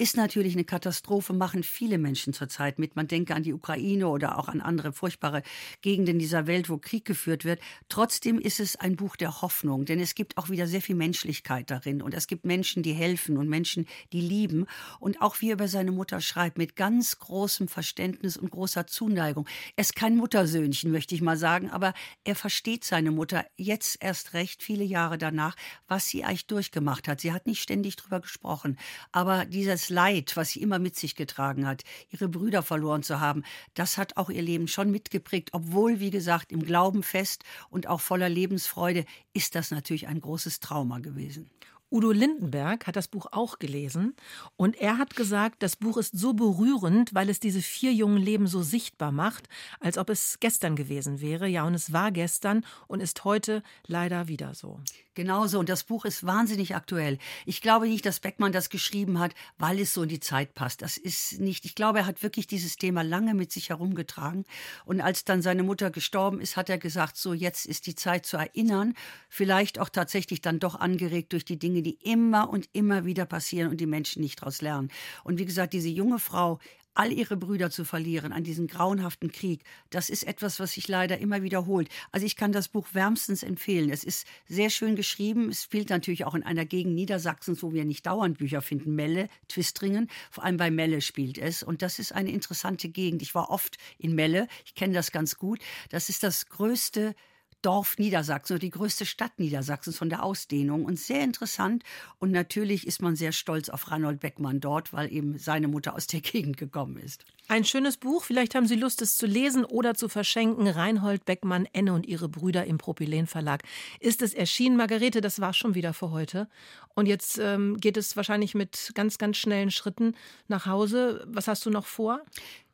ist 0.01 0.17
natürlich 0.17 0.55
eine 0.55 0.65
Katastrophe, 0.65 1.35
machen 1.35 1.63
viele 1.63 1.99
Menschen 1.99 2.33
zurzeit 2.33 2.79
mit. 2.79 2.97
Man 2.97 3.07
denke 3.07 3.35
an 3.35 3.43
die 3.43 3.53
Ukraine 3.53 4.09
oder 4.09 4.39
auch 4.39 4.49
an 4.49 4.63
andere 4.63 4.95
furchtbare 4.95 5.43
Gegenden 5.83 6.19
dieser 6.19 6.47
Welt, 6.47 6.71
wo 6.71 6.79
Krieg 6.79 7.05
geführt 7.05 7.45
wird. 7.45 7.61
Trotzdem 7.91 8.39
ist 8.39 8.61
es 8.61 8.77
ein 8.77 8.97
Buch 8.97 9.17
der 9.17 9.43
Hoffnung, 9.43 9.85
denn 9.85 10.01
es 10.01 10.15
gibt 10.15 10.39
auch 10.39 10.49
wieder 10.49 10.67
sehr 10.67 10.81
viel 10.81 10.95
Menschlichkeit 10.95 11.71
darin 11.71 12.01
und 12.01 12.15
es 12.15 12.29
gibt 12.29 12.47
Menschen, 12.47 12.83
die 12.83 12.95
helfen 12.95 13.37
und 13.37 13.51
Menschen, 13.51 13.85
die 14.15 14.23
lieben. 14.23 14.65
Und 15.01 15.21
auch 15.21 15.43
wie 15.43 15.51
er 15.51 15.53
über 15.53 15.69
seine 15.69 15.93
Mutter 15.93 16.23
schreibt, 16.23 16.57
mit 16.57 16.77
ganz 16.77 17.19
großem 17.19 17.69
Verständnis 17.69 18.39
und 18.39 18.51
großer 18.51 18.87
Zuneigung. 18.87 19.47
Er 19.77 19.83
ist 19.83 19.97
kein 19.97 20.17
Muttersöhnchen, 20.17 20.93
möchte 20.93 21.15
ich 21.15 21.21
mal 21.21 21.37
sagen, 21.37 21.69
aber 21.69 21.93
er 22.25 22.37
versteht 22.37 22.85
seine 22.85 23.11
Mutter 23.11 23.45
jetzt 23.59 24.03
erst 24.03 24.33
recht, 24.33 24.63
viele 24.63 24.85
Jahre 24.85 25.19
danach, 25.19 25.57
was 25.89 26.09
sie 26.09 26.25
eigentlich 26.25 26.47
durchgemacht 26.47 27.07
hat. 27.07 27.21
Sie 27.21 27.33
hat 27.33 27.47
nicht 27.47 27.61
ständig 27.61 27.97
drüber 27.97 28.21
gesprochen, 28.21 28.79
aber 29.13 29.45
dieses 29.45 29.90
Leid, 29.91 30.37
was 30.37 30.51
sie 30.51 30.63
immer 30.63 30.79
mit 30.79 30.97
sich 30.97 31.15
getragen 31.15 31.67
hat, 31.67 31.85
ihre 32.11 32.29
Brüder 32.29 32.63
verloren 32.63 33.03
zu 33.03 33.21
haben, 33.21 33.43
das 33.75 33.99
hat 33.99 34.17
auch 34.17 34.31
ihr 34.31 34.43
Leben 34.43 34.69
schon 34.69 34.91
mitgeprägt, 34.91 35.51
obwohl, 35.53 36.01
wie 36.01 36.11
gesagt, 36.11 36.53
im 36.53 36.63
Glauben 36.63 37.03
fest 37.03 37.45
und 37.69 37.87
auch 37.87 38.01
voller 38.01 38.29
Lebensfreude 38.29 39.05
ist 39.35 39.55
das 39.55 39.71
natürlich 39.71 40.09
ein 40.09 40.21
großes 40.21 40.61
Trauma 40.61 41.01
gewesen. 41.01 41.51
Udo 41.93 42.13
Lindenberg 42.13 42.87
hat 42.87 42.95
das 42.95 43.09
Buch 43.09 43.27
auch 43.33 43.59
gelesen 43.59 44.15
und 44.57 44.77
er 44.77 44.97
hat 44.97 45.17
gesagt, 45.17 45.61
das 45.61 45.75
Buch 45.75 45.97
ist 45.97 46.17
so 46.17 46.35
berührend, 46.35 47.13
weil 47.15 47.29
es 47.29 47.41
diese 47.41 47.61
vier 47.61 47.93
jungen 47.93 48.23
Leben 48.23 48.47
so 48.47 48.63
sichtbar 48.63 49.11
macht, 49.11 49.49
als 49.81 49.99
ob 49.99 50.09
es 50.09 50.39
gestern 50.39 50.77
gewesen 50.77 51.21
wäre. 51.21 51.49
Ja, 51.49 51.65
und 51.65 51.75
es 51.75 51.93
war 51.93 52.13
gestern 52.13 52.65
und 52.87 53.01
ist 53.01 53.25
heute 53.25 53.65
leider 53.89 54.29
wieder 54.29 54.55
so. 54.55 54.81
Genauso. 55.21 55.59
Und 55.59 55.69
das 55.69 55.85
Buch 55.85 56.07
ist 56.07 56.25
wahnsinnig 56.25 56.75
aktuell. 56.75 57.19
Ich 57.45 57.61
glaube 57.61 57.87
nicht, 57.87 58.07
dass 58.07 58.21
Beckmann 58.21 58.53
das 58.53 58.71
geschrieben 58.71 59.19
hat, 59.19 59.35
weil 59.59 59.79
es 59.79 59.93
so 59.93 60.05
in 60.05 60.09
die 60.09 60.19
Zeit 60.19 60.55
passt. 60.55 60.81
Das 60.81 60.97
ist 60.97 61.41
nicht. 61.41 61.67
Ich 61.67 61.75
glaube, 61.75 61.99
er 61.99 62.07
hat 62.07 62.23
wirklich 62.23 62.47
dieses 62.47 62.77
Thema 62.77 63.03
lange 63.03 63.35
mit 63.35 63.53
sich 63.53 63.69
herumgetragen. 63.69 64.47
Und 64.87 65.03
als 65.03 65.27
dann 65.27 65.43
seine 65.43 65.63
Mutter 65.63 65.91
gestorben 65.91 66.41
ist, 66.41 66.57
hat 66.57 66.71
er 66.71 66.79
gesagt, 66.79 67.19
so 67.19 67.35
jetzt 67.35 67.67
ist 67.67 67.87
die 67.87 67.95
Zeit 67.95 68.25
zu 68.25 68.39
erinnern. 68.39 68.95
Vielleicht 69.29 69.79
auch 69.79 69.91
tatsächlich 69.91 70.41
dann 70.41 70.59
doch 70.59 70.75
angeregt 70.75 71.35
durch 71.35 71.45
die 71.45 71.59
Dinge, 71.59 71.83
die 71.83 71.99
immer 72.03 72.49
und 72.49 72.71
immer 72.73 73.05
wieder 73.05 73.27
passieren 73.27 73.71
und 73.71 73.79
die 73.79 73.85
Menschen 73.85 74.23
nicht 74.23 74.41
daraus 74.41 74.63
lernen. 74.63 74.91
Und 75.23 75.39
wie 75.39 75.45
gesagt, 75.45 75.75
diese 75.75 75.91
junge 75.91 76.19
Frau 76.19 76.61
all 76.95 77.13
ihre 77.13 77.37
Brüder 77.37 77.71
zu 77.71 77.85
verlieren 77.85 78.33
an 78.33 78.45
diesem 78.45 78.67
grauenhaften 78.67 79.31
Krieg, 79.33 79.63
das 79.91 80.11
ist 80.11 80.25
etwas, 80.25 80.61
was 80.61 80.73
sich 80.73 80.89
leider 80.89 81.19
immer 81.19 81.43
wiederholt. 81.43 81.89
Also 82.13 82.27
ich 82.27 82.37
kann 82.37 82.53
das 82.53 82.69
Buch 82.69 82.89
wärmstens 82.93 83.43
empfehlen. 83.43 83.91
Es 83.91 84.05
ist 84.05 84.27
sehr 84.47 84.71
schön 84.71 84.97
geschrieben. 84.97 85.51
Es 85.51 85.65
spielt 85.65 85.91
natürlich 85.91 86.25
auch 86.25 86.35
in 86.35 86.43
einer 86.43 86.65
Gegend 86.65 86.95
Niedersachsens, 86.95 87.63
wo 87.63 87.73
wir 87.73 87.85
nicht 87.85 88.07
dauernd 88.07 88.39
Bücher 88.39 88.63
finden. 88.63 88.95
Melle, 88.95 89.29
Twistringen, 89.49 90.09
vor 90.31 90.45
allem 90.45 90.57
bei 90.57 90.71
Melle 90.71 91.01
spielt 91.01 91.39
es. 91.39 91.63
Und 91.63 91.83
das 91.83 91.99
ist 91.99 92.13
eine 92.13 92.31
interessante 92.31 92.89
Gegend. 92.89 93.23
Ich 93.23 93.35
war 93.35 93.51
oft 93.51 93.79
in 93.99 94.15
Melle. 94.15 94.49
Ich 94.65 94.75
kenne 94.75 94.95
das 94.95 95.13
ganz 95.13 95.37
gut. 95.37 95.61
Das 95.91 96.09
ist 96.09 96.23
das 96.23 96.47
größte 96.47 97.15
Dorf 97.63 97.99
Niedersachsen 97.99 98.55
oder 98.55 98.61
die 98.61 98.71
größte 98.71 99.07
Stadt 99.07 99.39
Niedersachsens 99.39 99.97
von 99.97 100.09
der 100.09 100.23
Ausdehnung 100.23 100.85
und 100.85 100.99
sehr 100.99 101.23
interessant. 101.23 101.85
Und 102.19 102.31
natürlich 102.31 102.87
ist 102.87 103.03
man 103.03 103.17
sehr 103.17 103.33
stolz 103.33 103.69
auf 103.69 103.91
Reinhold 103.91 104.21
Beckmann 104.21 104.61
dort, 104.61 104.93
weil 104.93 105.13
eben 105.13 105.39
seine 105.39 105.69
Mutter 105.69 105.95
aus 105.95 106.07
der 106.07 106.21
Gegend 106.21 106.57
gekommen 106.57 106.97
ist. 106.97 107.25
Ein 107.49 107.65
schönes 107.65 107.97
Buch, 107.97 108.23
vielleicht 108.23 108.55
haben 108.55 108.67
Sie 108.67 108.77
Lust, 108.77 109.03
es 109.03 109.17
zu 109.17 109.27
lesen 109.27 109.65
oder 109.65 109.95
zu 109.95 110.09
verschenken. 110.09 110.69
Reinhold 110.69 111.25
Beckmann, 111.25 111.67
Enne 111.73 111.93
und 111.93 112.07
ihre 112.07 112.29
Brüder 112.29 112.65
im 112.65 112.79
Propylen 112.79 113.27
Verlag. 113.27 113.63
Ist 113.99 114.23
es 114.23 114.35
erschienen, 114.35 114.77
Margarete? 114.77 115.21
Das 115.21 115.41
war 115.41 115.53
schon 115.53 115.75
wieder 115.75 115.93
für 115.93 116.13
heute. 116.13 116.49
Und 116.95 117.07
jetzt 117.07 117.39
ähm, 117.39 117.77
geht 117.79 117.97
es 117.97 118.17
wahrscheinlich 118.17 118.55
mit 118.55 118.93
ganz, 118.95 119.19
ganz 119.19 119.37
schnellen 119.37 119.71
Schritten 119.71 120.15
nach 120.49 120.67
Hause. 120.67 121.25
Was 121.27 121.49
hast 121.49 121.67
du 121.67 121.71
noch 121.71 121.87
vor? 121.87 122.21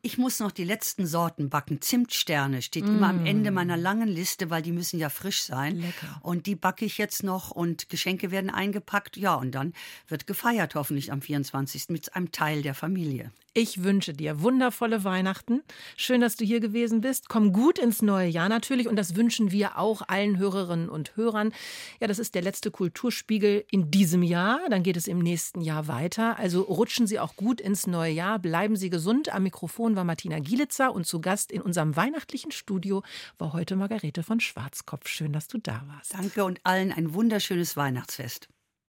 Ich 0.06 0.18
muss 0.18 0.38
noch 0.38 0.52
die 0.52 0.62
letzten 0.62 1.04
Sorten 1.04 1.50
backen. 1.50 1.80
Zimtsterne 1.80 2.62
steht 2.62 2.84
mm. 2.84 2.96
immer 2.96 3.08
am 3.08 3.26
Ende 3.26 3.50
meiner 3.50 3.76
langen 3.76 4.06
Liste, 4.06 4.50
weil 4.50 4.62
die 4.62 4.70
müssen 4.70 5.00
ja 5.00 5.08
frisch 5.08 5.42
sein. 5.42 5.78
Lecker. 5.78 6.20
Und 6.22 6.46
die 6.46 6.54
backe 6.54 6.84
ich 6.84 6.96
jetzt 6.96 7.24
noch 7.24 7.50
und 7.50 7.88
Geschenke 7.88 8.30
werden 8.30 8.48
eingepackt. 8.48 9.16
Ja, 9.16 9.34
und 9.34 9.50
dann 9.50 9.72
wird 10.06 10.28
gefeiert 10.28 10.76
hoffentlich 10.76 11.10
am 11.10 11.22
24. 11.22 11.88
mit 11.88 12.14
einem 12.14 12.30
Teil 12.30 12.62
der 12.62 12.74
Familie. 12.74 13.32
Ich 13.58 13.82
wünsche 13.82 14.12
dir 14.12 14.42
wundervolle 14.42 15.02
Weihnachten. 15.02 15.62
Schön, 15.96 16.20
dass 16.20 16.36
du 16.36 16.44
hier 16.44 16.60
gewesen 16.60 17.00
bist. 17.00 17.30
Komm 17.30 17.54
gut 17.54 17.78
ins 17.78 18.02
neue 18.02 18.28
Jahr 18.28 18.50
natürlich 18.50 18.86
und 18.86 18.96
das 18.96 19.16
wünschen 19.16 19.50
wir 19.50 19.78
auch 19.78 20.02
allen 20.08 20.36
Hörerinnen 20.36 20.90
und 20.90 21.16
Hörern. 21.16 21.54
Ja, 21.98 22.06
das 22.06 22.18
ist 22.18 22.34
der 22.34 22.42
letzte 22.42 22.70
Kulturspiegel 22.70 23.64
in 23.70 23.90
diesem 23.90 24.22
Jahr. 24.22 24.60
Dann 24.68 24.82
geht 24.82 24.98
es 24.98 25.08
im 25.08 25.20
nächsten 25.20 25.62
Jahr 25.62 25.88
weiter. 25.88 26.38
Also 26.38 26.60
rutschen 26.60 27.06
Sie 27.06 27.18
auch 27.18 27.34
gut 27.34 27.62
ins 27.62 27.86
neue 27.86 28.12
Jahr. 28.12 28.38
Bleiben 28.38 28.76
Sie 28.76 28.90
gesund. 28.90 29.32
Am 29.32 29.44
Mikrofon 29.44 29.96
war 29.96 30.04
Martina 30.04 30.38
Gielitzer 30.38 30.92
und 30.92 31.06
zu 31.06 31.22
Gast 31.22 31.50
in 31.50 31.62
unserem 31.62 31.96
weihnachtlichen 31.96 32.50
Studio 32.50 33.02
war 33.38 33.54
heute 33.54 33.74
Margarete 33.74 34.22
von 34.22 34.38
Schwarzkopf. 34.38 35.08
Schön, 35.08 35.32
dass 35.32 35.48
du 35.48 35.56
da 35.56 35.82
warst. 35.86 36.12
Danke 36.12 36.44
und 36.44 36.60
allen 36.64 36.92
ein 36.92 37.14
wunderschönes 37.14 37.74
Weihnachtsfest. 37.74 38.50